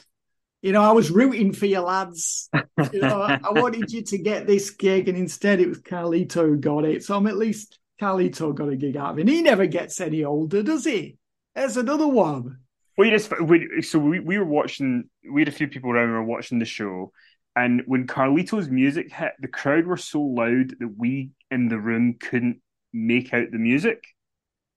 You 0.63 0.71
know, 0.71 0.81
I 0.81 0.93
was 0.93 1.11
rooting 1.11 1.53
for 1.53 1.67
you 1.67 1.81
lads. 1.81 2.49
You 2.91 3.01
know, 3.01 3.21
I, 3.21 3.39
I 3.43 3.51
wanted 3.51 3.91
you 3.91 4.01
to 4.01 4.17
get 4.17 4.47
this 4.47 4.71
gig, 4.71 5.09
and 5.09 5.17
instead 5.17 5.59
it 5.59 5.69
was 5.69 5.81
Carlito 5.81 6.47
who 6.47 6.57
got 6.57 6.85
it. 6.85 7.03
So 7.03 7.15
I'm 7.15 7.27
at 7.27 7.37
least 7.37 7.77
Carlito 7.99 8.53
got 8.53 8.69
a 8.69 8.75
gig 8.75 8.97
out 8.97 9.11
of 9.11 9.17
it. 9.17 9.21
And 9.21 9.29
he 9.29 9.41
never 9.41 9.65
gets 9.65 9.99
any 9.99 10.23
older, 10.23 10.63
does 10.63 10.85
he? 10.85 11.17
There's 11.55 11.77
another 11.77 12.07
one. 12.07 12.59
We 12.97 13.09
just 13.11 13.31
we, 13.41 13.81
so 13.81 13.99
we, 13.99 14.19
we 14.19 14.37
were 14.37 14.45
watching. 14.45 15.09
We 15.31 15.41
had 15.41 15.47
a 15.47 15.51
few 15.51 15.67
people 15.67 15.91
around. 15.91 16.09
We 16.09 16.13
were 16.13 16.23
watching 16.23 16.59
the 16.59 16.65
show, 16.65 17.11
and 17.55 17.83
when 17.85 18.07
Carlito's 18.07 18.69
music 18.69 19.13
hit, 19.13 19.33
the 19.39 19.47
crowd 19.47 19.85
were 19.85 19.97
so 19.97 20.21
loud 20.21 20.75
that 20.79 20.93
we 20.97 21.29
in 21.51 21.69
the 21.69 21.79
room 21.79 22.15
couldn't 22.19 22.61
make 22.93 23.33
out 23.33 23.51
the 23.51 23.59
music 23.59 24.03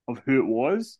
of 0.06 0.20
who 0.24 0.38
it 0.38 0.46
was. 0.46 0.98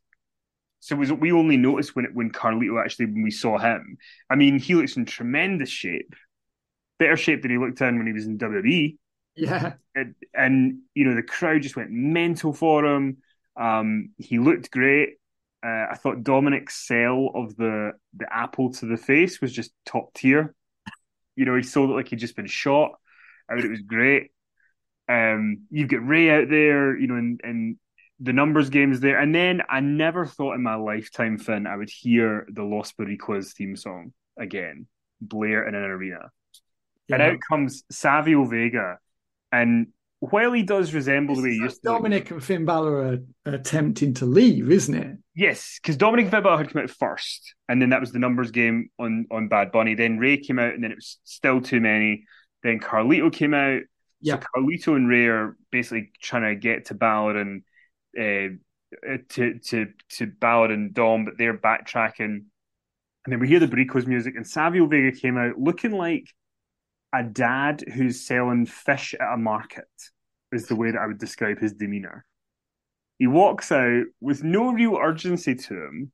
So 0.81 0.97
was 0.97 1.13
we 1.13 1.31
only 1.31 1.59
noticed 1.59 1.95
when 1.95 2.07
it, 2.07 2.15
when 2.15 2.31
Carlito 2.31 2.83
actually 2.83 3.07
when 3.07 3.23
we 3.23 3.31
saw 3.31 3.59
him. 3.59 3.99
I 4.31 4.35
mean, 4.35 4.59
he 4.59 4.75
looks 4.75 4.97
in 4.97 5.05
tremendous 5.05 5.69
shape, 5.69 6.15
better 6.99 7.19
shape 7.19 7.43
than 7.43 7.51
he 7.51 7.59
looked 7.59 7.83
in 7.83 7.99
when 7.99 8.07
he 8.07 8.15
was 8.15 8.27
in 8.27 8.39
WWE. 8.39 8.97
Yeah, 9.37 9.75
and, 9.95 10.15
and 10.35 10.79
you 10.95 11.05
know 11.05 11.15
the 11.15 11.23
crowd 11.23 11.63
just 11.63 11.77
went 11.77 11.91
mental 11.91 12.53
for 12.53 12.85
him. 12.85 13.19
Um, 13.57 14.11
he 14.19 14.39
looked 14.39 14.71
great. 14.71 15.17
Uh, 15.65 15.87
I 15.91 15.95
thought 15.97 16.23
Dominik's 16.23 16.75
sell 16.75 17.31
of 17.35 17.57
the 17.57 17.93
the 18.17 18.33
apple 18.35 18.73
to 18.75 18.87
the 18.87 18.97
face 18.97 19.41
was 19.41 19.53
just 19.53 19.73
top 19.87 20.13
tier. 20.15 20.55
You 21.37 21.45
know, 21.45 21.57
he 21.57 21.63
sold 21.63 21.91
it 21.91 21.95
like 21.95 22.09
he'd 22.09 22.19
just 22.19 22.37
been 22.37 22.47
shot. 22.47 22.93
I 23.49 23.55
mean, 23.55 23.65
it 23.65 23.71
was 23.71 23.83
great. 23.83 24.31
Um, 25.09 25.63
you've 25.71 25.89
got 25.89 26.07
Rey 26.07 26.31
out 26.31 26.49
there, 26.49 26.97
you 26.97 27.07
know, 27.09 27.17
and, 27.17 27.41
and 27.43 27.77
the 28.21 28.33
numbers 28.33 28.71
games 28.71 29.01
there. 29.01 29.19
And 29.19 29.35
then 29.35 29.63
I 29.69 29.81
never 29.81 30.27
thought 30.27 30.55
in 30.55 30.63
my 30.63 30.77
lifetime, 30.77 31.39
Finn, 31.39 31.67
I 31.67 31.77
would 31.77 31.91
hear 31.91 32.47
the 32.51 32.63
Los 32.63 32.93
Boricuas 32.93 33.53
theme 33.53 33.77
song 33.77 34.13
again, 34.39 34.87
Blair 35.21 35.67
in 35.67 35.75
an 35.75 35.83
arena. 35.83 36.31
Yeah. 37.09 37.17
And 37.17 37.23
out 37.23 37.39
comes 37.49 37.83
Savio 37.91 38.45
Vega. 38.45 38.99
And 39.53 39.89
while 40.21 40.53
he 40.53 40.63
does 40.63 40.93
resemble 40.93 41.35
the 41.35 41.43
way 41.43 41.51
he 41.51 41.57
used 41.57 41.83
to. 41.83 41.89
Dominik 41.89 42.31
and 42.31 42.45
Finn 42.45 42.67
Balor 42.67 43.21
are 43.47 43.53
attempting 43.53 44.15
to 44.15 44.27
leave, 44.27 44.71
isn't 44.71 44.95
it? 44.95 45.17
Yes, 45.35 45.79
because 45.83 45.97
Dominik 45.97 46.23
and 46.23 46.31
Finn 46.31 46.43
Balor 46.43 46.59
had 46.59 46.71
come 46.71 46.83
out 46.83 46.91
first, 46.91 47.55
and 47.69 47.81
then 47.81 47.91
that 47.91 48.01
was 48.01 48.13
the 48.13 48.19
numbers 48.19 48.51
game 48.51 48.91
on, 48.99 49.27
on 49.31 49.49
Bad 49.49 49.73
Bunny. 49.73 49.95
Then 49.95 50.19
Rey 50.19 50.37
came 50.37 50.59
out, 50.59 50.75
and 50.75 50.85
then 50.85 50.93
it 50.93 50.97
was 50.97 51.19
still 51.25 51.61
too 51.61 51.81
many. 51.81 52.25
Then 52.63 52.81
Carlito 52.81 53.33
came 53.33 53.55
out. 53.55 53.81
Yeah. 54.21 54.39
So 54.39 54.47
Carlito 54.55 54.95
and 54.95 55.09
Rey 55.09 55.27
are 55.27 55.57
basically 55.73 56.13
trying 56.21 56.55
to 56.55 56.61
get 56.61 56.87
to 56.87 56.95
Balor 56.95 57.39
and 57.39 57.63
uh, 58.19 58.57
to 59.31 59.59
to 59.59 59.87
to 60.11 60.27
Balor 60.27 60.73
and 60.73 60.93
Dom, 60.93 61.25
but 61.25 61.39
they're 61.39 61.57
backtracking. 61.57 62.45
And 63.25 63.33
then 63.33 63.41
we 63.41 63.49
hear 63.49 63.61
the 63.61 63.69
Boricuas 63.69 64.07
music, 64.07 64.35
and 64.37 64.47
Savio 64.47 64.87
Vega 64.87 65.13
came 65.13 65.39
out 65.39 65.59
looking 65.59 65.93
like 65.93 66.27
a 67.13 67.23
dad 67.23 67.83
who's 67.95 68.27
selling 68.27 68.67
fish 68.67 69.15
at 69.19 69.35
a 69.35 69.37
market, 69.37 69.89
is 70.53 70.67
the 70.67 70.77
way 70.77 70.91
that 70.91 71.01
I 71.01 71.07
would 71.07 71.19
describe 71.19 71.59
his 71.59 71.73
demeanor. 71.73 72.25
He 73.19 73.27
walks 73.27 73.71
out 73.71 74.05
with 74.21 74.43
no 74.43 74.73
real 74.73 74.97
urgency 74.97 75.55
to 75.55 75.75
him, 75.75 76.13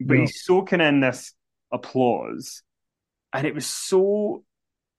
but 0.00 0.14
no. 0.14 0.20
he's 0.20 0.44
soaking 0.44 0.80
in 0.80 1.00
this 1.00 1.32
applause. 1.72 2.62
And 3.32 3.46
it 3.46 3.54
was 3.54 3.66
so 3.66 4.44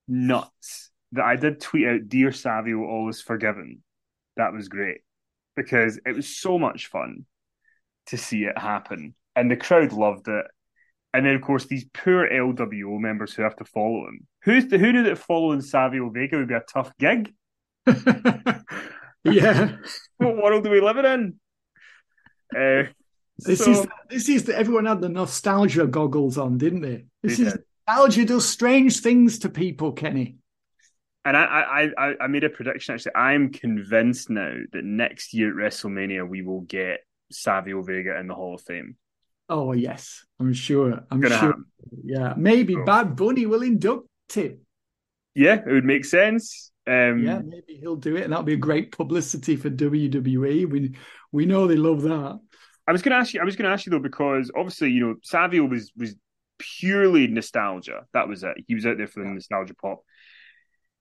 nuts 0.06 0.90
that 1.12 1.24
I 1.24 1.36
did 1.36 1.60
tweet 1.60 1.86
out, 1.86 2.08
Dear 2.08 2.32
Savio, 2.32 2.78
all 2.84 3.08
is 3.08 3.20
forgiven. 3.20 3.82
That 4.36 4.52
was 4.52 4.68
great 4.68 4.98
because 5.56 5.98
it 6.06 6.14
was 6.14 6.36
so 6.36 6.58
much 6.58 6.86
fun 6.86 7.26
to 8.06 8.16
see 8.16 8.44
it 8.44 8.56
happen. 8.56 9.14
And 9.34 9.50
the 9.50 9.56
crowd 9.56 9.92
loved 9.92 10.28
it. 10.28 10.44
And 11.14 11.24
then, 11.24 11.34
of 11.34 11.42
course, 11.42 11.64
these 11.64 11.86
poor 11.94 12.28
LWO 12.28 12.98
members 12.98 13.32
who 13.32 13.42
have 13.42 13.56
to 13.56 13.64
follow 13.64 14.06
him. 14.08 14.26
Who's 14.42 14.66
the, 14.66 14.78
who 14.78 14.92
knew 14.92 15.04
that 15.04 15.18
following 15.18 15.62
Savio 15.62 16.10
Vega 16.10 16.36
would 16.36 16.48
be 16.48 16.54
a 16.54 16.60
tough 16.60 16.92
gig? 16.98 17.32
yeah. 19.24 19.76
what 20.18 20.36
world 20.36 20.66
are 20.66 20.70
we 20.70 20.80
living 20.80 21.04
in? 21.04 21.40
Uh, 22.54 22.90
this 23.38 23.64
so, 23.64 23.70
is 23.70 23.86
this 24.10 24.28
is 24.28 24.44
the, 24.44 24.58
everyone 24.58 24.86
had 24.86 25.00
the 25.00 25.08
nostalgia 25.08 25.86
goggles 25.86 26.38
on, 26.38 26.58
didn't 26.58 26.80
they? 26.80 27.04
This 27.22 27.38
they 27.38 27.44
is 27.44 27.52
did. 27.52 27.62
nostalgia 27.86 28.24
does 28.24 28.48
strange 28.48 29.00
things 29.00 29.40
to 29.40 29.48
people, 29.48 29.92
Kenny. 29.92 30.36
And 31.24 31.36
I, 31.36 31.90
I, 31.98 32.14
I 32.22 32.26
made 32.26 32.44
a 32.44 32.48
prediction 32.48 32.94
actually. 32.94 33.14
I'm 33.14 33.52
convinced 33.52 34.30
now 34.30 34.54
that 34.72 34.84
next 34.84 35.34
year 35.34 35.50
at 35.50 35.72
WrestleMania 35.72 36.26
we 36.26 36.42
will 36.42 36.62
get 36.62 37.00
Savio 37.30 37.82
Vega 37.82 38.18
in 38.18 38.28
the 38.28 38.34
Hall 38.34 38.54
of 38.54 38.62
Fame. 38.62 38.96
Oh 39.48 39.72
yes, 39.72 40.24
I'm 40.38 40.52
sure. 40.52 41.00
I'm 41.10 41.22
sure. 41.22 41.30
Happen. 41.30 41.64
Yeah, 42.04 42.34
maybe 42.36 42.74
so. 42.74 42.84
Bad 42.84 43.16
Bunny 43.16 43.46
will 43.46 43.62
induct 43.62 44.06
him. 44.32 44.60
Yeah, 45.34 45.54
it 45.54 45.70
would 45.72 45.84
make 45.84 46.04
sense. 46.04 46.70
Um, 46.86 47.24
yeah, 47.24 47.40
maybe 47.44 47.78
he'll 47.80 47.96
do 47.96 48.16
it, 48.16 48.24
and 48.24 48.32
that'll 48.32 48.44
be 48.44 48.54
a 48.54 48.56
great 48.56 48.92
publicity 48.92 49.56
for 49.56 49.70
WWE. 49.70 50.68
We 50.68 50.94
we 51.32 51.46
know 51.46 51.66
they 51.66 51.76
love 51.76 52.02
that. 52.02 52.38
I 52.86 52.92
was 52.92 53.02
going 53.02 53.12
to 53.12 53.18
ask 53.18 53.34
you. 53.34 53.40
I 53.40 53.44
was 53.44 53.56
going 53.56 53.68
to 53.68 53.72
ask 53.72 53.86
you 53.86 53.90
though, 53.90 53.98
because 53.98 54.50
obviously, 54.56 54.90
you 54.90 55.06
know, 55.06 55.14
Savio 55.22 55.64
was 55.64 55.92
was 55.96 56.14
purely 56.58 57.26
nostalgia. 57.26 58.06
That 58.12 58.28
was 58.28 58.42
it. 58.42 58.56
He 58.66 58.74
was 58.74 58.86
out 58.86 58.96
there 58.96 59.06
for 59.06 59.20
the 59.20 59.26
yeah. 59.26 59.34
nostalgia 59.34 59.74
pop 59.74 60.02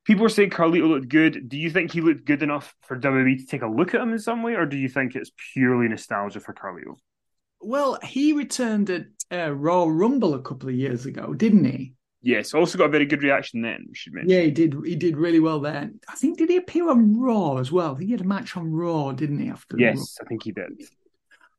people 0.07 0.25
are 0.25 0.29
saying 0.29 0.49
Carlito 0.49 0.87
looked 0.87 1.09
good. 1.09 1.49
Do 1.49 1.57
you 1.57 1.69
think 1.69 1.91
he 1.91 1.99
looked 1.99 2.23
good 2.23 2.41
enough 2.41 2.73
for 2.83 2.97
WWE 2.97 3.39
to 3.39 3.45
take 3.45 3.61
a 3.61 3.67
look 3.67 3.93
at 3.93 4.01
him 4.01 4.13
in 4.13 4.19
some 4.19 4.41
way, 4.41 4.55
or 4.55 4.65
do 4.65 4.77
you 4.77 4.87
think 4.87 5.15
it's 5.15 5.31
purely 5.53 5.89
nostalgia 5.89 6.39
for 6.39 6.53
Carlito? 6.53 6.95
Well, 7.61 7.97
he 8.03 8.33
returned 8.33 8.89
at 8.89 9.05
uh, 9.31 9.51
Royal 9.51 9.91
Rumble 9.91 10.33
a 10.33 10.41
couple 10.41 10.69
of 10.69 10.75
years 10.75 11.05
ago, 11.05 11.33
didn't 11.33 11.65
he? 11.65 11.93
Yes, 12.21 12.53
also 12.53 12.77
got 12.77 12.85
a 12.85 12.89
very 12.89 13.05
good 13.05 13.23
reaction 13.23 13.61
then. 13.61 13.85
We 13.87 13.95
should 13.95 14.13
mention. 14.13 14.29
Yeah, 14.29 14.41
he 14.41 14.51
did. 14.51 14.75
He 14.85 14.95
did 14.95 15.17
really 15.17 15.39
well 15.39 15.59
then. 15.59 15.99
I 16.09 16.15
think 16.15 16.37
did 16.37 16.49
he 16.49 16.57
appear 16.57 16.89
on 16.89 17.19
Raw 17.19 17.57
as 17.57 17.71
well? 17.71 17.91
I 17.91 17.97
think 17.97 18.07
he 18.07 18.11
had 18.11 18.21
a 18.21 18.25
match 18.25 18.57
on 18.57 18.71
Raw, 18.71 19.11
didn't 19.11 19.39
he? 19.39 19.49
After 19.49 19.77
yes, 19.77 20.17
I 20.21 20.25
think 20.25 20.43
he 20.43 20.51
did. 20.51 20.81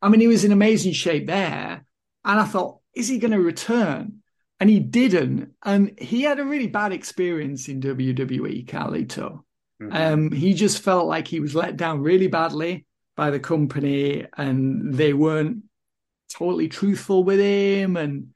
I 0.03 0.09
mean, 0.09 0.21
he 0.21 0.27
was 0.27 0.45
in 0.45 0.53
amazing 0.53 0.93
shape 0.93 1.27
there, 1.27 1.85
and 2.25 2.41
I 2.41 2.45
thought, 2.45 2.81
is 2.95 3.09
he 3.09 3.19
going 3.19 3.33
to 3.33 3.41
return? 3.41 4.21
and 4.61 4.69
he 4.69 4.81
didn't. 4.81 5.53
And 5.65 5.99
he 5.99 6.23
had 6.23 6.39
a 6.39 6.45
really 6.45 6.67
bad 6.67 6.93
experience 6.93 7.69
in 7.69 7.81
WWE, 7.81 8.67
Carlito. 8.67 9.45
Mm-hmm. 9.81 9.93
Um, 9.93 10.33
he 10.33 10.55
just 10.55 10.83
felt 10.83 11.07
like 11.07 11.29
he 11.29 11.41
was 11.41 11.55
let 11.55 11.77
down 11.77 12.01
really 12.01 12.27
badly 12.27 12.87
by 13.17 13.31
the 13.31 13.41
company, 13.41 14.27
and 14.37 14.95
they 14.95 15.13
weren't 15.13 15.65
totally 16.29 16.69
truthful 16.69 17.25
with 17.25 17.41
him, 17.41 17.97
and 17.97 18.29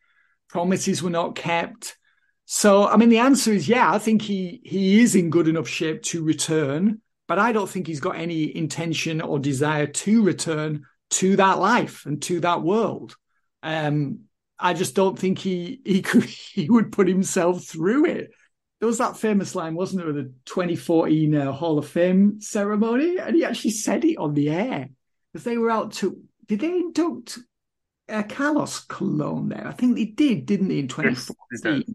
promises 0.48 1.02
were 1.02 1.10
not 1.10 1.34
kept. 1.34 1.96
So, 2.44 2.86
I 2.86 2.96
mean, 2.96 3.08
the 3.08 3.18
answer 3.18 3.52
is 3.52 3.68
yeah. 3.68 3.92
I 3.92 3.98
think 3.98 4.22
he 4.22 4.60
he 4.64 5.00
is 5.00 5.14
in 5.14 5.30
good 5.30 5.48
enough 5.48 5.68
shape 5.68 6.02
to 6.04 6.22
return, 6.22 7.00
but 7.28 7.38
I 7.38 7.52
don't 7.52 7.68
think 7.68 7.86
he's 7.86 8.00
got 8.00 8.16
any 8.16 8.54
intention 8.54 9.20
or 9.20 9.38
desire 9.38 9.86
to 9.86 10.22
return 10.22 10.84
to 11.10 11.36
that 11.36 11.58
life 11.58 12.06
and 12.06 12.20
to 12.22 12.40
that 12.40 12.62
world. 12.62 13.16
Um, 13.62 14.24
I 14.58 14.74
just 14.74 14.94
don't 14.94 15.18
think 15.18 15.38
he 15.38 15.80
he 15.84 16.02
could 16.02 16.24
he 16.54 16.68
would 16.68 16.92
put 16.92 17.08
himself 17.08 17.64
through 17.64 18.06
it. 18.06 18.30
There 18.80 18.88
was 18.88 18.98
that 18.98 19.16
famous 19.16 19.54
line, 19.54 19.74
wasn't 19.74 20.04
there, 20.04 20.12
the 20.12 20.32
2014 20.44 21.34
uh, 21.34 21.52
Hall 21.52 21.78
of 21.78 21.86
Fame 21.86 22.40
ceremony, 22.40 23.18
and 23.18 23.36
he 23.36 23.44
actually 23.44 23.70
said 23.70 24.04
it 24.04 24.16
on 24.16 24.34
the 24.34 24.50
air 24.50 24.88
because 25.32 25.44
they 25.44 25.56
were 25.56 25.70
out 25.70 25.92
to. 25.92 26.20
Did 26.46 26.60
they 26.60 26.70
induct 26.72 27.38
uh, 28.08 28.22
Carlos 28.24 28.80
Colon 28.80 29.48
there? 29.48 29.66
I 29.66 29.72
think 29.72 29.96
they 29.96 30.04
did, 30.06 30.46
didn't 30.46 30.68
they, 30.68 30.78
in 30.78 30.88
2014? 30.88 31.94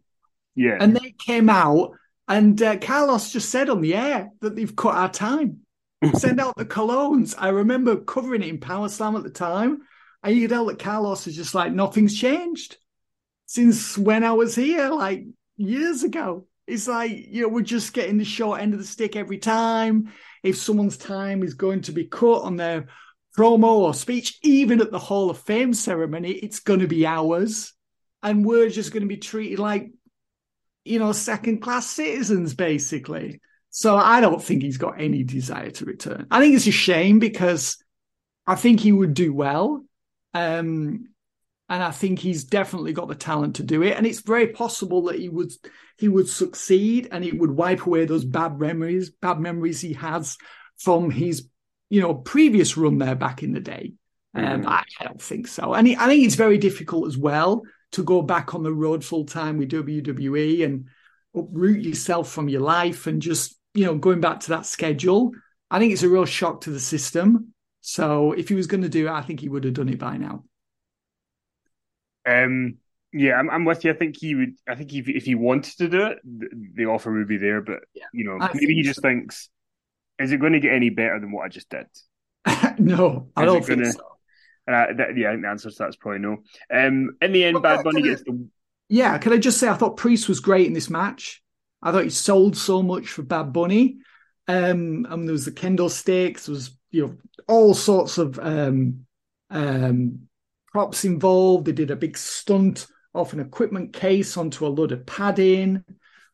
yeah. 0.55 0.77
And 0.79 0.95
they 0.95 1.15
came 1.25 1.49
out, 1.49 1.91
and 2.27 2.61
uh, 2.61 2.77
Carlos 2.77 3.31
just 3.31 3.49
said 3.49 3.69
on 3.69 3.81
the 3.81 3.95
air 3.95 4.29
that 4.41 4.55
they've 4.55 4.75
cut 4.75 4.95
our 4.95 5.09
time. 5.09 5.59
Send 6.13 6.39
out 6.39 6.55
the 6.57 6.65
Colons. 6.65 7.33
I 7.37 7.49
remember 7.49 7.97
covering 7.97 8.43
it 8.43 8.49
in 8.49 8.59
Power 8.59 8.87
Slam 8.87 9.15
at 9.15 9.23
the 9.23 9.29
time 9.31 9.81
and 10.23 10.35
you 10.35 10.41
could 10.41 10.53
tell 10.53 10.65
that 10.65 10.79
Carlos 10.79 11.27
is 11.27 11.35
just 11.35 11.55
like 11.55 11.71
nothing's 11.71 12.17
changed 12.19 12.77
since 13.45 13.97
when 13.97 14.23
I 14.23 14.33
was 14.33 14.55
here, 14.55 14.89
like 14.89 15.25
years 15.55 16.03
ago. 16.03 16.47
It's 16.65 16.87
like, 16.87 17.11
you 17.11 17.43
know, 17.43 17.47
we're 17.47 17.61
just 17.61 17.93
getting 17.93 18.17
the 18.17 18.25
short 18.25 18.59
end 18.59 18.73
of 18.73 18.79
the 18.79 18.85
stick 18.85 19.15
every 19.15 19.37
time. 19.37 20.11
If 20.43 20.57
someone's 20.57 20.97
time 20.97 21.43
is 21.43 21.53
going 21.53 21.81
to 21.83 21.93
be 21.93 22.05
cut 22.05 22.41
on 22.41 22.57
their 22.57 22.87
promo 23.37 23.77
or 23.77 23.93
speech, 23.93 24.39
even 24.43 24.81
at 24.81 24.91
the 24.91 24.99
Hall 24.99 25.29
of 25.29 25.37
Fame 25.37 25.73
ceremony, 25.73 26.31
it's 26.31 26.59
going 26.59 26.79
to 26.79 26.87
be 26.87 27.05
ours. 27.05 27.73
And 28.23 28.43
we're 28.43 28.69
just 28.69 28.91
going 28.91 29.03
to 29.03 29.07
be 29.07 29.17
treated 29.17 29.59
like, 29.59 29.91
you 30.83 30.99
know, 30.99 31.11
second 31.11 31.61
class 31.61 31.87
citizens, 31.87 32.55
basically. 32.55 33.41
So 33.69 33.95
I 33.95 34.21
don't 34.21 34.43
think 34.43 34.63
he's 34.63 34.77
got 34.77 34.99
any 34.99 35.23
desire 35.23 35.69
to 35.69 35.85
return. 35.85 36.25
I 36.31 36.39
think 36.39 36.55
it's 36.55 36.67
a 36.67 36.71
shame 36.71 37.19
because 37.19 37.77
I 38.47 38.55
think 38.55 38.79
he 38.79 38.91
would 38.91 39.13
do 39.13 39.33
well. 39.33 39.85
Um, 40.33 41.09
and 41.69 41.83
I 41.83 41.91
think 41.91 42.19
he's 42.19 42.45
definitely 42.45 42.93
got 42.93 43.07
the 43.07 43.15
talent 43.15 43.57
to 43.57 43.63
do 43.63 43.83
it. 43.83 43.95
And 43.97 44.07
it's 44.07 44.21
very 44.21 44.47
possible 44.47 45.03
that 45.03 45.19
he 45.19 45.29
would 45.29 45.51
he 45.97 46.07
would 46.07 46.29
succeed 46.29 47.09
and 47.11 47.23
he 47.23 47.31
would 47.31 47.51
wipe 47.51 47.85
away 47.85 48.05
those 48.05 48.23
bad 48.23 48.59
memories, 48.59 49.09
bad 49.09 49.39
memories 49.39 49.81
he 49.81 49.93
has 49.93 50.37
from 50.77 51.11
his 51.11 51.47
you 51.89 52.01
know 52.01 52.13
previous 52.13 52.77
run 52.77 52.97
there 52.97 53.15
back 53.15 53.43
in 53.43 53.53
the 53.53 53.59
day. 53.59 53.93
Um, 54.33 54.63
mm. 54.63 54.67
I, 54.67 54.83
I, 54.99 55.03
don't 55.05 55.21
think 55.21 55.47
so. 55.47 55.73
And 55.73 55.87
I 55.87 56.05
think 56.07 56.25
it's 56.25 56.35
very 56.35 56.57
difficult 56.57 57.07
as 57.07 57.17
well 57.17 57.63
to 57.93 58.03
go 58.03 58.21
back 58.21 58.53
on 58.53 58.61
the 58.61 58.73
road 58.73 59.03
full 59.03 59.25
time 59.25 59.57
with 59.57 59.71
WWE 59.71 60.63
and 60.63 60.85
uproot 61.35 61.81
yourself 61.81 62.29
from 62.29 62.49
your 62.49 62.61
life 62.61 63.07
and 63.07 63.21
just 63.21 63.57
you 63.73 63.85
know 63.85 63.95
going 63.95 64.21
back 64.21 64.41
to 64.41 64.49
that 64.49 64.65
schedule. 64.65 65.31
I 65.69 65.79
think 65.79 65.93
it's 65.93 66.03
a 66.03 66.09
real 66.09 66.25
shock 66.25 66.61
to 66.61 66.69
the 66.69 66.79
system. 66.79 67.53
So 67.81 68.33
if 68.33 68.49
he 68.49 68.55
was 68.55 68.67
going 68.67 68.83
to 68.83 68.89
do 68.89 69.07
it, 69.07 69.11
I 69.11 69.21
think 69.21 69.39
he 69.39 69.49
would 69.49 69.63
have 69.63 69.73
done 69.73 69.89
it 69.89 69.99
by 69.99 70.17
now. 70.17 70.43
Um, 72.25 72.77
yeah, 73.13 73.35
I'm, 73.35 73.49
I'm 73.49 73.65
with 73.65 73.85
you. 73.85 73.91
I 73.91 73.95
think 73.95 74.17
he 74.17 74.35
would. 74.35 74.55
I 74.67 74.75
think 74.75 74.93
if 74.93 75.07
if 75.07 75.23
he 75.23 75.35
wanted 75.35 75.77
to 75.77 75.87
do 75.87 76.05
it, 76.07 76.19
the, 76.23 76.49
the 76.75 76.85
offer 76.85 77.11
would 77.11 77.27
be 77.27 77.37
there. 77.37 77.61
But 77.61 77.79
you 78.13 78.25
know, 78.25 78.37
I 78.39 78.51
maybe 78.53 78.75
he 78.75 78.83
just 78.83 79.01
so. 79.01 79.07
thinks, 79.07 79.49
is 80.19 80.31
it 80.31 80.39
going 80.39 80.53
to 80.53 80.59
get 80.59 80.73
any 80.73 80.89
better 80.89 81.19
than 81.19 81.31
what 81.31 81.45
I 81.45 81.49
just 81.49 81.69
did? 81.69 81.87
no, 82.79 83.29
I 83.35 83.45
don't 83.45 83.65
think 83.65 83.79
gonna, 83.81 83.91
so. 83.91 83.99
Uh, 84.67 84.93
that, 84.93 85.17
yeah, 85.17 85.29
I 85.29 85.31
think 85.31 85.43
the 85.43 85.49
answer 85.49 85.69
to 85.69 85.75
that's 85.77 85.95
probably 85.95 86.19
no. 86.19 86.37
Um, 86.73 87.17
in 87.21 87.31
the 87.31 87.43
end, 87.43 87.55
well, 87.55 87.63
Bad 87.63 87.83
Bunny 87.83 88.01
gets 88.01 88.23
the. 88.23 88.47
Yeah, 88.89 89.17
can 89.17 89.33
I 89.33 89.37
just 89.37 89.59
say 89.59 89.67
I 89.67 89.73
thought 89.73 89.97
Priest 89.97 90.29
was 90.29 90.39
great 90.39 90.67
in 90.67 90.73
this 90.73 90.89
match. 90.89 91.41
I 91.81 91.91
thought 91.91 92.05
he 92.05 92.09
sold 92.09 92.57
so 92.57 92.81
much 92.81 93.09
for 93.09 93.21
Bad 93.21 93.53
Bunny. 93.53 93.97
Um, 94.47 95.05
and 95.09 95.27
there 95.27 95.33
was 95.33 95.45
the 95.45 95.51
kendo 95.51 95.89
sticks, 95.89 96.45
there 96.45 96.53
was 96.53 96.77
you 96.91 97.05
know 97.05 97.17
all 97.47 97.73
sorts 97.73 98.17
of 98.17 98.39
um, 98.39 99.05
um, 99.49 100.27
props 100.71 101.05
involved. 101.05 101.65
They 101.65 101.73
did 101.73 101.91
a 101.91 101.95
big 101.95 102.17
stunt 102.17 102.87
off 103.13 103.33
an 103.33 103.39
equipment 103.39 103.93
case 103.93 104.37
onto 104.37 104.65
a 104.65 104.69
load 104.69 104.91
of 104.91 105.05
padding. 105.05 105.83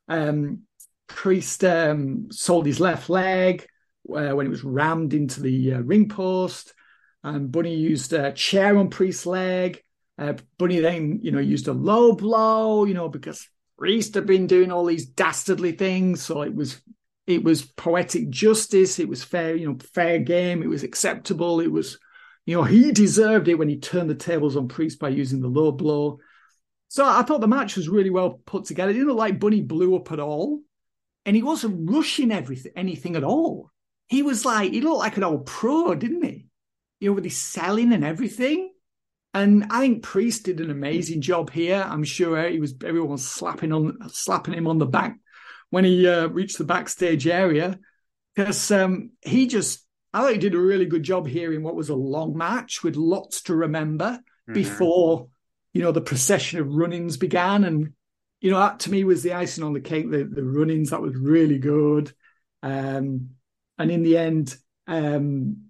Um, 0.07 0.63
Priest 1.07 1.63
um, 1.63 2.27
sold 2.31 2.65
his 2.65 2.79
left 2.79 3.09
leg 3.09 3.67
uh, 4.09 4.35
when 4.35 4.45
it 4.45 4.49
was 4.49 4.63
rammed 4.63 5.13
into 5.13 5.41
the 5.41 5.73
uh, 5.73 5.79
ring 5.79 6.09
post. 6.09 6.73
And 7.23 7.51
Bunny 7.51 7.75
used 7.75 8.11
a 8.13 8.33
chair 8.33 8.77
on 8.77 8.89
Priest's 8.89 9.25
leg. 9.25 9.81
Uh, 10.17 10.33
Bunny 10.57 10.79
then, 10.79 11.19
you 11.23 11.31
know, 11.31 11.39
used 11.39 11.67
a 11.67 11.73
low 11.73 12.13
blow, 12.13 12.85
you 12.85 12.93
know, 12.93 13.09
because 13.09 13.47
Priest 13.77 14.13
had 14.15 14.25
been 14.25 14.47
doing 14.47 14.71
all 14.71 14.85
these 14.85 15.05
dastardly 15.05 15.71
things. 15.71 16.21
So 16.21 16.41
it 16.41 16.53
was 16.53 16.81
it 17.25 17.43
was 17.43 17.61
poetic 17.61 18.29
justice. 18.29 18.99
It 18.99 19.07
was 19.07 19.23
fair, 19.23 19.55
you 19.55 19.67
know, 19.67 19.77
fair 19.93 20.19
game. 20.19 20.61
It 20.61 20.69
was 20.69 20.83
acceptable. 20.83 21.61
It 21.61 21.71
was 21.71 21.97
you 22.45 22.57
know, 22.57 22.63
he 22.63 22.91
deserved 22.91 23.47
it 23.47 23.55
when 23.55 23.69
he 23.69 23.77
turned 23.77 24.09
the 24.09 24.15
tables 24.15 24.57
on 24.57 24.67
Priest 24.67 24.99
by 24.99 25.09
using 25.09 25.41
the 25.41 25.47
low 25.47 25.71
blow. 25.71 26.19
So 26.89 27.05
I 27.05 27.23
thought 27.23 27.41
the 27.41 27.47
match 27.47 27.77
was 27.77 27.89
really 27.89 28.09
well 28.09 28.41
put 28.45 28.65
together. 28.65 28.91
It 28.91 28.95
didn't 28.95 29.07
look 29.07 29.17
like 29.17 29.39
Bunny 29.39 29.61
blew 29.61 29.95
up 29.95 30.11
at 30.11 30.19
all. 30.19 30.61
And 31.25 31.35
he 31.37 31.41
wasn't 31.41 31.89
rushing 31.89 32.31
everything 32.31 32.73
anything 32.75 33.15
at 33.15 33.23
all. 33.23 33.71
He 34.13 34.21
was 34.21 34.45
like, 34.45 34.71
he 34.71 34.81
looked 34.81 34.99
like 34.99 35.17
an 35.17 35.23
old 35.23 35.47
pro, 35.47 35.95
didn't 35.95 36.23
he? 36.23 36.45
You 36.99 37.09
know, 37.09 37.13
with 37.13 37.23
his 37.23 37.37
selling 37.37 37.91
and 37.93 38.05
everything. 38.05 38.71
And 39.33 39.65
I 39.71 39.79
think 39.79 40.03
Priest 40.03 40.43
did 40.43 40.59
an 40.59 40.69
amazing 40.69 41.21
job 41.21 41.49
here. 41.49 41.83
I'm 41.83 42.03
sure 42.03 42.47
he 42.47 42.59
was 42.59 42.75
everyone 42.85 43.13
was 43.13 43.27
slapping 43.27 43.73
on 43.73 43.97
slapping 44.09 44.53
him 44.53 44.67
on 44.67 44.77
the 44.77 44.85
back 44.85 45.17
when 45.71 45.83
he 45.83 46.07
uh, 46.07 46.27
reached 46.27 46.59
the 46.59 46.63
backstage 46.63 47.25
area 47.25 47.79
because 48.35 48.69
um, 48.69 49.13
he 49.21 49.47
just 49.47 49.83
I 50.13 50.21
thought 50.21 50.33
he 50.33 50.37
did 50.37 50.53
a 50.53 50.59
really 50.59 50.85
good 50.85 51.01
job 51.01 51.27
here 51.27 51.51
in 51.51 51.63
what 51.63 51.75
was 51.75 51.89
a 51.89 51.95
long 51.95 52.37
match 52.37 52.83
with 52.83 52.95
lots 52.95 53.41
to 53.43 53.55
remember 53.55 54.19
mm-hmm. 54.19 54.53
before, 54.53 55.29
you 55.73 55.81
know, 55.81 55.91
the 55.91 56.01
procession 56.01 56.59
of 56.59 56.71
run-ins 56.71 57.17
began. 57.17 57.63
And, 57.63 57.93
you 58.41 58.51
know, 58.51 58.59
that 58.59 58.81
to 58.81 58.91
me 58.91 59.05
was 59.05 59.23
the 59.23 59.33
icing 59.33 59.63
on 59.63 59.73
the 59.73 59.81
cake, 59.81 60.11
the, 60.11 60.23
the 60.23 60.43
run-ins, 60.43 60.91
that 60.91 61.01
was 61.01 61.15
really 61.15 61.57
good. 61.57 62.13
Um, 62.61 63.31
and 63.83 63.91
in 63.91 64.01
the 64.01 64.17
end, 64.17 64.55
um, 64.87 65.65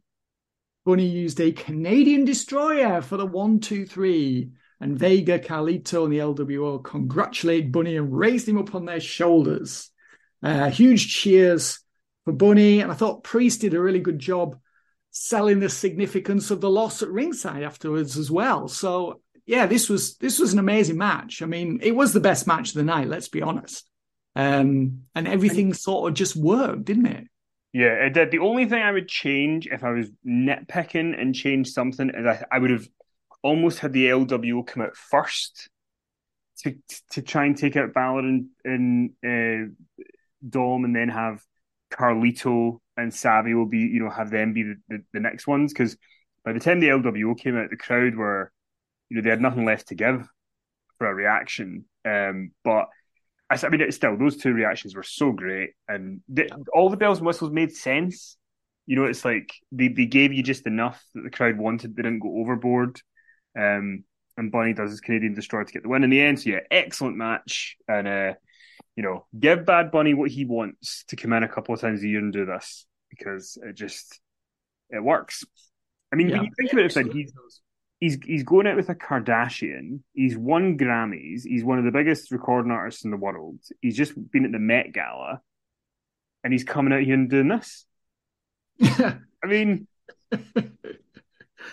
Bunny 0.85 1.07
used 1.07 1.41
a 1.41 1.51
Canadian 1.51 2.25
destroyer 2.25 3.01
for 3.01 3.17
the 3.17 3.25
one, 3.25 3.59
two, 3.59 3.87
three. 3.87 4.51
And 4.79 4.99
Vega, 4.99 5.39
Carlito, 5.39 6.03
and 6.03 6.13
the 6.13 6.19
LWO 6.19 6.83
congratulate 6.83 7.71
Bunny 7.71 7.97
and 7.97 8.15
raised 8.15 8.47
him 8.47 8.59
up 8.59 8.75
on 8.75 8.85
their 8.85 8.99
shoulders. 8.99 9.89
Uh, 10.43 10.69
huge 10.69 11.11
cheers 11.11 11.79
for 12.23 12.33
Bunny. 12.33 12.81
And 12.81 12.91
I 12.91 12.95
thought 12.95 13.23
Priest 13.23 13.61
did 13.61 13.73
a 13.73 13.81
really 13.81 13.99
good 13.99 14.19
job 14.19 14.59
selling 15.09 15.59
the 15.59 15.69
significance 15.69 16.51
of 16.51 16.61
the 16.61 16.69
loss 16.69 17.01
at 17.01 17.09
ringside 17.09 17.63
afterwards 17.63 18.15
as 18.15 18.29
well. 18.29 18.67
So 18.67 19.21
yeah, 19.47 19.65
this 19.65 19.89
was 19.89 20.17
this 20.17 20.37
was 20.37 20.53
an 20.53 20.59
amazing 20.59 20.99
match. 20.99 21.41
I 21.41 21.47
mean, 21.47 21.79
it 21.81 21.95
was 21.95 22.13
the 22.13 22.19
best 22.19 22.45
match 22.45 22.69
of 22.69 22.75
the 22.75 22.83
night. 22.83 23.07
Let's 23.07 23.29
be 23.29 23.41
honest. 23.41 23.87
Um, 24.35 25.03
and 25.15 25.27
everything 25.27 25.73
sort 25.73 26.09
of 26.09 26.15
just 26.15 26.35
worked, 26.35 26.85
didn't 26.85 27.07
it? 27.07 27.27
Yeah, 27.73 27.93
it 28.05 28.13
did. 28.13 28.31
The 28.31 28.39
only 28.39 28.65
thing 28.65 28.83
I 28.83 28.91
would 28.91 29.07
change 29.07 29.67
if 29.67 29.83
I 29.83 29.91
was 29.91 30.09
nitpicking 30.25 31.19
and 31.19 31.33
change 31.33 31.71
something 31.71 32.09
is 32.09 32.25
I, 32.25 32.45
I 32.51 32.59
would 32.59 32.69
have 32.69 32.87
almost 33.41 33.79
had 33.79 33.93
the 33.93 34.07
LWO 34.09 34.63
come 34.63 34.83
out 34.83 34.95
first 34.95 35.69
to 36.59 36.75
to 37.11 37.21
try 37.21 37.45
and 37.45 37.57
take 37.57 37.75
out 37.75 37.93
Balor 37.93 38.19
and, 38.19 38.47
and 38.63 39.11
uh, 39.25 39.71
Dom, 40.47 40.85
and 40.85 40.95
then 40.95 41.09
have 41.09 41.43
Carlito 41.91 42.79
and 42.97 43.13
Savio 43.13 43.65
Vega, 43.65 43.93
you 43.93 43.99
know, 44.01 44.09
have 44.09 44.29
them 44.29 44.53
be 44.53 44.63
the, 44.63 44.75
the, 44.89 45.03
the 45.13 45.19
next 45.19 45.47
ones 45.47 45.73
because 45.73 45.97
by 46.45 46.53
the 46.53 46.59
time 46.59 46.79
the 46.79 46.89
LWO 46.89 47.35
came 47.35 47.57
out, 47.57 47.69
the 47.71 47.77
crowd 47.77 48.15
were, 48.15 48.51
you 49.09 49.17
know, 49.17 49.23
they 49.23 49.29
had 49.31 49.41
nothing 49.41 49.65
left 49.65 49.87
to 49.89 49.95
give 49.95 50.27
for 50.97 51.07
a 51.07 51.13
reaction. 51.13 51.85
Um, 52.05 52.51
but 52.63 52.89
I, 53.49 53.59
I 53.61 53.69
mean, 53.69 53.81
it's 53.81 53.95
still 53.95 54.17
those 54.17 54.37
two 54.37 54.53
reactions 54.53 54.95
were 54.95 55.03
so 55.03 55.31
great, 55.31 55.71
and 55.87 56.21
they, 56.27 56.47
all 56.73 56.89
the 56.89 56.97
bells 56.97 57.19
and 57.19 57.27
whistles 57.27 57.51
made 57.51 57.75
sense. 57.75 58.37
You 58.85 58.97
know, 58.97 59.05
it's 59.05 59.23
like 59.23 59.53
they, 59.71 59.87
they 59.87 60.05
gave 60.05 60.33
you 60.33 60.43
just 60.43 60.67
enough 60.67 61.03
that 61.13 61.21
the 61.21 61.29
crowd 61.29 61.57
wanted. 61.57 61.95
They 61.95 62.03
didn't 62.03 62.19
go 62.19 62.39
overboard. 62.39 62.99
Um, 63.57 64.03
and 64.35 64.51
Bunny 64.51 64.73
does 64.73 64.91
his 64.91 65.01
Canadian 65.01 65.33
Destroyer 65.35 65.63
to 65.63 65.71
get 65.71 65.83
the 65.83 65.89
win 65.89 66.03
in 66.03 66.09
the 66.09 66.21
end. 66.21 66.41
So 66.41 66.49
yeah, 66.49 66.59
excellent 66.71 67.17
match, 67.17 67.77
and 67.87 68.07
uh, 68.07 68.33
you 68.95 69.03
know, 69.03 69.25
give 69.37 69.65
Bad 69.65 69.91
Bunny 69.91 70.13
what 70.13 70.31
he 70.31 70.45
wants 70.45 71.03
to 71.07 71.15
come 71.15 71.33
in 71.33 71.43
a 71.43 71.47
couple 71.47 71.73
of 71.73 71.81
times 71.81 72.03
a 72.03 72.07
year 72.07 72.19
and 72.19 72.33
do 72.33 72.45
this 72.45 72.85
because 73.09 73.57
it 73.61 73.73
just 73.73 74.19
it 74.89 75.03
works. 75.03 75.43
I 76.11 76.15
mean, 76.15 76.29
yeah, 76.29 76.37
when 76.37 76.45
you 76.45 76.51
think 76.57 76.73
about 76.73 77.05
it, 77.05 77.13
he's 77.13 77.33
he's 78.03 78.17
he's 78.25 78.43
going 78.43 78.67
out 78.67 78.75
with 78.75 78.89
a 78.89 78.95
Kardashian. 78.95 80.01
He's 80.13 80.37
won 80.37 80.77
Grammys. 80.77 81.43
He's 81.45 81.63
one 81.63 81.79
of 81.79 81.85
the 81.85 81.91
biggest 81.91 82.31
recording 82.31 82.71
artists 82.71 83.05
in 83.05 83.11
the 83.11 83.17
world. 83.17 83.59
He's 83.81 83.95
just 83.95 84.13
been 84.31 84.43
at 84.43 84.51
the 84.51 84.59
Met 84.59 84.91
Gala, 84.91 85.39
and 86.43 86.51
he's 86.51 86.65
coming 86.65 86.91
out 86.91 87.03
here 87.03 87.13
and 87.13 87.29
doing 87.29 87.47
this. 87.47 87.85
Yeah, 88.77 89.19
I 89.43 89.47
mean, 89.47 89.87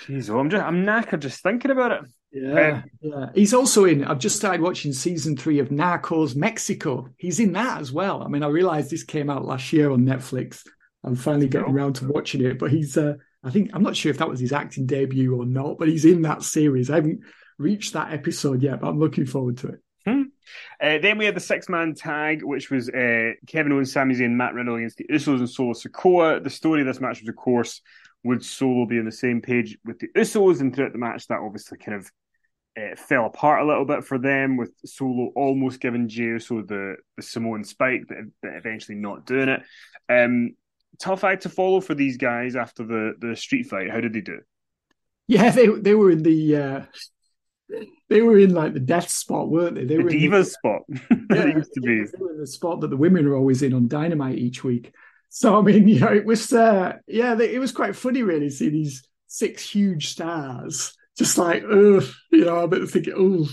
jeez, 0.06 0.30
oh, 0.30 0.38
I'm 0.38 0.50
just 0.50 0.64
I'm 0.64 0.86
knackered 0.86 1.18
just 1.18 1.42
thinking 1.42 1.72
about 1.72 1.92
it. 1.92 2.02
Yeah, 2.30 2.70
um, 2.70 2.84
yeah. 3.00 3.26
He's 3.34 3.52
also 3.52 3.84
in. 3.84 4.04
I've 4.04 4.20
just 4.20 4.36
started 4.36 4.60
watching 4.60 4.92
season 4.92 5.36
three 5.36 5.58
of 5.58 5.70
Narcos 5.70 6.36
Mexico. 6.36 7.08
He's 7.16 7.40
in 7.40 7.54
that 7.54 7.80
as 7.80 7.90
well. 7.90 8.22
I 8.22 8.28
mean, 8.28 8.44
I 8.44 8.48
realized 8.48 8.90
this 8.90 9.02
came 9.02 9.30
out 9.30 9.44
last 9.44 9.72
year 9.72 9.90
on 9.90 10.04
Netflix. 10.06 10.62
I'm 11.02 11.16
finally 11.16 11.48
getting 11.48 11.74
around 11.74 11.94
to 11.94 12.06
watching 12.06 12.44
it, 12.44 12.60
but 12.60 12.70
he's. 12.70 12.96
Uh, 12.96 13.14
I 13.42 13.50
think 13.50 13.70
I'm 13.72 13.82
not 13.82 13.96
sure 13.96 14.10
if 14.10 14.18
that 14.18 14.28
was 14.28 14.40
his 14.40 14.52
acting 14.52 14.86
debut 14.86 15.34
or 15.34 15.46
not, 15.46 15.78
but 15.78 15.88
he's 15.88 16.04
in 16.04 16.22
that 16.22 16.42
series. 16.42 16.90
I 16.90 16.96
haven't 16.96 17.20
reached 17.58 17.94
that 17.94 18.12
episode 18.12 18.62
yet, 18.62 18.80
but 18.80 18.88
I'm 18.88 18.98
looking 18.98 19.26
forward 19.26 19.58
to 19.58 19.68
it. 19.68 19.80
Hmm. 20.06 20.22
Uh, 20.80 20.98
then 20.98 21.18
we 21.18 21.26
had 21.26 21.36
the 21.36 21.40
six 21.40 21.68
man 21.68 21.94
tag, 21.94 22.42
which 22.42 22.70
was 22.70 22.88
uh, 22.88 23.32
Kevin 23.46 23.72
Owens, 23.72 23.92
Sami 23.92 24.14
Zayn, 24.14 24.32
Matt 24.32 24.54
Riddle 24.54 24.76
against 24.76 24.96
the 24.96 25.06
Usos 25.10 25.38
and 25.38 25.48
Solo 25.48 25.72
Sikoa. 25.72 26.42
The 26.42 26.50
story 26.50 26.80
of 26.80 26.86
this 26.86 27.00
match 27.00 27.20
was, 27.20 27.28
of 27.28 27.36
course, 27.36 27.82
would 28.24 28.44
Solo 28.44 28.86
be 28.86 28.98
on 28.98 29.04
the 29.04 29.12
same 29.12 29.40
page 29.40 29.78
with 29.84 29.98
the 29.98 30.08
Usos? 30.16 30.60
And 30.60 30.74
throughout 30.74 30.92
the 30.92 30.98
match, 30.98 31.26
that 31.28 31.40
obviously 31.40 31.78
kind 31.78 31.98
of 31.98 32.10
uh, 32.78 32.96
fell 32.96 33.26
apart 33.26 33.62
a 33.62 33.66
little 33.66 33.84
bit 33.84 34.04
for 34.04 34.18
them, 34.18 34.56
with 34.56 34.72
Solo 34.84 35.32
almost 35.36 35.80
giving 35.80 36.08
Jey 36.08 36.24
Uso 36.24 36.62
the, 36.62 36.96
the 37.16 37.22
Samoan 37.22 37.64
spike, 37.64 38.04
but, 38.08 38.18
but 38.42 38.54
eventually 38.54 38.96
not 38.96 39.26
doing 39.26 39.48
it. 39.48 39.62
Um, 40.08 40.56
tough 40.98 41.24
act 41.24 41.42
to 41.42 41.48
follow 41.48 41.80
for 41.80 41.94
these 41.94 42.16
guys 42.16 42.56
after 42.56 42.84
the, 42.84 43.14
the 43.18 43.36
street 43.36 43.66
fight. 43.66 43.90
How 43.90 44.00
did 44.00 44.12
they 44.12 44.20
do? 44.20 44.40
Yeah, 45.26 45.50
they 45.50 45.68
they 45.68 45.94
were 45.94 46.10
in 46.10 46.22
the 46.22 46.56
uh, 46.56 46.82
they 48.08 48.20
were 48.20 48.38
in 48.38 48.52
like 48.52 48.74
the 48.74 48.80
death 48.80 49.08
spot, 49.08 49.48
weren't 49.48 49.76
they? 49.76 49.84
They 49.84 49.96
the 49.96 50.02
were 50.02 50.10
divas 50.10 50.30
the, 50.30 50.44
spot. 50.44 50.82
yeah, 51.30 51.56
used 51.56 51.72
to 51.74 51.80
be. 51.80 52.04
They 52.04 52.18
were 52.18 52.32
in 52.32 52.40
the 52.40 52.46
spot 52.46 52.80
that 52.80 52.90
the 52.90 52.96
women 52.96 53.26
are 53.26 53.36
always 53.36 53.62
in 53.62 53.72
on 53.72 53.88
Dynamite 53.88 54.38
each 54.38 54.64
week. 54.64 54.92
So 55.28 55.58
I 55.58 55.62
mean, 55.62 55.86
you 55.88 56.00
know, 56.00 56.12
it 56.12 56.24
was 56.24 56.52
uh, 56.52 56.94
yeah, 57.06 57.34
they, 57.34 57.54
it 57.54 57.58
was 57.58 57.72
quite 57.72 57.96
funny 57.96 58.22
really 58.22 58.50
see 58.50 58.68
these 58.68 59.06
six 59.26 59.70
huge 59.70 60.08
stars 60.08 60.96
just 61.20 61.36
like 61.36 61.62
ugh, 61.64 62.04
you 62.30 62.44
know, 62.46 62.66
but 62.66 62.88
thinking, 62.88 63.14
oh, 63.16 63.46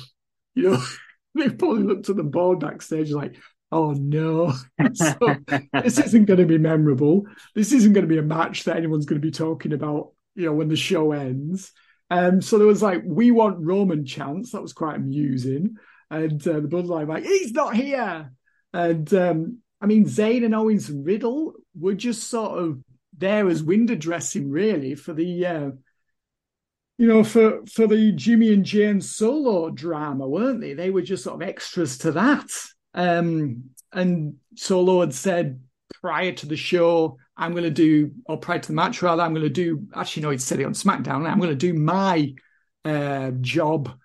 you 0.55 0.71
know, 0.71 0.83
they 1.35 1.49
probably 1.49 1.83
looked 1.83 2.09
at 2.09 2.15
the 2.15 2.23
board 2.23 2.61
backstage 2.61 3.11
like, 3.11 3.35
oh 3.71 3.91
no, 3.91 4.53
so, 4.93 5.15
this 5.73 5.99
isn't 5.99 6.25
going 6.25 6.39
to 6.39 6.45
be 6.45 6.57
memorable. 6.57 7.25
This 7.55 7.71
isn't 7.71 7.93
going 7.93 8.05
to 8.05 8.13
be 8.13 8.19
a 8.19 8.23
match 8.23 8.63
that 8.63 8.77
anyone's 8.77 9.05
going 9.05 9.21
to 9.21 9.25
be 9.25 9.31
talking 9.31 9.73
about, 9.73 10.11
you 10.35 10.45
know, 10.45 10.53
when 10.53 10.69
the 10.69 10.75
show 10.75 11.11
ends. 11.11 11.71
Um, 12.09 12.41
so 12.41 12.57
there 12.57 12.67
was 12.67 12.81
like, 12.81 13.01
we 13.05 13.31
want 13.31 13.65
Roman 13.65 14.05
chance. 14.05 14.51
That 14.51 14.61
was 14.61 14.73
quite 14.73 14.95
amusing. 14.95 15.75
And 16.09 16.45
uh, 16.47 16.61
the 16.61 16.69
Bloodline 16.69 17.09
like, 17.09 17.25
he's 17.25 17.51
not 17.51 17.75
here. 17.75 18.31
And 18.73 19.13
um, 19.13 19.59
I 19.81 19.85
mean, 19.85 20.05
Zayn 20.05 20.45
and 20.45 20.55
Owens 20.55 20.89
and 20.89 21.05
Riddle 21.05 21.53
were 21.77 21.95
just 21.95 22.29
sort 22.29 22.59
of 22.59 22.79
there 23.17 23.47
as 23.49 23.63
window 23.63 23.95
dressing, 23.95 24.49
really, 24.49 24.95
for 24.95 25.13
the 25.13 25.45
uh, 25.45 25.71
you 26.97 27.07
know, 27.07 27.23
for 27.23 27.65
for 27.65 27.87
the 27.87 28.11
Jimmy 28.13 28.53
and 28.53 28.65
Jane 28.65 29.01
solo 29.01 29.69
drama, 29.69 30.27
weren't 30.27 30.61
they? 30.61 30.73
They 30.73 30.89
were 30.89 31.01
just 31.01 31.23
sort 31.23 31.41
of 31.41 31.47
extras 31.47 31.97
to 31.99 32.11
that. 32.13 32.49
Um, 32.97 33.69
and 33.93 34.35
Solo 34.55 34.99
had 35.01 35.13
said 35.13 35.61
prior 36.01 36.33
to 36.33 36.45
the 36.45 36.57
show, 36.57 37.17
I'm 37.37 37.51
going 37.51 37.63
to 37.63 37.69
do, 37.69 38.11
or 38.25 38.37
prior 38.37 38.59
to 38.59 38.67
the 38.67 38.73
match 38.73 39.01
rather, 39.01 39.21
I'm 39.21 39.33
going 39.33 39.43
to 39.43 39.49
do. 39.49 39.87
Actually, 39.95 40.23
no, 40.23 40.31
he'd 40.31 40.41
said 40.41 40.59
it 40.59 40.65
on 40.65 40.73
SmackDown. 40.73 41.29
I'm 41.29 41.39
going 41.39 41.51
to 41.51 41.55
do 41.55 41.73
my 41.73 42.33
uh, 42.83 43.31
job 43.39 43.97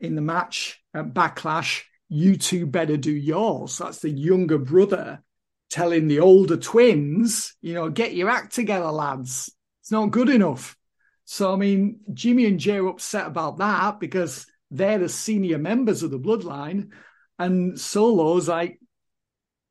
in 0.00 0.16
the 0.16 0.20
match 0.20 0.82
at 0.92 1.14
Backlash. 1.14 1.82
You 2.08 2.36
two 2.36 2.66
better 2.66 2.96
do 2.96 3.12
yours. 3.12 3.78
That's 3.78 4.00
the 4.00 4.10
younger 4.10 4.58
brother 4.58 5.22
telling 5.70 6.08
the 6.08 6.20
older 6.20 6.56
twins, 6.56 7.54
you 7.62 7.74
know, 7.74 7.88
get 7.88 8.14
your 8.14 8.28
act 8.28 8.54
together, 8.54 8.86
lads. 8.86 9.50
It's 9.82 9.90
not 9.90 10.10
good 10.10 10.28
enough. 10.28 10.76
So, 11.24 11.52
I 11.52 11.56
mean, 11.56 12.00
Jimmy 12.12 12.46
and 12.46 12.60
Jey 12.60 12.76
are 12.76 12.88
upset 12.88 13.26
about 13.26 13.58
that 13.58 13.98
because 13.98 14.46
they're 14.70 14.98
the 14.98 15.08
senior 15.08 15.58
members 15.58 16.02
of 16.02 16.10
the 16.10 16.18
bloodline, 16.18 16.90
and 17.38 17.78
Solo's 17.78 18.48
like 18.48 18.80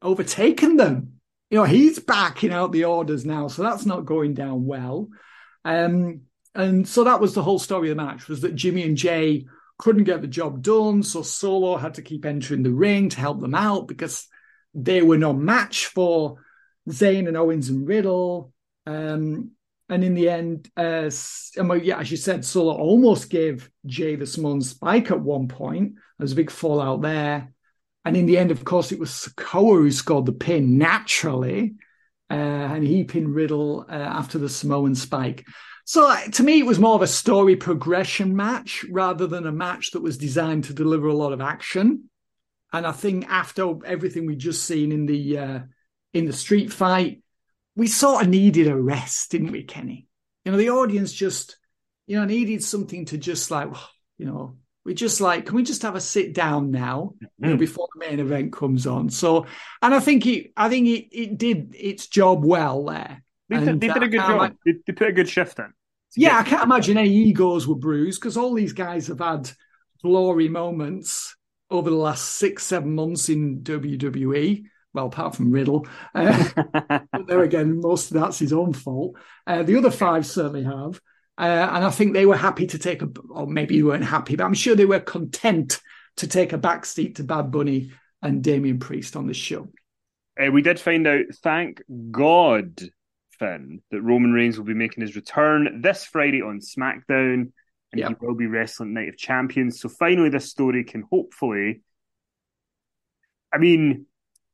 overtaken 0.01 0.77
them. 0.77 1.19
You 1.49 1.59
know, 1.59 1.63
he's 1.65 1.99
backing 1.99 2.51
out 2.51 2.71
the 2.71 2.85
orders 2.85 3.25
now, 3.25 3.47
so 3.47 3.63
that's 3.63 3.85
not 3.85 4.05
going 4.05 4.33
down 4.33 4.65
well. 4.65 5.09
Um, 5.63 6.21
and 6.55 6.87
so 6.87 7.03
that 7.03 7.19
was 7.19 7.33
the 7.33 7.43
whole 7.43 7.59
story 7.59 7.89
of 7.89 7.97
the 7.97 8.03
match 8.03 8.27
was 8.27 8.41
that 8.41 8.55
Jimmy 8.55 8.83
and 8.83 8.97
Jey 8.97 9.45
couldn't 9.77 10.03
get 10.03 10.21
the 10.21 10.27
job 10.27 10.61
done, 10.61 11.03
so 11.03 11.21
Solo 11.21 11.77
had 11.77 11.95
to 11.95 12.01
keep 12.01 12.25
entering 12.25 12.63
the 12.63 12.71
ring 12.71 13.09
to 13.09 13.19
help 13.19 13.39
them 13.39 13.55
out 13.55 13.87
because 13.87 14.27
they 14.73 15.01
were 15.01 15.17
no 15.17 15.33
match 15.33 15.87
for 15.87 16.37
Zayn 16.89 17.27
and 17.27 17.37
Owens 17.37 17.69
and 17.69 17.87
Riddle. 17.87 18.51
Um, 18.85 19.51
and 19.89 20.03
in 20.03 20.13
the 20.15 20.29
end, 20.29 20.69
uh, 20.77 21.09
yeah, 21.81 21.99
as 21.99 22.11
you 22.11 22.17
said, 22.17 22.45
Solo 22.45 22.73
almost 22.73 23.29
gave 23.29 23.69
Jey 23.85 24.15
the 24.15 24.25
Samoan 24.25 24.61
spike 24.61 25.11
at 25.11 25.19
one 25.19 25.47
point. 25.47 25.95
There 25.95 26.23
was 26.23 26.31
a 26.31 26.37
big 26.37 26.51
fallout 26.51 27.01
there. 27.01 27.52
And 28.05 28.17
in 28.17 28.25
the 28.25 28.37
end, 28.37 28.51
of 28.51 28.65
course, 28.65 28.91
it 28.91 28.99
was 28.99 29.09
Sikoa 29.09 29.77
who 29.77 29.91
scored 29.91 30.25
the 30.25 30.33
pin 30.33 30.77
naturally. 30.77 31.75
Uh, 32.29 32.33
and 32.33 32.83
he 32.83 33.03
pinned 33.03 33.33
Riddle 33.33 33.85
uh, 33.89 33.93
after 33.93 34.37
the 34.37 34.49
Samoan 34.49 34.95
spike. 34.95 35.45
So 35.85 36.09
uh, 36.09 36.21
to 36.31 36.43
me, 36.43 36.59
it 36.59 36.65
was 36.65 36.79
more 36.79 36.95
of 36.95 37.01
a 37.01 37.07
story 37.07 37.55
progression 37.55 38.35
match 38.35 38.85
rather 38.89 39.27
than 39.27 39.45
a 39.45 39.51
match 39.51 39.91
that 39.91 40.01
was 40.01 40.17
designed 40.17 40.65
to 40.65 40.73
deliver 40.73 41.07
a 41.07 41.15
lot 41.15 41.33
of 41.33 41.41
action. 41.41 42.09
And 42.71 42.87
I 42.87 42.91
think 42.91 43.27
after 43.29 43.85
everything 43.85 44.25
we 44.25 44.35
just 44.35 44.63
seen 44.63 44.91
in 44.91 45.05
the 45.05 45.37
uh, 45.37 45.59
in 46.13 46.25
the 46.25 46.33
street 46.33 46.73
fight, 46.73 47.21
we 47.75 47.87
sort 47.87 48.23
of 48.23 48.29
needed 48.29 48.67
a 48.67 48.75
rest, 48.75 49.31
didn't 49.31 49.51
we, 49.51 49.63
Kenny? 49.63 50.07
You 50.45 50.51
know, 50.51 50.57
the 50.57 50.71
audience 50.71 51.11
just, 51.11 51.57
you 52.07 52.17
know, 52.17 52.25
needed 52.25 52.63
something 52.63 53.05
to 53.05 53.17
just 53.17 53.51
like, 53.51 53.69
you 54.17 54.25
know, 54.25 54.57
we 54.85 54.93
just 54.93 55.21
like, 55.21 55.45
can 55.45 55.55
we 55.55 55.63
just 55.63 55.81
have 55.83 55.95
a 55.95 56.01
sit 56.01 56.33
down 56.33 56.71
now 56.71 57.13
mm. 57.15 57.27
you 57.39 57.47
know, 57.47 57.53
hmm. 57.53 57.57
before 57.57 57.87
the 57.93 58.05
main 58.05 58.19
event 58.19 58.53
comes 58.53 58.85
on? 58.85 59.09
So, 59.09 59.45
and 59.81 59.93
I 59.93 59.99
think 59.99 60.25
it, 60.25 60.51
I 60.57 60.69
think 60.69 60.87
it, 60.87 61.17
it 61.17 61.37
did 61.37 61.75
its 61.77 62.07
job 62.07 62.43
well 62.43 62.85
there. 62.85 63.23
They, 63.49 63.59
did, 63.59 63.81
they 63.81 63.87
did 63.87 64.03
a 64.03 64.07
good 64.07 64.19
job. 64.19 64.55
they, 64.65 64.73
they 64.85 64.93
put 64.93 65.07
a 65.07 65.13
good 65.13 65.29
shift 65.29 65.59
in. 65.59 65.73
Yeah, 66.15 66.37
I 66.37 66.43
can't 66.43 66.63
imagine 66.63 66.97
any 66.97 67.09
egos 67.09 67.67
were 67.67 67.75
bruised 67.75 68.21
because 68.21 68.37
all 68.37 68.53
these 68.53 68.73
guys 68.73 69.07
have 69.07 69.19
had 69.19 69.49
glory 70.01 70.47
moments 70.47 71.35
over 71.69 71.89
the 71.89 71.95
last 71.95 72.33
six, 72.33 72.63
seven 72.63 72.93
months 72.93 73.29
in 73.29 73.61
WWE 73.61 74.65
well, 74.93 75.07
apart 75.07 75.35
from 75.35 75.51
Riddle. 75.51 75.87
Uh, 76.13 76.47
but 77.11 77.27
there 77.27 77.43
again, 77.43 77.81
most 77.81 78.11
of 78.11 78.21
that's 78.21 78.39
his 78.39 78.53
own 78.53 78.73
fault. 78.73 79.15
Uh, 79.45 79.63
the 79.63 79.77
other 79.77 79.91
five 79.91 80.25
certainly 80.25 80.63
have. 80.63 81.01
Uh, 81.37 81.69
and 81.71 81.83
I 81.83 81.89
think 81.89 82.13
they 82.13 82.25
were 82.25 82.37
happy 82.37 82.67
to 82.67 82.77
take 82.77 83.01
a, 83.01 83.09
or 83.29 83.47
maybe 83.47 83.75
you 83.75 83.87
weren't 83.87 84.03
happy, 84.03 84.35
but 84.35 84.43
I'm 84.43 84.53
sure 84.53 84.75
they 84.75 84.85
were 84.85 84.99
content 84.99 85.81
to 86.17 86.27
take 86.27 86.53
a 86.53 86.59
backseat 86.59 87.15
to 87.15 87.23
Bad 87.23 87.51
Bunny 87.51 87.91
and 88.21 88.43
Damian 88.43 88.79
Priest 88.79 89.15
on 89.15 89.27
the 89.27 89.33
show. 89.33 89.67
Uh, 90.39 90.51
we 90.51 90.61
did 90.61 90.79
find 90.79 91.07
out, 91.07 91.25
thank 91.41 91.81
God, 92.11 92.81
Finn, 93.39 93.81
that 93.91 94.01
Roman 94.01 94.31
Reigns 94.31 94.57
will 94.57 94.65
be 94.65 94.73
making 94.73 95.01
his 95.01 95.15
return 95.15 95.81
this 95.81 96.05
Friday 96.05 96.41
on 96.41 96.59
SmackDown, 96.59 97.51
and 97.91 97.99
yep. 97.99 98.09
he 98.09 98.25
will 98.25 98.35
be 98.35 98.47
wrestling 98.47 98.93
Night 98.93 99.09
of 99.09 99.17
Champions. 99.17 99.79
So 99.79 99.89
finally, 99.89 100.29
this 100.29 100.49
story 100.49 100.83
can 100.83 101.03
hopefully. 101.11 101.81
I 103.51 103.57
mean, 103.57 104.05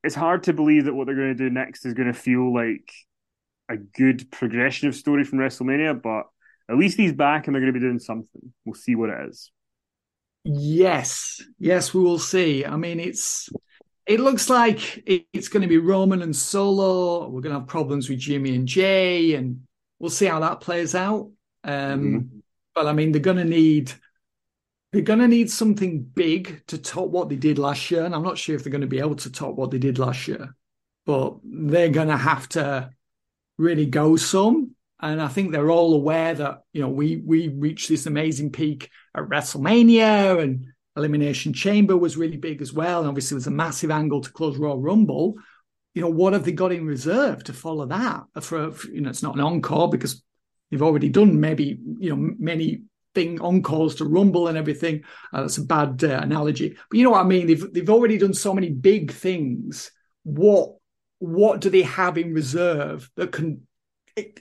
it's 0.03 0.15
hard 0.15 0.43
to 0.43 0.53
believe 0.53 0.85
that 0.85 0.93
what 0.93 1.07
they're 1.07 1.15
going 1.15 1.35
to 1.35 1.43
do 1.43 1.49
next 1.49 1.85
is 1.85 1.93
going 1.93 2.11
to 2.11 2.13
feel 2.13 2.53
like 2.53 2.91
a 3.69 3.77
good 3.77 4.31
progression 4.31 4.87
of 4.87 4.95
story 4.95 5.23
from 5.23 5.39
WrestleMania, 5.39 6.01
but 6.01 6.27
at 6.69 6.77
least 6.77 6.97
he's 6.97 7.13
back 7.13 7.47
and 7.47 7.55
they're 7.55 7.61
going 7.61 7.73
to 7.73 7.79
be 7.79 7.85
doing 7.85 7.99
something. 7.99 8.53
We'll 8.65 8.75
see 8.75 8.95
what 8.95 9.09
it 9.09 9.29
is. 9.29 9.51
Yes, 10.43 11.41
yes, 11.57 11.93
we 11.93 12.01
will 12.01 12.19
see. 12.19 12.65
I 12.65 12.75
mean, 12.77 12.99
it's 12.99 13.49
it 14.05 14.19
looks 14.19 14.49
like 14.49 15.03
it's 15.05 15.49
going 15.49 15.61
to 15.61 15.67
be 15.67 15.77
Roman 15.77 16.21
and 16.21 16.35
Solo. 16.35 17.27
We're 17.27 17.41
going 17.41 17.53
to 17.53 17.59
have 17.59 17.67
problems 17.67 18.09
with 18.09 18.19
Jimmy 18.19 18.55
and 18.55 18.67
Jey, 18.67 19.33
and 19.33 19.61
we'll 19.99 20.09
see 20.09 20.25
how 20.25 20.39
that 20.39 20.61
plays 20.61 20.95
out. 20.95 21.31
Um, 21.63 21.73
mm-hmm. 21.73 22.39
But 22.73 22.87
I 22.87 22.93
mean, 22.93 23.11
they're 23.11 23.21
going 23.21 23.37
to 23.37 23.45
need 23.45 23.91
they're 24.91 25.01
going 25.01 25.19
to 25.19 25.27
need 25.27 25.51
something 25.51 26.01
big 26.01 26.63
to 26.67 26.77
top 26.77 27.09
what 27.09 27.29
they 27.29 27.35
did 27.35 27.59
last 27.59 27.91
year. 27.91 28.05
And 28.05 28.15
I'm 28.15 28.23
not 28.23 28.37
sure 28.37 28.55
if 28.55 28.63
they're 28.63 28.71
going 28.71 28.81
to 28.81 28.87
be 28.87 28.99
able 28.99 29.15
to 29.17 29.31
top 29.31 29.55
what 29.55 29.69
they 29.71 29.77
did 29.77 29.99
last 29.99 30.27
year, 30.27 30.55
but 31.05 31.37
they're 31.43 31.89
going 31.89 32.07
to 32.07 32.17
have 32.17 32.49
to 32.49 32.89
really 33.57 33.85
go 33.85 34.15
some. 34.15 34.75
And 35.01 35.21
I 35.21 35.27
think 35.29 35.51
they're 35.51 35.71
all 35.71 35.93
aware 35.93 36.33
that, 36.33 36.63
you 36.73 36.81
know, 36.81 36.89
we, 36.89 37.17
we 37.25 37.47
reached 37.47 37.87
this 37.87 38.05
amazing 38.05 38.51
peak 38.51 38.89
at 39.15 39.23
WrestleMania 39.23 40.41
and 40.41 40.65
Elimination 40.97 41.53
Chamber 41.53 41.95
was 41.95 42.17
really 42.17 42.37
big 42.37 42.61
as 42.61 42.73
well. 42.73 42.99
And 42.99 43.07
obviously, 43.07 43.35
there's 43.35 43.47
a 43.47 43.51
massive 43.51 43.91
angle 43.91 44.21
to 44.21 44.31
close 44.31 44.57
Royal 44.57 44.79
Rumble. 44.79 45.35
You 45.93 46.01
know, 46.01 46.09
what 46.09 46.33
have 46.33 46.43
they 46.43 46.51
got 46.51 46.71
in 46.71 46.85
reserve 46.85 47.43
to 47.45 47.53
follow 47.53 47.85
that? 47.85 48.23
For, 48.41 48.73
you 48.91 49.01
know, 49.01 49.09
it's 49.09 49.23
not 49.23 49.35
an 49.35 49.41
encore 49.41 49.89
because 49.89 50.21
they've 50.69 50.81
already 50.81 51.09
done 51.09 51.39
maybe, 51.39 51.79
you 51.99 52.09
know, 52.09 52.33
many 52.37 52.83
thing 53.15 53.41
encores 53.41 53.95
to 53.95 54.05
Rumble 54.05 54.47
and 54.47 54.57
everything. 54.57 55.03
Uh, 55.33 55.41
that's 55.41 55.57
a 55.57 55.63
bad 55.65 56.03
uh, 56.03 56.19
analogy, 56.21 56.75
but 56.89 56.97
you 56.97 57.03
know 57.03 57.11
what 57.11 57.25
I 57.25 57.27
mean. 57.27 57.47
They've 57.47 57.73
they've 57.73 57.89
already 57.89 58.17
done 58.17 58.33
so 58.33 58.53
many 58.53 58.69
big 58.69 59.11
things. 59.11 59.91
What 60.23 60.75
what 61.19 61.59
do 61.59 61.69
they 61.69 61.81
have 61.83 62.17
in 62.17 62.33
reserve 62.33 63.09
that 63.15 63.31
can 63.31 63.67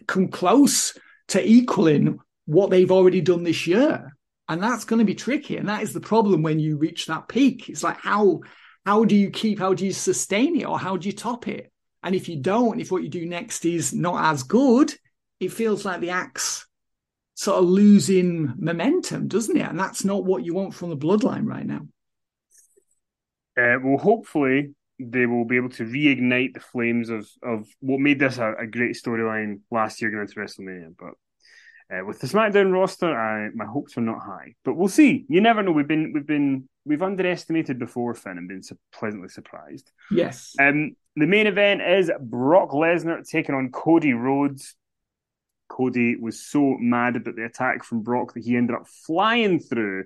come 0.06 0.28
close 0.28 0.98
to 1.28 1.46
equaling 1.46 2.18
what 2.46 2.70
they've 2.70 2.90
already 2.90 3.20
done 3.20 3.42
this 3.42 3.66
year? 3.66 4.16
And 4.48 4.62
that's 4.62 4.84
going 4.84 5.00
to 5.00 5.04
be 5.04 5.14
tricky. 5.14 5.56
And 5.56 5.68
that 5.68 5.82
is 5.82 5.92
the 5.92 6.00
problem 6.00 6.42
when 6.42 6.58
you 6.58 6.78
reach 6.78 7.06
that 7.06 7.28
peak. 7.28 7.68
It's 7.68 7.82
like 7.82 7.98
how 7.98 8.40
how 8.86 9.04
do 9.04 9.14
you 9.14 9.30
keep? 9.30 9.58
How 9.58 9.74
do 9.74 9.84
you 9.84 9.92
sustain 9.92 10.58
it, 10.58 10.64
or 10.64 10.78
how 10.78 10.96
do 10.96 11.08
you 11.08 11.12
top 11.12 11.46
it? 11.46 11.70
And 12.02 12.14
if 12.14 12.28
you 12.28 12.36
don't, 12.36 12.80
if 12.80 12.90
what 12.90 13.02
you 13.02 13.10
do 13.10 13.26
next 13.26 13.66
is 13.66 13.92
not 13.92 14.32
as 14.32 14.44
good, 14.44 14.94
it 15.40 15.52
feels 15.52 15.84
like 15.84 16.00
the 16.00 16.10
axe 16.10 16.66
sort 17.34 17.58
of 17.58 17.68
losing 17.68 18.54
momentum, 18.58 19.28
doesn't 19.28 19.56
it? 19.56 19.68
And 19.68 19.78
that's 19.78 20.04
not 20.04 20.24
what 20.24 20.44
you 20.44 20.54
want 20.54 20.74
from 20.74 20.90
the 20.90 20.96
bloodline 20.96 21.44
right 21.44 21.66
now. 21.66 21.86
Uh, 23.56 23.78
well, 23.82 23.98
hopefully 23.98 24.74
they 24.98 25.26
will 25.26 25.44
be 25.44 25.56
able 25.56 25.68
to 25.70 25.84
reignite 25.84 26.54
the 26.54 26.60
flames 26.60 27.08
of 27.08 27.28
of 27.42 27.68
what 27.80 28.00
made 28.00 28.18
this 28.18 28.38
a, 28.38 28.54
a 28.54 28.66
great 28.66 28.96
storyline 28.96 29.60
last 29.70 30.00
year 30.00 30.10
going 30.10 30.22
into 30.22 30.34
WrestleMania. 30.34 30.94
But 30.98 31.14
uh, 31.96 32.04
with 32.04 32.20
the 32.20 32.26
SmackDown 32.26 32.72
roster, 32.72 33.14
I, 33.14 33.50
my 33.54 33.64
hopes 33.64 33.96
are 33.96 34.02
not 34.02 34.20
high. 34.20 34.54
But 34.64 34.74
we'll 34.74 34.88
see. 34.88 35.24
You 35.28 35.40
never 35.40 35.62
know. 35.62 35.72
We've 35.72 35.88
been 35.88 36.12
we've 36.12 36.26
been 36.26 36.68
we've 36.84 37.02
underestimated 37.02 37.78
before 37.78 38.14
Finn 38.14 38.38
and 38.38 38.48
been 38.48 38.62
pleasantly 38.92 39.28
surprised. 39.28 39.90
Yes. 40.10 40.54
Um, 40.60 40.96
the 41.16 41.26
main 41.26 41.46
event 41.46 41.82
is 41.82 42.10
Brock 42.20 42.70
Lesnar 42.70 43.26
taking 43.28 43.54
on 43.54 43.70
Cody 43.70 44.12
Rhodes. 44.12 44.74
Cody 45.68 46.16
was 46.16 46.40
so 46.40 46.76
mad 46.78 47.16
about 47.16 47.36
the 47.36 47.44
attack 47.44 47.84
from 47.84 48.02
Brock 48.02 48.34
that 48.34 48.44
he 48.44 48.56
ended 48.56 48.76
up 48.76 48.86
flying 48.86 49.60
through 49.60 50.04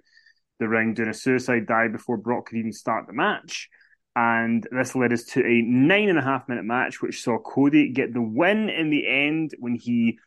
the 0.58 0.68
ring 0.68 0.94
doing 0.94 1.08
a 1.08 1.14
suicide 1.14 1.66
dive 1.66 1.92
before 1.92 2.16
Brock 2.16 2.46
could 2.46 2.58
even 2.58 2.72
start 2.72 3.06
the 3.06 3.12
match. 3.12 3.68
And 4.14 4.66
this 4.70 4.94
led 4.94 5.12
us 5.12 5.24
to 5.24 5.40
a 5.40 5.62
nine 5.62 6.08
and 6.08 6.18
a 6.18 6.22
half 6.22 6.48
minute 6.48 6.64
match, 6.64 7.00
which 7.00 7.22
saw 7.22 7.38
Cody 7.38 7.92
get 7.92 8.12
the 8.12 8.20
win 8.20 8.68
in 8.68 8.90
the 8.90 9.06
end 9.08 9.54
when 9.58 9.74
he 9.74 10.18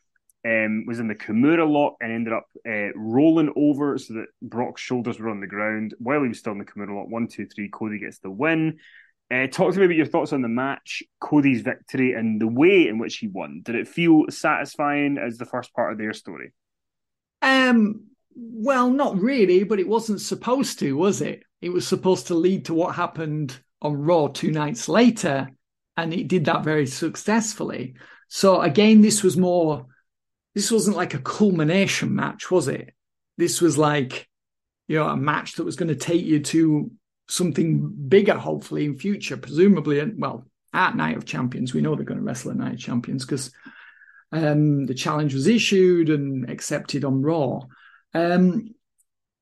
um, 0.44 0.84
was 0.86 0.98
in 0.98 1.08
the 1.08 1.14
Kimura 1.14 1.68
lock 1.68 1.94
and 2.00 2.12
ended 2.12 2.32
up 2.32 2.46
uh, 2.68 2.92
rolling 2.96 3.52
over 3.56 3.96
so 3.98 4.14
that 4.14 4.26
Brock's 4.42 4.82
shoulders 4.82 5.20
were 5.20 5.28
on 5.28 5.40
the 5.40 5.46
ground 5.46 5.94
while 5.98 6.22
he 6.22 6.28
was 6.28 6.38
still 6.38 6.52
in 6.52 6.58
the 6.58 6.64
Kimura 6.64 6.96
lock. 6.96 7.08
One, 7.08 7.28
two, 7.28 7.46
three. 7.46 7.68
Cody 7.68 7.98
gets 7.98 8.18
the 8.18 8.30
win. 8.30 8.78
Uh, 9.28 9.48
talk 9.48 9.72
to 9.72 9.78
me 9.80 9.86
about 9.86 9.96
your 9.96 10.06
thoughts 10.06 10.32
on 10.32 10.42
the 10.42 10.48
match, 10.48 11.02
Cody's 11.20 11.62
victory, 11.62 12.12
and 12.12 12.40
the 12.40 12.46
way 12.46 12.86
in 12.86 12.98
which 12.98 13.16
he 13.16 13.26
won. 13.26 13.60
Did 13.64 13.74
it 13.74 13.88
feel 13.88 14.24
satisfying 14.28 15.18
as 15.18 15.36
the 15.36 15.44
first 15.44 15.72
part 15.74 15.92
of 15.92 15.98
their 15.98 16.12
story? 16.12 16.52
Um, 17.42 18.04
well, 18.36 18.88
not 18.90 19.18
really, 19.18 19.64
but 19.64 19.80
it 19.80 19.88
wasn't 19.88 20.20
supposed 20.20 20.78
to, 20.78 20.96
was 20.96 21.22
it? 21.22 21.42
It 21.60 21.70
was 21.70 21.88
supposed 21.88 22.28
to 22.28 22.34
lead 22.34 22.66
to 22.66 22.74
what 22.74 22.94
happened 22.94 23.58
on 23.82 23.94
Raw 24.02 24.28
two 24.28 24.50
nights 24.50 24.88
later, 24.88 25.50
and 25.96 26.12
it 26.12 26.28
did 26.28 26.46
that 26.46 26.64
very 26.64 26.86
successfully. 26.86 27.94
So 28.28 28.60
again, 28.60 29.00
this 29.00 29.22
was 29.22 29.36
more. 29.36 29.86
This 30.54 30.70
wasn't 30.70 30.96
like 30.96 31.14
a 31.14 31.18
culmination 31.18 32.14
match, 32.14 32.50
was 32.50 32.68
it? 32.68 32.94
This 33.36 33.60
was 33.60 33.76
like, 33.76 34.26
you 34.88 34.96
know, 34.96 35.06
a 35.06 35.16
match 35.16 35.54
that 35.54 35.64
was 35.64 35.76
going 35.76 35.88
to 35.88 35.94
take 35.94 36.24
you 36.24 36.40
to 36.40 36.90
something 37.28 37.92
bigger, 38.08 38.34
hopefully 38.34 38.86
in 38.86 38.96
future, 38.96 39.36
presumably. 39.36 40.02
Well, 40.16 40.46
at 40.72 40.96
Night 40.96 41.16
of 41.16 41.26
Champions, 41.26 41.74
we 41.74 41.80
know 41.82 41.94
they're 41.94 42.04
going 42.04 42.20
to 42.20 42.24
wrestle 42.24 42.52
at 42.52 42.56
Night 42.56 42.74
of 42.74 42.78
Champions 42.80 43.24
because 43.24 43.50
um, 44.32 44.86
the 44.86 44.94
challenge 44.94 45.34
was 45.34 45.46
issued 45.46 46.08
and 46.08 46.48
accepted 46.50 47.04
on 47.04 47.22
Raw. 47.22 47.60
Um, 48.14 48.74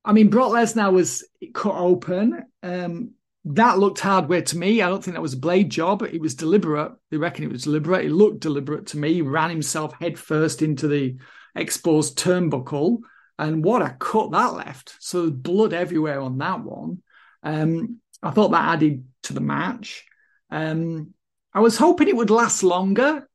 I 0.03 0.13
mean, 0.13 0.29
Brock 0.29 0.51
Lesnar 0.51 0.93
was 0.93 1.27
cut 1.53 1.75
open. 1.75 2.43
Um, 2.61 3.14
that 3.45 3.77
looked 3.77 3.99
hardway 3.99 4.41
to 4.41 4.57
me. 4.57 4.81
I 4.81 4.89
don't 4.89 5.03
think 5.03 5.15
that 5.15 5.21
was 5.21 5.33
a 5.33 5.37
blade 5.37 5.69
job. 5.69 6.01
It 6.01 6.19
was 6.19 6.33
deliberate. 6.33 6.93
They 7.11 7.17
reckon 7.17 7.43
it 7.43 7.51
was 7.51 7.63
deliberate. 7.63 8.05
It 8.05 8.11
looked 8.11 8.39
deliberate 8.39 8.87
to 8.87 8.97
me. 8.97 9.13
He 9.13 9.21
ran 9.21 9.51
himself 9.51 9.93
headfirst 9.99 10.63
into 10.63 10.87
the 10.87 11.17
exposed 11.55 12.17
turnbuckle. 12.17 12.99
And 13.37 13.63
what 13.63 13.83
a 13.83 13.95
cut 13.99 14.31
that 14.31 14.53
left. 14.53 14.95
So 14.99 15.29
blood 15.29 15.73
everywhere 15.73 16.21
on 16.21 16.39
that 16.39 16.63
one. 16.63 17.03
Um, 17.43 17.99
I 18.23 18.31
thought 18.31 18.49
that 18.49 18.73
added 18.73 19.05
to 19.23 19.33
the 19.33 19.41
match. 19.41 20.05
Um, 20.49 21.13
I 21.53 21.59
was 21.59 21.77
hoping 21.77 22.07
it 22.07 22.17
would 22.17 22.31
last 22.31 22.63
longer. 22.63 23.29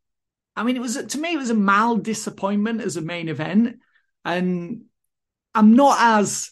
I 0.56 0.64
mean, 0.64 0.74
it 0.74 0.82
was 0.82 0.96
to 0.96 1.18
me, 1.18 1.34
it 1.34 1.38
was 1.38 1.50
a 1.50 1.54
mild 1.54 2.02
disappointment 2.02 2.80
as 2.80 2.96
a 2.96 3.02
main 3.02 3.28
event. 3.28 3.78
And 4.24 4.82
I'm 5.54 5.76
not 5.76 5.98
as 6.00 6.50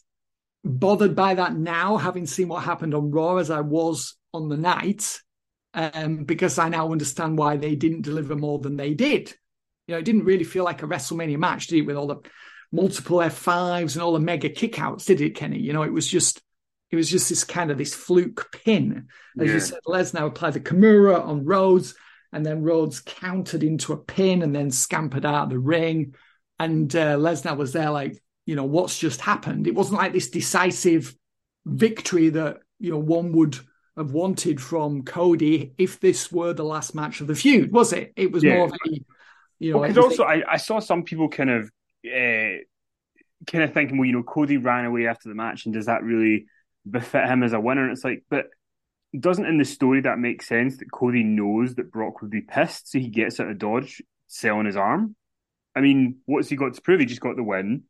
bothered 0.65 1.15
by 1.15 1.35
that 1.35 1.57
now, 1.57 1.97
having 1.97 2.27
seen 2.27 2.49
what 2.49 2.63
happened 2.63 2.95
on 2.95 3.11
Raw 3.11 3.37
as 3.37 3.51
I 3.51 3.61
was 3.61 4.17
on 4.33 4.49
the 4.49 4.57
night, 4.57 5.21
um, 5.75 6.25
because 6.25 6.59
I 6.59 6.69
now 6.69 6.93
understand 6.93 7.39
why 7.39 7.57
they 7.57 7.75
didn't 7.75 8.03
deliver 8.03 8.37
more 8.37 8.59
than 8.59 8.77
they 8.77 8.95
did. 8.95 9.35
You 9.87 9.95
know, 9.95 9.99
it 9.99 10.05
didn't 10.05 10.25
really 10.25 10.45
feel 10.45 10.65
like 10.65 10.83
a 10.83 10.87
WrestleMania 10.87 11.39
match, 11.39 11.69
did 11.69 11.79
it, 11.79 11.87
with 11.87 11.97
all 11.97 12.07
the 12.07 12.21
multiple 12.73 13.19
F5s 13.19 13.95
and 13.95 14.03
all 14.03 14.13
the 14.13 14.21
mega 14.21 14.51
kickouts, 14.51 15.07
did 15.07 15.21
it, 15.21 15.35
Kenny? 15.35 15.59
You 15.59 15.73
know, 15.73 15.83
it 15.83 15.93
was 15.93 16.07
just 16.07 16.43
it 16.91 16.97
was 16.97 17.11
just 17.11 17.29
this 17.29 17.45
kind 17.45 17.71
of 17.71 17.79
this 17.79 17.95
fluke 17.95 18.51
pin. 18.53 19.09
As 19.39 19.49
yeah. 19.49 19.55
you 19.55 19.61
said, 19.61 19.81
Lesnar 19.87 20.27
applied 20.27 20.55
the 20.55 20.61
Kimura 20.61 21.23
on 21.25 21.45
Rhodes, 21.45 21.95
and 22.33 22.45
then 22.45 22.63
Rhodes 22.63 23.01
countered 23.01 23.63
into 23.63 23.93
a 23.93 23.99
pin 23.99 24.43
and 24.43 24.55
then 24.55 24.71
scampered 24.71 25.27
out 25.27 25.45
of 25.45 25.51
the 25.51 25.59
ring. 25.59 26.15
And 26.59 26.95
uh, 26.95 27.17
Lesnar 27.17 27.57
was 27.57 27.73
there 27.73 27.91
like, 27.91 28.23
you 28.49 28.57
know, 28.57 28.65
what's 28.65 28.99
just 28.99 29.21
happened? 29.21 29.67
It 29.67 29.75
wasn't 29.75 30.01
like 30.01 30.15
this 30.15 30.31
decisive 30.31 31.15
victory 31.67 32.31
that, 32.31 32.61
you 32.79 32.91
know, 32.91 32.99
one 32.99 33.33
would 33.33 33.59
have 33.95 34.13
wanted 34.13 34.59
from 34.59 35.03
Cody 35.03 35.75
if 35.77 36.01
this 36.01 36.33
were 36.33 36.55
the 36.55 36.65
last 36.65 36.95
match 36.95 37.21
of 37.21 37.27
the 37.27 37.35
feud, 37.35 37.71
was 37.71 37.93
it? 37.93 38.15
It 38.17 38.33
was 38.33 38.43
yeah. 38.43 38.55
more 38.55 38.65
of 38.69 38.73
a, 38.73 39.01
you 39.59 39.75
know. 39.75 39.83
Because 39.83 39.97
well, 39.97 40.05
also, 40.07 40.23
I, 40.23 40.43
I, 40.51 40.57
saw 40.57 40.79
some 40.79 41.03
people 41.03 41.29
kind 41.29 41.51
of, 41.51 41.71
uh, 42.07 42.65
kind 43.47 43.65
of 43.65 43.75
thinking, 43.75 43.99
well, 43.99 44.07
you 44.07 44.15
know, 44.15 44.23
Cody 44.23 44.57
ran 44.57 44.87
away 44.87 45.09
after 45.09 45.29
the 45.29 45.35
match, 45.35 45.67
and 45.67 45.75
does 45.75 45.85
that 45.85 46.03
really 46.03 46.47
befit 46.91 47.27
him 47.27 47.43
as 47.43 47.53
a 47.53 47.61
winner? 47.61 47.83
And 47.83 47.93
it's 47.93 48.05
like, 48.05 48.25
but 48.31 48.47
doesn't 49.21 49.45
in 49.45 49.59
the 49.59 49.67
story 49.67 50.01
that 50.01 50.19
make 50.19 50.43
sense 50.43 50.79
that 50.79 50.91
Cody 50.91 51.23
knows 51.23 51.75
that 51.75 51.93
Brock 51.93 52.23
would 52.23 52.31
be 52.31 52.41
pissed, 52.41 52.91
so 52.91 52.99
he 52.99 53.09
gets 53.09 53.41
out 53.41 53.51
of 53.51 53.59
dodge, 53.59 54.01
selling 54.27 54.65
his 54.65 54.77
arm? 54.77 55.17
I 55.77 55.83
mean, 55.83 56.21
what's 56.25 56.49
he 56.49 56.57
got 56.57 56.73
to 56.73 56.81
prove? 56.81 57.01
He 57.01 57.05
just 57.05 57.21
got 57.21 57.37
the 57.37 57.43
win. 57.43 57.83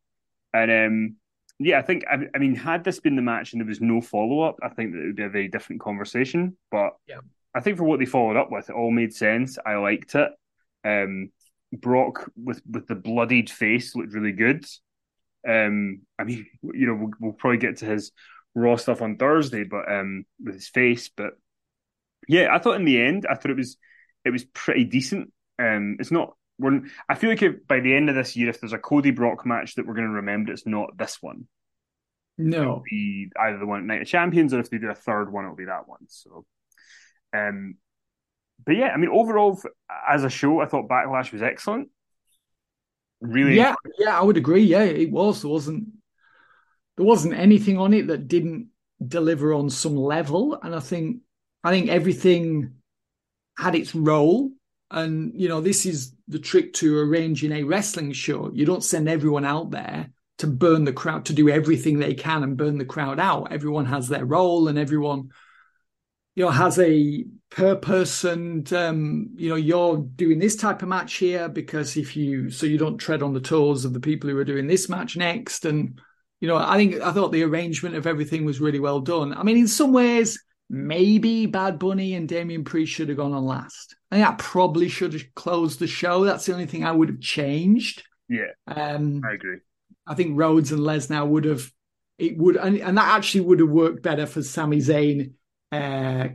And 0.53 0.71
um, 0.71 1.15
yeah, 1.59 1.79
I 1.79 1.81
think 1.81 2.05
I, 2.09 2.17
I, 2.33 2.37
mean, 2.37 2.55
had 2.55 2.83
this 2.83 2.99
been 2.99 3.15
the 3.15 3.21
match 3.21 3.53
and 3.53 3.61
there 3.61 3.67
was 3.67 3.81
no 3.81 4.01
follow 4.01 4.41
up, 4.41 4.57
I 4.63 4.69
think 4.69 4.93
that 4.93 5.01
it 5.01 5.07
would 5.07 5.15
be 5.15 5.23
a 5.23 5.29
very 5.29 5.47
different 5.47 5.81
conversation. 5.81 6.57
But 6.71 6.91
yeah. 7.07 7.19
I 7.53 7.59
think 7.59 7.77
for 7.77 7.83
what 7.83 7.99
they 7.99 8.05
followed 8.05 8.37
up 8.37 8.51
with, 8.51 8.69
it 8.69 8.75
all 8.75 8.91
made 8.91 9.13
sense. 9.13 9.57
I 9.65 9.75
liked 9.75 10.15
it. 10.15 10.31
Um, 10.85 11.31
Brock 11.71 12.31
with 12.35 12.61
with 12.67 12.87
the 12.87 12.95
bloodied 12.95 13.49
face 13.49 13.95
looked 13.95 14.13
really 14.13 14.31
good. 14.31 14.65
Um, 15.47 16.01
I 16.17 16.23
mean, 16.23 16.47
you 16.61 16.87
know, 16.87 16.95
we'll, 16.95 17.11
we'll, 17.19 17.33
probably 17.33 17.57
get 17.57 17.77
to 17.77 17.85
his 17.85 18.11
raw 18.55 18.75
stuff 18.75 19.01
on 19.01 19.17
Thursday, 19.17 19.63
but 19.63 19.91
um, 19.91 20.25
with 20.43 20.55
his 20.55 20.69
face. 20.69 21.09
But 21.09 21.33
yeah, 22.27 22.53
I 22.53 22.59
thought 22.59 22.75
in 22.75 22.85
the 22.85 23.01
end, 23.01 23.25
I 23.29 23.35
thought 23.35 23.51
it 23.51 23.57
was 23.57 23.77
it 24.25 24.31
was 24.31 24.45
pretty 24.45 24.85
decent. 24.85 25.31
Um, 25.59 25.97
it's 25.99 26.11
not 26.11 26.35
we're, 26.59 26.81
I 27.07 27.15
feel 27.15 27.29
like 27.29 27.41
if, 27.41 27.67
by 27.67 27.79
the 27.79 27.95
end 27.95 28.09
of 28.09 28.15
this 28.15 28.35
year, 28.35 28.49
if 28.49 28.59
there's 28.59 28.73
a 28.73 28.77
Cody 28.77 29.11
Brock 29.11 29.45
match 29.45 29.75
that 29.75 29.87
we're 29.87 29.95
going 29.95 30.07
to 30.07 30.13
remember, 30.13 30.51
it's 30.51 30.67
not 30.67 30.97
this 30.97 31.17
one. 31.21 31.47
No, 32.37 32.61
it'll 32.61 32.83
be 32.89 33.29
either 33.39 33.57
the 33.57 33.65
one 33.65 33.79
at 33.79 33.85
Night 33.85 34.01
of 34.01 34.07
Champions, 34.07 34.53
or 34.53 34.59
if 34.59 34.69
they 34.69 34.77
do 34.77 34.89
a 34.89 34.95
third 34.95 35.31
one, 35.31 35.43
it'll 35.43 35.57
be 35.57 35.65
that 35.65 35.87
one. 35.87 35.99
So, 36.07 36.45
um, 37.33 37.75
but 38.65 38.75
yeah, 38.75 38.89
I 38.89 38.97
mean, 38.97 39.09
overall, 39.09 39.61
as 40.07 40.23
a 40.23 40.29
show, 40.29 40.61
I 40.61 40.65
thought 40.65 40.87
Backlash 40.87 41.33
was 41.33 41.41
excellent. 41.41 41.89
Really, 43.19 43.55
yeah, 43.55 43.75
yeah, 43.97 44.17
I 44.17 44.23
would 44.23 44.37
agree. 44.37 44.63
Yeah, 44.63 44.83
it 44.83 45.11
was. 45.11 45.41
There 45.41 45.51
wasn't 45.51 45.89
there 46.95 47.05
wasn't 47.05 47.33
anything 47.33 47.77
on 47.77 47.93
it 47.93 48.07
that 48.07 48.27
didn't 48.29 48.69
deliver 49.05 49.53
on 49.53 49.69
some 49.69 49.95
level, 49.95 50.57
and 50.61 50.73
I 50.73 50.79
think 50.79 51.17
I 51.63 51.71
think 51.71 51.89
everything 51.89 52.75
had 53.57 53.75
its 53.75 53.93
role. 53.93 54.51
And 54.91 55.33
you 55.39 55.47
know, 55.47 55.61
this 55.61 55.85
is 55.85 56.13
the 56.27 56.39
trick 56.39 56.73
to 56.73 56.97
arranging 56.99 57.51
a 57.51 57.63
wrestling 57.63 58.11
show. 58.11 58.51
You 58.53 58.65
don't 58.65 58.83
send 58.83 59.07
everyone 59.07 59.45
out 59.45 59.71
there 59.71 60.11
to 60.39 60.47
burn 60.47 60.85
the 60.85 60.93
crowd, 60.93 61.25
to 61.25 61.33
do 61.33 61.49
everything 61.49 61.99
they 61.99 62.13
can 62.13 62.43
and 62.43 62.57
burn 62.57 62.77
the 62.77 62.85
crowd 62.85 63.19
out. 63.19 63.51
Everyone 63.51 63.85
has 63.85 64.07
their 64.07 64.25
role 64.25 64.67
and 64.69 64.79
everyone, 64.79 65.29
you 66.35 66.45
know, 66.45 66.49
has 66.49 66.79
a 66.79 67.25
purpose. 67.49 68.23
And, 68.23 68.71
um, 68.71 69.31
you 69.35 69.49
know, 69.49 69.55
you're 69.55 69.97
doing 69.97 70.39
this 70.39 70.55
type 70.55 70.81
of 70.81 70.87
match 70.87 71.15
here 71.15 71.49
because 71.49 71.97
if 71.97 72.15
you, 72.15 72.49
so 72.49 72.65
you 72.65 72.77
don't 72.77 72.97
tread 72.97 73.21
on 73.21 73.33
the 73.33 73.41
toes 73.41 73.83
of 73.83 73.93
the 73.93 73.99
people 73.99 74.29
who 74.29 74.37
are 74.37 74.45
doing 74.45 74.67
this 74.67 74.87
match 74.87 75.17
next. 75.17 75.65
And, 75.65 75.99
you 76.39 76.47
know, 76.47 76.55
I 76.55 76.77
think, 76.77 77.01
I 77.01 77.11
thought 77.11 77.33
the 77.33 77.43
arrangement 77.43 77.95
of 77.95 78.07
everything 78.07 78.45
was 78.45 78.61
really 78.61 78.79
well 78.79 79.01
done. 79.01 79.33
I 79.33 79.43
mean, 79.43 79.57
in 79.57 79.67
some 79.67 79.91
ways, 79.91 80.41
maybe 80.69 81.47
Bad 81.47 81.79
Bunny 81.79 82.13
and 82.13 82.29
Damian 82.29 82.63
Priest 82.63 82.93
should 82.93 83.09
have 83.09 83.17
gone 83.17 83.33
on 83.33 83.43
last. 83.43 83.97
I 84.11 84.15
think 84.15 84.27
that 84.27 84.37
probably 84.39 84.89
should 84.89 85.13
have 85.13 85.35
closed 85.35 85.79
the 85.79 85.87
show. 85.87 86.25
That's 86.25 86.45
the 86.45 86.53
only 86.53 86.65
thing 86.65 86.83
I 86.83 86.91
would 86.91 87.09
have 87.09 87.21
changed. 87.21 88.03
Yeah, 88.27 88.51
um, 88.67 89.21
I 89.23 89.33
agree. 89.33 89.57
I 90.07 90.15
think 90.15 90.37
Rhodes 90.37 90.71
and 90.71 90.81
Lesnar 90.81 91.27
would 91.27 91.45
have 91.45 91.71
it 92.19 92.37
would, 92.37 92.57
and, 92.57 92.77
and 92.79 92.97
that 92.97 93.15
actually 93.15 93.41
would 93.41 93.59
have 93.61 93.69
worked 93.69 94.03
better 94.03 94.25
for 94.25 94.43
Sami 94.43 94.77
Zayn, 94.77 95.33
uh, 95.71 96.27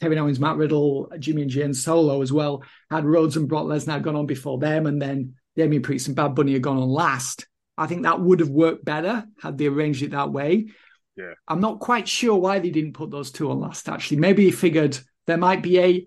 Kevin 0.00 0.18
Owens, 0.18 0.38
Matt 0.38 0.56
Riddle, 0.56 1.12
Jimmy 1.18 1.42
and 1.42 1.50
Jane 1.50 1.74
Solo 1.74 2.22
as 2.22 2.32
well. 2.32 2.62
Had 2.90 3.04
Rhodes 3.04 3.36
and 3.36 3.48
Brock 3.48 3.66
Lesnar 3.66 4.00
gone 4.00 4.16
on 4.16 4.26
before 4.26 4.58
them, 4.58 4.86
and 4.86 5.02
then 5.02 5.34
Damian 5.56 5.82
Priest 5.82 6.06
and 6.06 6.16
Bad 6.16 6.36
Bunny 6.36 6.52
had 6.52 6.62
gone 6.62 6.78
on 6.78 6.88
last. 6.88 7.46
I 7.76 7.86
think 7.86 8.02
that 8.02 8.20
would 8.20 8.40
have 8.40 8.50
worked 8.50 8.84
better 8.84 9.26
had 9.42 9.58
they 9.58 9.66
arranged 9.66 10.02
it 10.02 10.12
that 10.12 10.30
way. 10.30 10.68
Yeah. 11.16 11.32
I'm 11.48 11.60
not 11.60 11.80
quite 11.80 12.06
sure 12.06 12.36
why 12.36 12.58
they 12.60 12.70
didn't 12.70 12.94
put 12.94 13.10
those 13.10 13.32
two 13.32 13.50
on 13.50 13.60
last, 13.60 13.88
actually. 13.88 14.18
Maybe 14.18 14.44
he 14.44 14.50
figured 14.50 14.98
there 15.26 15.38
might 15.38 15.62
be 15.62 15.78
a 15.80 16.06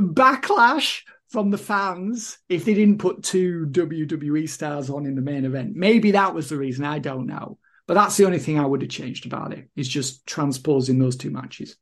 backlash 0.00 1.02
from 1.28 1.50
the 1.50 1.58
fans 1.58 2.38
if 2.48 2.64
they 2.64 2.74
didn't 2.74 2.98
put 2.98 3.22
two 3.22 3.66
WWE 3.70 4.48
stars 4.48 4.90
on 4.90 5.06
in 5.06 5.14
the 5.14 5.22
main 5.22 5.44
event. 5.44 5.74
Maybe 5.74 6.12
that 6.12 6.34
was 6.34 6.48
the 6.48 6.56
reason. 6.56 6.84
I 6.84 6.98
don't 6.98 7.26
know. 7.26 7.58
But 7.86 7.94
that's 7.94 8.16
the 8.16 8.26
only 8.26 8.38
thing 8.38 8.58
I 8.58 8.66
would 8.66 8.82
have 8.82 8.90
changed 8.90 9.26
about 9.26 9.52
it, 9.52 9.68
is 9.76 9.88
just 9.88 10.26
transposing 10.26 10.98
those 10.98 11.16
two 11.16 11.30
matches. 11.30 11.76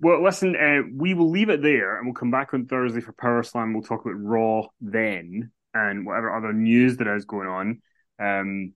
Well, 0.00 0.22
listen, 0.22 0.54
uh, 0.56 0.82
we 0.94 1.14
will 1.14 1.30
leave 1.30 1.48
it 1.48 1.62
there 1.62 1.96
and 1.96 2.06
we'll 2.06 2.14
come 2.14 2.30
back 2.30 2.54
on 2.54 2.66
Thursday 2.66 3.00
for 3.00 3.12
Power 3.12 3.42
Slam. 3.42 3.72
We'll 3.72 3.82
talk 3.82 4.04
about 4.04 4.20
Raw 4.20 4.66
then 4.80 5.50
and 5.72 6.06
whatever 6.06 6.34
other 6.34 6.52
news 6.52 6.96
there 6.96 7.16
is 7.16 7.24
going 7.24 7.48
on. 7.48 7.82
Um, 8.20 8.74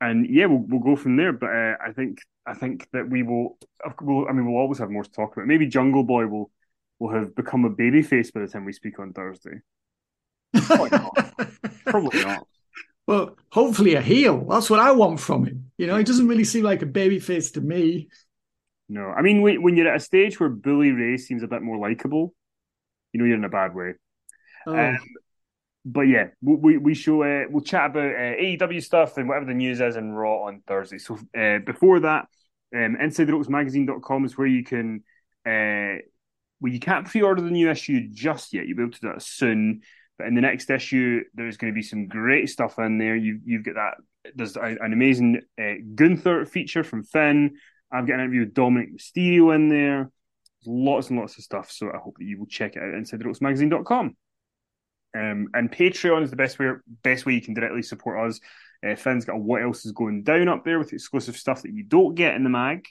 and 0.00 0.28
yeah, 0.28 0.46
we'll 0.46 0.64
we'll 0.68 0.80
go 0.80 0.94
from 0.94 1.16
there. 1.16 1.32
But 1.32 1.50
uh, 1.50 1.74
I 1.84 1.92
think 1.92 2.20
I 2.46 2.54
think 2.54 2.88
that 2.92 3.08
we 3.08 3.22
will. 3.22 3.58
We'll, 4.00 4.28
I 4.28 4.32
mean, 4.32 4.46
we'll 4.46 4.60
always 4.60 4.78
have 4.78 4.90
more 4.90 5.04
to 5.04 5.10
talk 5.10 5.32
about. 5.32 5.46
Maybe 5.46 5.66
Jungle 5.66 6.04
Boy 6.04 6.26
will 6.26 6.50
will 6.98 7.12
have 7.12 7.34
become 7.34 7.64
a 7.64 7.70
baby 7.70 8.02
face 8.02 8.30
by 8.30 8.40
the 8.40 8.48
time 8.48 8.64
we 8.64 8.72
speak 8.72 8.98
on 8.98 9.12
Thursday. 9.12 9.60
Probably 10.62 10.90
not. 10.90 11.34
Probably 11.84 12.24
not. 12.24 12.46
Well, 13.06 13.36
hopefully 13.50 13.94
a 13.94 14.02
heel. 14.02 14.44
That's 14.48 14.68
what 14.68 14.80
I 14.80 14.92
want 14.92 15.20
from 15.20 15.46
him. 15.46 15.70
You 15.78 15.86
know, 15.86 15.96
he 15.96 16.04
doesn't 16.04 16.28
really 16.28 16.44
seem 16.44 16.64
like 16.64 16.82
a 16.82 16.86
baby 16.86 17.18
face 17.20 17.52
to 17.52 17.60
me. 17.60 18.08
No, 18.88 19.06
I 19.06 19.22
mean, 19.22 19.42
when, 19.42 19.62
when 19.62 19.76
you're 19.76 19.88
at 19.88 19.96
a 19.96 20.00
stage 20.00 20.38
where 20.40 20.48
Bully 20.48 20.92
Ray 20.92 21.16
seems 21.16 21.42
a 21.42 21.48
bit 21.48 21.62
more 21.62 21.78
likable, 21.78 22.34
you 23.12 23.20
know 23.20 23.26
you're 23.26 23.36
in 23.36 23.44
a 23.44 23.48
bad 23.48 23.74
way. 23.74 23.94
Oh. 24.66 24.76
Um, 24.76 24.98
but 25.84 26.02
yeah, 26.02 26.28
we 26.42 26.76
we 26.76 26.94
show 26.94 27.22
uh, 27.22 27.44
we'll 27.48 27.64
chat 27.64 27.90
about 27.90 28.10
uh, 28.14 28.36
AEW 28.36 28.82
stuff 28.82 29.16
and 29.16 29.28
whatever 29.28 29.46
the 29.46 29.54
news 29.54 29.80
is 29.80 29.96
in 29.96 30.12
Raw 30.12 30.44
on 30.44 30.62
Thursday. 30.66 30.98
So 30.98 31.18
uh, 31.38 31.58
before 31.64 32.00
that, 32.00 32.26
um, 32.74 32.96
InsideTheRopesMagazine.com 33.00 34.24
is 34.24 34.36
where 34.36 34.46
you 34.46 34.64
can 34.64 35.02
uh, 35.46 36.02
well 36.60 36.72
you 36.72 36.80
can't 36.80 37.06
pre-order 37.06 37.42
the 37.42 37.50
new 37.50 37.70
issue 37.70 38.08
just 38.12 38.52
yet. 38.52 38.66
You'll 38.66 38.76
be 38.76 38.82
able 38.82 38.92
to 38.92 39.00
do 39.00 39.12
that 39.12 39.22
soon. 39.22 39.82
But 40.16 40.26
in 40.26 40.34
the 40.34 40.40
next 40.40 40.68
issue, 40.68 41.22
there's 41.34 41.56
going 41.56 41.72
to 41.72 41.76
be 41.76 41.82
some 41.82 42.08
great 42.08 42.48
stuff 42.48 42.78
in 42.78 42.98
there. 42.98 43.14
You 43.14 43.40
you've 43.44 43.62
got 43.64 43.76
that 43.76 43.94
there's 44.34 44.56
an 44.56 44.92
amazing 44.92 45.40
uh, 45.60 45.74
Gunther 45.94 46.46
feature 46.46 46.84
from 46.84 47.04
Finn. 47.04 47.56
I've 47.90 48.06
got 48.06 48.14
an 48.14 48.20
interview 48.20 48.40
with 48.40 48.54
Dominik 48.54 48.94
Mysterio 48.94 49.54
in 49.54 49.68
there. 49.68 50.10
Lots 50.66 51.08
and 51.08 51.18
lots 51.18 51.38
of 51.38 51.44
stuff. 51.44 51.70
So 51.70 51.90
I 51.92 51.98
hope 51.98 52.16
that 52.18 52.24
you 52.24 52.38
will 52.38 52.46
check 52.46 52.76
it 52.76 52.82
out 52.82 52.94
inside 52.94 53.22
magazine.com. 53.40 54.16
Um, 55.16 55.48
and 55.54 55.72
Patreon 55.72 56.22
is 56.22 56.30
the 56.30 56.36
best 56.36 56.58
way 56.58 56.70
best 57.02 57.24
way 57.24 57.34
you 57.34 57.40
can 57.40 57.54
directly 57.54 57.82
support 57.82 58.28
us. 58.28 58.40
Uh, 58.86 58.94
Finn's 58.94 59.24
got 59.24 59.40
what 59.40 59.62
else 59.62 59.86
is 59.86 59.92
going 59.92 60.22
down 60.22 60.48
up 60.48 60.64
there 60.64 60.78
with 60.78 60.92
exclusive 60.92 61.36
stuff 61.36 61.62
that 61.62 61.72
you 61.72 61.82
don't 61.82 62.14
get 62.14 62.34
in 62.34 62.44
the 62.44 62.50
mag. 62.50 62.86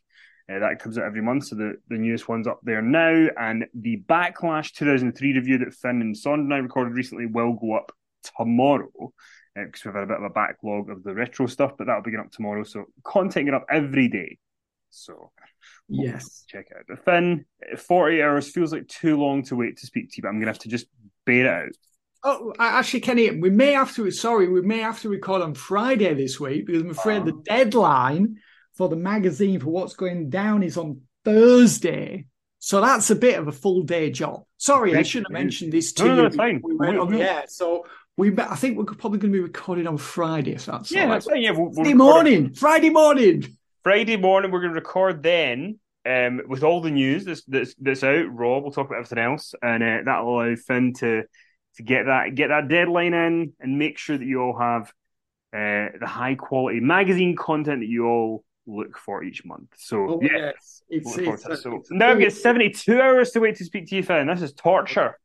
Uh, 0.49 0.59
that 0.59 0.79
comes 0.79 0.97
out 0.97 1.03
every 1.03 1.21
month, 1.21 1.45
so 1.45 1.55
the, 1.55 1.75
the 1.89 1.97
newest 1.97 2.29
one's 2.29 2.47
up 2.47 2.59
there 2.63 2.81
now. 2.81 3.27
And 3.37 3.65
the 3.73 4.01
Backlash 4.07 4.73
2003 4.73 5.33
review 5.33 5.57
that 5.57 5.73
Finn 5.73 6.01
and 6.01 6.17
Sond 6.17 6.43
and 6.43 6.53
I 6.53 6.57
recorded 6.57 6.93
recently 6.93 7.25
will 7.25 7.53
go 7.53 7.73
up 7.73 7.91
tomorrow 8.37 9.11
because 9.55 9.81
uh, 9.85 9.89
we've 9.89 9.95
had 9.95 10.03
a 10.03 10.07
bit 10.07 10.17
of 10.17 10.23
a 10.23 10.29
backlog 10.29 10.89
of 10.89 11.03
the 11.03 11.13
retro 11.13 11.47
stuff, 11.47 11.73
but 11.77 11.87
that'll 11.87 12.01
be 12.01 12.11
going 12.11 12.23
up 12.23 12.31
tomorrow. 12.31 12.63
So 12.63 12.85
content 13.03 13.47
getting 13.47 13.55
up 13.55 13.65
every 13.69 14.07
day. 14.07 14.37
So 14.89 15.31
yes, 15.89 16.45
check 16.47 16.67
it 16.71 16.77
out. 16.77 16.83
But 16.87 17.03
Finn, 17.03 17.45
40 17.77 18.23
hours 18.23 18.49
feels 18.49 18.71
like 18.71 18.87
too 18.87 19.17
long 19.17 19.43
to 19.43 19.55
wait 19.55 19.77
to 19.77 19.85
speak 19.85 20.09
to 20.11 20.17
you, 20.17 20.23
but 20.23 20.29
I'm 20.29 20.35
going 20.35 20.45
to 20.45 20.53
have 20.53 20.59
to 20.59 20.69
just 20.69 20.87
bear 21.25 21.45
it 21.45 21.67
out. 21.67 21.75
Oh, 22.23 22.53
actually, 22.59 23.01
Kenny, 23.01 23.31
we 23.31 23.49
may 23.49 23.73
have 23.73 23.93
to. 23.95 24.09
Sorry, 24.11 24.47
we 24.47 24.61
may 24.61 24.79
have 24.79 25.01
to 25.01 25.09
record 25.09 25.41
on 25.41 25.53
Friday 25.53 26.13
this 26.13 26.39
week 26.39 26.65
because 26.65 26.81
I'm 26.81 26.89
afraid 26.89 27.25
the 27.25 27.41
deadline 27.45 28.37
for 28.77 28.87
the 28.87 28.95
magazine 28.95 29.59
for 29.59 29.69
what's 29.69 29.95
going 29.95 30.29
down 30.29 30.63
is 30.63 30.77
on 30.77 31.01
Thursday. 31.25 32.25
So 32.59 32.81
that's 32.81 33.09
a 33.09 33.15
bit 33.15 33.39
of 33.39 33.47
a 33.47 33.51
full 33.51 33.83
day 33.83 34.11
job. 34.11 34.43
Sorry, 34.57 34.95
I 34.95 35.03
shouldn't 35.03 35.33
have 35.33 35.41
mentioned 35.41 35.73
this 35.73 35.93
to 35.93 36.05
no, 36.05 36.15
you. 36.15 36.21
No, 36.23 36.29
fine. 36.29 36.61
We 36.63 36.75
went 36.75 36.97
on 36.97 37.11
the 37.11 37.21
air. 37.21 37.45
So 37.47 37.85
we, 38.15 38.37
I 38.37 38.55
think 38.55 38.77
we're 38.77 38.85
probably 38.85 39.19
going 39.19 39.31
to 39.31 39.37
be 39.37 39.43
recording 39.43 39.87
on 39.87 39.97
Friday. 39.97 40.57
So 40.57 40.73
that's 40.73 40.91
yeah, 40.91 41.07
that's 41.07 41.25
fine. 41.25 41.41
Yeah, 41.41 41.51
we'll, 41.51 41.71
Friday 41.73 41.93
morning. 41.93 42.53
Friday 42.53 42.89
morning. 42.89 43.57
Friday 43.83 44.17
morning, 44.17 44.51
we're 44.51 44.61
going 44.61 44.73
to 44.73 44.79
record 44.79 45.23
then. 45.23 45.79
Um, 46.05 46.41
with 46.47 46.63
all 46.63 46.79
the 46.79 46.89
news 46.89 47.25
that's, 47.25 47.43
that's 47.43 47.75
that's 47.75 48.03
out, 48.03 48.33
Rob 48.33 48.63
will 48.63 48.71
talk 48.71 48.87
about 48.87 48.99
everything 48.99 49.17
else, 49.17 49.53
and 49.61 49.83
uh, 49.83 49.97
that'll 50.05 50.41
allow 50.41 50.55
Finn 50.55 50.93
to 50.99 51.23
to 51.75 51.83
get 51.83 52.05
that 52.05 52.33
get 52.33 52.47
that 52.47 52.69
deadline 52.69 53.13
in 53.13 53.53
and 53.59 53.77
make 53.77 53.97
sure 53.97 54.17
that 54.17 54.25
you 54.25 54.41
all 54.41 54.57
have 54.57 54.83
uh, 55.53 55.91
the 55.99 56.07
high 56.07 56.35
quality 56.35 56.79
magazine 56.79 57.35
content 57.35 57.81
that 57.81 57.87
you 57.87 58.05
all 58.05 58.45
look 58.67 58.97
for 58.97 59.23
each 59.23 59.45
month. 59.45 59.69
So 59.77 59.97
oh, 59.97 60.19
yeah, 60.21 60.37
yes. 60.37 60.83
it's, 60.89 61.17
it's, 61.17 61.45
it's, 61.45 61.63
so 61.63 61.81
now 61.89 62.11
I've 62.11 62.19
got 62.19 62.31
seventy 62.33 62.69
two 62.69 63.01
hours 63.01 63.31
to 63.31 63.39
wait 63.39 63.55
to 63.55 63.65
speak 63.65 63.87
to 63.87 63.95
you, 63.95 64.03
Finn. 64.03 64.27
This 64.27 64.41
is 64.41 64.53
torture. 64.53 65.17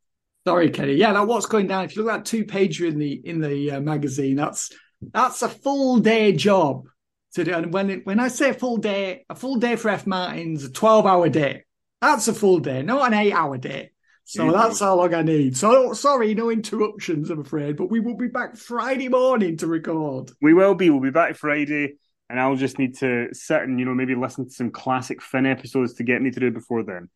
Sorry, 0.46 0.70
Kenny. 0.70 0.94
Yeah, 0.94 1.12
that 1.12 1.26
what's 1.26 1.46
going 1.46 1.66
down. 1.66 1.84
If 1.84 1.96
you 1.96 2.02
look 2.02 2.12
at 2.12 2.24
two 2.24 2.44
pager 2.44 2.88
in 2.88 2.98
the 2.98 3.12
in 3.12 3.40
the 3.40 3.72
uh, 3.72 3.80
magazine, 3.80 4.36
that's 4.36 4.70
that's 5.00 5.42
a 5.42 5.48
full 5.48 5.98
day 5.98 6.32
job 6.32 6.86
to 7.34 7.44
do. 7.44 7.52
And 7.52 7.72
when 7.72 7.90
it, 7.90 8.06
when 8.06 8.20
I 8.20 8.28
say 8.28 8.50
a 8.50 8.54
full 8.54 8.78
day, 8.78 9.24
a 9.28 9.34
full 9.34 9.56
day 9.56 9.76
for 9.76 9.90
F 9.90 10.06
Martin's 10.06 10.64
a 10.64 10.70
twelve 10.70 11.06
hour 11.06 11.28
day. 11.28 11.64
That's 12.00 12.26
a 12.26 12.34
full 12.34 12.58
day, 12.58 12.82
not 12.82 13.06
an 13.06 13.14
eight 13.14 13.32
hour 13.32 13.56
day. 13.58 13.92
So 14.24 14.46
yeah. 14.46 14.52
that's 14.52 14.80
how 14.80 14.96
long 14.96 15.14
I 15.14 15.22
need. 15.22 15.56
So 15.56 15.92
sorry, 15.92 16.34
no 16.34 16.50
interruptions, 16.50 17.30
I'm 17.30 17.40
afraid, 17.40 17.76
but 17.76 17.90
we 17.90 18.00
will 18.00 18.16
be 18.16 18.28
back 18.28 18.56
Friday 18.56 19.08
morning 19.08 19.56
to 19.58 19.66
record. 19.66 20.32
We 20.40 20.54
will 20.54 20.74
be. 20.74 20.90
We'll 20.90 21.00
be 21.00 21.10
back 21.10 21.36
Friday 21.36 21.98
and 22.32 22.40
I'll 22.40 22.56
just 22.56 22.78
need 22.78 22.96
to 22.98 23.28
sit 23.32 23.60
and 23.60 23.78
you 23.78 23.84
know 23.84 23.94
maybe 23.94 24.14
listen 24.14 24.46
to 24.46 24.50
some 24.50 24.70
classic 24.70 25.20
Finn 25.20 25.44
episodes 25.44 25.92
to 25.94 26.02
get 26.02 26.22
me 26.22 26.30
through 26.30 26.52
before 26.52 26.82
then. 26.82 27.10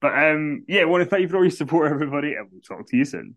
But 0.00 0.18
um, 0.18 0.64
yeah, 0.66 0.80
I 0.80 0.84
want 0.86 1.04
to 1.04 1.08
thank 1.08 1.20
you 1.20 1.28
for 1.28 1.36
all 1.36 1.44
your 1.44 1.50
support, 1.50 1.92
everybody, 1.92 2.32
and 2.32 2.48
we'll 2.50 2.62
talk 2.62 2.88
to 2.88 2.96
you 2.96 3.04
soon. 3.04 3.36